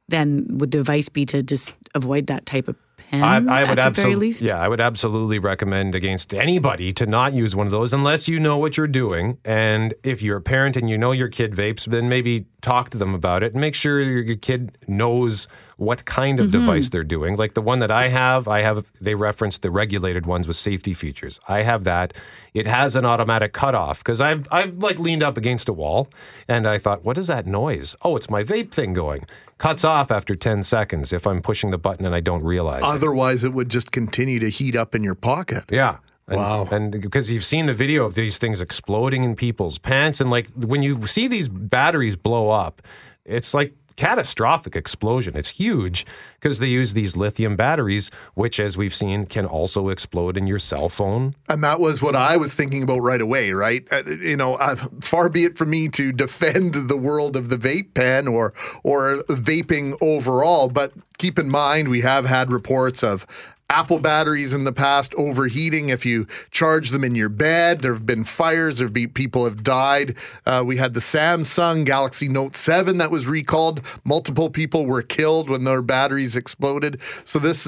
then 0.09 0.47
would 0.59 0.73
the 0.73 0.81
advice 0.81 1.09
be 1.09 1.25
to 1.27 1.43
just 1.43 1.75
avoid 1.95 2.27
that 2.27 2.45
type 2.45 2.69
of 2.69 2.77
I, 3.13 3.37
I 3.37 3.65
would 3.69 3.79
at 3.79 3.95
the 3.95 4.03
very 4.03 4.15
absolutely, 4.15 4.47
yeah, 4.47 4.59
I 4.59 4.69
would 4.69 4.81
absolutely 4.81 5.39
recommend 5.39 5.95
against 5.95 6.33
anybody 6.33 6.93
to 6.95 7.07
not 7.07 7.35
use 7.35 7.55
one 7.55 7.67
of 7.67 7.71
those 7.71 7.93
unless 7.93 8.27
you 8.27 8.41
know 8.41 8.57
what 8.57 8.77
you're 8.77 8.87
doing. 8.87 9.39
And 9.45 9.93
if 10.03 10.23
you're 10.23 10.39
a 10.39 10.43
parent 10.43 10.77
and 10.77 10.89
you 10.89 10.97
know 10.97 11.13
your 11.13 11.29
kid 11.29 11.53
vapes, 11.53 11.85
then 11.85 12.09
maybe 12.09 12.47
talk 12.63 12.91
to 12.91 12.99
them 12.99 13.15
about 13.15 13.43
it 13.43 13.53
and 13.53 13.61
make 13.61 13.75
sure 13.75 14.01
your, 14.01 14.23
your 14.23 14.37
kid 14.37 14.79
knows 14.89 15.47
what 15.83 16.05
kind 16.05 16.39
of 16.41 16.47
Mhm. 16.49 16.53
device 16.53 16.89
they're 16.89 17.05
doing. 17.05 17.37
Like 17.37 17.55
the 17.55 17.61
one 17.61 17.81
that 17.81 17.91
I 17.91 18.09
have, 18.09 18.49
I 18.49 18.63
have 18.63 18.85
they 19.01 19.15
reference 19.15 19.59
the 19.59 19.71
regulated 19.71 20.25
ones 20.27 20.47
with 20.47 20.57
safety 20.57 20.95
features. 20.95 21.41
I 21.49 21.63
have 21.63 21.85
that. 21.85 22.15
It 22.55 22.67
has 22.67 22.97
an 22.97 23.05
automatic 23.05 23.53
cutoff 23.53 23.99
because 23.99 24.21
I've 24.21 24.47
I've 24.51 24.79
like 24.83 24.99
leaned 24.99 25.23
up 25.23 25.37
against 25.37 25.69
a 25.69 25.73
wall 25.73 26.09
and 26.49 26.67
I 26.67 26.79
thought, 26.79 27.05
what 27.05 27.19
is 27.19 27.27
that 27.27 27.47
noise? 27.47 27.97
Oh, 28.03 28.17
it's 28.17 28.31
my 28.31 28.43
vape 28.45 28.71
thing 28.73 28.93
going. 28.93 29.27
Cuts 29.59 29.85
off 29.85 30.11
after 30.11 30.35
10 30.35 30.63
seconds 30.63 31.13
if 31.13 31.27
I'm 31.27 31.41
pushing 31.43 31.71
the 31.71 31.79
button 31.79 32.05
and 32.07 32.15
I 32.15 32.21
don't 32.21 32.43
realize 32.43 32.83
it. 32.83 32.89
Otherwise, 32.89 33.45
it 33.45 33.53
would 33.53 33.69
just 33.69 33.93
continue 33.93 34.39
to 34.41 34.51
heat 34.51 34.75
up 34.75 34.95
in 34.95 35.03
your 35.05 35.15
pocket. 35.15 35.65
Yeah. 35.71 35.97
And, 36.29 36.37
Wow. 36.39 36.69
And 36.71 36.93
because 37.01 37.31
you've 37.31 37.45
seen 37.45 37.67
the 37.67 37.75
video 37.75 38.05
of 38.05 38.15
these 38.15 38.39
things 38.39 38.61
exploding 38.61 39.25
in 39.25 39.35
people's 39.37 39.79
pants, 39.79 40.21
and 40.21 40.31
like 40.31 40.47
when 40.57 40.83
you 40.83 41.07
see 41.07 41.27
these 41.29 41.49
batteries 41.49 42.15
blow 42.17 42.51
up, 42.51 42.81
it's 43.25 43.55
like 43.55 43.73
catastrophic 43.97 44.77
explosion. 44.77 45.37
It's 45.37 45.51
huge 45.51 46.07
because 46.41 46.59
they 46.59 46.67
use 46.67 46.95
these 46.95 47.17
lithium 47.17 47.57
batteries, 47.57 48.11
which, 48.35 48.59
as 48.59 48.77
we've 48.77 48.95
seen, 48.95 49.27
can 49.27 49.47
also 49.47 49.89
explode 49.89 50.37
in 50.37 50.47
your 50.47 50.59
cell 50.59 50.89
phone. 50.89 51.35
And 51.49 51.63
that 51.65 51.81
was 51.81 52.03
what 52.03 52.17
I 52.17 52.37
was 52.37 52.55
thinking 52.55 52.83
about 52.83 52.99
right 52.99 53.21
away, 53.21 53.53
right? 53.53 53.87
Uh, 53.91 54.05
you 54.05 54.37
know, 54.37 54.55
uh, 54.55 54.77
far 55.01 55.29
be 55.29 55.45
it 55.45 55.57
from 55.57 55.71
me 55.71 55.89
to 55.91 56.13
defend 56.13 56.75
the 56.75 56.97
world 56.97 57.37
of 57.37 57.49
the 57.49 57.57
vape 57.57 57.95
pen 57.95 58.27
or 58.29 58.53
or 58.83 59.23
vaping 59.29 59.97
overall, 60.01 60.69
but 60.69 60.93
keep 61.19 61.39
in 61.39 61.49
mind 61.49 61.89
we 61.89 62.01
have 62.01 62.25
had 62.25 62.51
reports 62.51 63.03
of 63.05 63.27
Apple 63.73 63.99
batteries 63.99 64.53
in 64.53 64.65
the 64.65 64.73
past 64.73 65.15
overheating 65.15 65.89
if 65.89 66.05
you 66.05 66.27
charge 66.51 66.91
them 66.91 67.03
in 67.05 67.15
your 67.15 67.31
bed. 67.31 67.81
There 67.81 67.95
have 67.95 68.05
been 68.05 68.23
fires. 68.23 68.77
There 68.77 68.87
have 68.87 68.93
been 68.93 69.09
people 69.09 69.45
have 69.45 69.65
died. 69.65 70.15
Uh, 70.45 70.63
we 70.65 70.77
had 70.77 70.93
the 70.93 71.01
Samsung 71.01 71.87
Galaxy 71.87 72.29
Note 72.29 72.55
7 72.55 72.99
that 72.99 73.11
was 73.11 73.27
recalled. 73.27 73.81
Multiple 74.05 74.51
people 74.51 74.85
were 74.85 75.01
killed 75.01 75.49
when 75.49 75.65
their 75.65 75.81
batteries 75.81 76.37
exploded. 76.37 77.01
So 77.25 77.39
this 77.39 77.67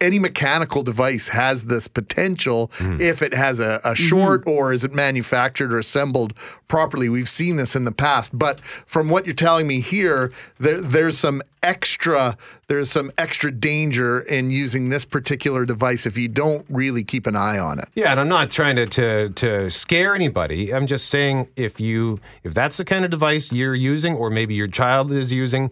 any 0.00 0.18
mechanical 0.18 0.82
device 0.82 1.28
has 1.28 1.66
this 1.66 1.86
potential 1.86 2.72
if 3.00 3.22
it 3.22 3.32
has 3.32 3.60
a, 3.60 3.80
a 3.84 3.94
short 3.94 4.42
or 4.46 4.72
is 4.72 4.82
it 4.82 4.92
manufactured 4.92 5.72
or 5.72 5.78
assembled 5.78 6.34
properly. 6.68 7.08
We've 7.08 7.28
seen 7.28 7.56
this 7.56 7.76
in 7.76 7.84
the 7.84 7.92
past, 7.92 8.36
but 8.36 8.60
from 8.86 9.08
what 9.08 9.26
you're 9.26 9.34
telling 9.34 9.66
me 9.66 9.80
here, 9.80 10.32
there, 10.58 10.80
there's 10.80 11.18
some 11.18 11.42
extra 11.62 12.36
there's 12.66 12.90
some 12.90 13.10
extra 13.18 13.50
danger 13.50 14.20
in 14.20 14.50
using 14.50 14.90
this 14.90 15.04
particular 15.04 15.64
device 15.64 16.06
if 16.06 16.16
you 16.16 16.28
don't 16.28 16.64
really 16.68 17.02
keep 17.02 17.26
an 17.26 17.36
eye 17.36 17.58
on 17.58 17.78
it. 17.78 17.88
Yeah, 17.94 18.10
and 18.10 18.20
I'm 18.20 18.28
not 18.28 18.50
trying 18.50 18.76
to, 18.76 18.86
to 18.86 19.28
to 19.30 19.70
scare 19.70 20.14
anybody. 20.14 20.72
I'm 20.72 20.86
just 20.86 21.08
saying 21.08 21.48
if 21.56 21.80
you 21.80 22.18
if 22.42 22.54
that's 22.54 22.76
the 22.76 22.84
kind 22.84 23.04
of 23.04 23.10
device 23.10 23.52
you're 23.52 23.74
using, 23.74 24.14
or 24.14 24.30
maybe 24.30 24.54
your 24.54 24.68
child 24.68 25.12
is 25.12 25.32
using, 25.32 25.70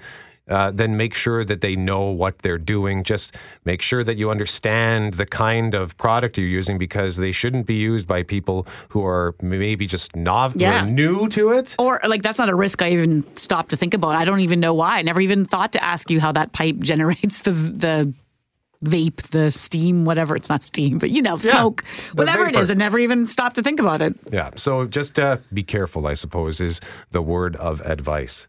uh, 0.48 0.70
then 0.72 0.96
make 0.96 1.14
sure 1.14 1.44
that 1.44 1.60
they 1.60 1.76
know 1.76 2.02
what 2.10 2.38
they're 2.40 2.58
doing. 2.58 3.04
Just 3.04 3.34
make 3.64 3.80
sure 3.80 4.02
that 4.04 4.16
you 4.16 4.30
understand 4.30 5.14
the 5.14 5.26
kind 5.26 5.74
of 5.74 5.96
product 5.96 6.36
you're 6.36 6.46
using 6.46 6.78
because 6.78 7.16
they 7.16 7.32
shouldn't 7.32 7.66
be 7.66 7.74
used 7.74 8.06
by 8.06 8.22
people 8.22 8.66
who 8.88 9.04
are 9.06 9.34
maybe 9.40 9.86
just 9.86 10.16
nov- 10.16 10.56
Yeah. 10.60 10.84
new 10.84 11.28
to 11.28 11.50
it. 11.50 11.76
Or 11.78 12.00
like 12.06 12.22
that's 12.22 12.38
not 12.38 12.48
a 12.48 12.54
risk 12.54 12.82
I 12.82 12.90
even 12.90 13.24
stopped 13.36 13.70
to 13.70 13.76
think 13.76 13.94
about. 13.94 14.10
I 14.16 14.24
don't 14.24 14.40
even 14.40 14.58
know 14.60 14.74
why. 14.74 14.98
I 14.98 15.02
never 15.02 15.20
even 15.20 15.44
thought 15.44 15.72
to 15.72 15.84
ask 15.84 16.10
you 16.10 16.20
how 16.20 16.32
that 16.32 16.52
pipe 16.52 16.78
generates 16.80 17.40
the 17.42 17.52
the 17.52 18.14
vape, 18.84 19.22
the 19.30 19.52
steam, 19.52 20.04
whatever. 20.04 20.34
It's 20.34 20.48
not 20.48 20.64
steam, 20.64 20.98
but 20.98 21.10
you 21.10 21.22
know, 21.22 21.36
smoke, 21.36 21.84
the 22.10 22.16
whatever 22.16 22.46
it 22.46 22.56
is. 22.56 22.68
I 22.68 22.74
never 22.74 22.98
even 22.98 23.26
stopped 23.26 23.54
to 23.54 23.62
think 23.62 23.78
about 23.78 24.02
it. 24.02 24.16
Yeah, 24.32 24.50
so 24.56 24.86
just 24.86 25.20
uh, 25.20 25.36
be 25.54 25.62
careful, 25.62 26.04
I 26.08 26.14
suppose, 26.14 26.60
is 26.60 26.80
the 27.12 27.22
word 27.22 27.54
of 27.56 27.80
advice. 27.82 28.48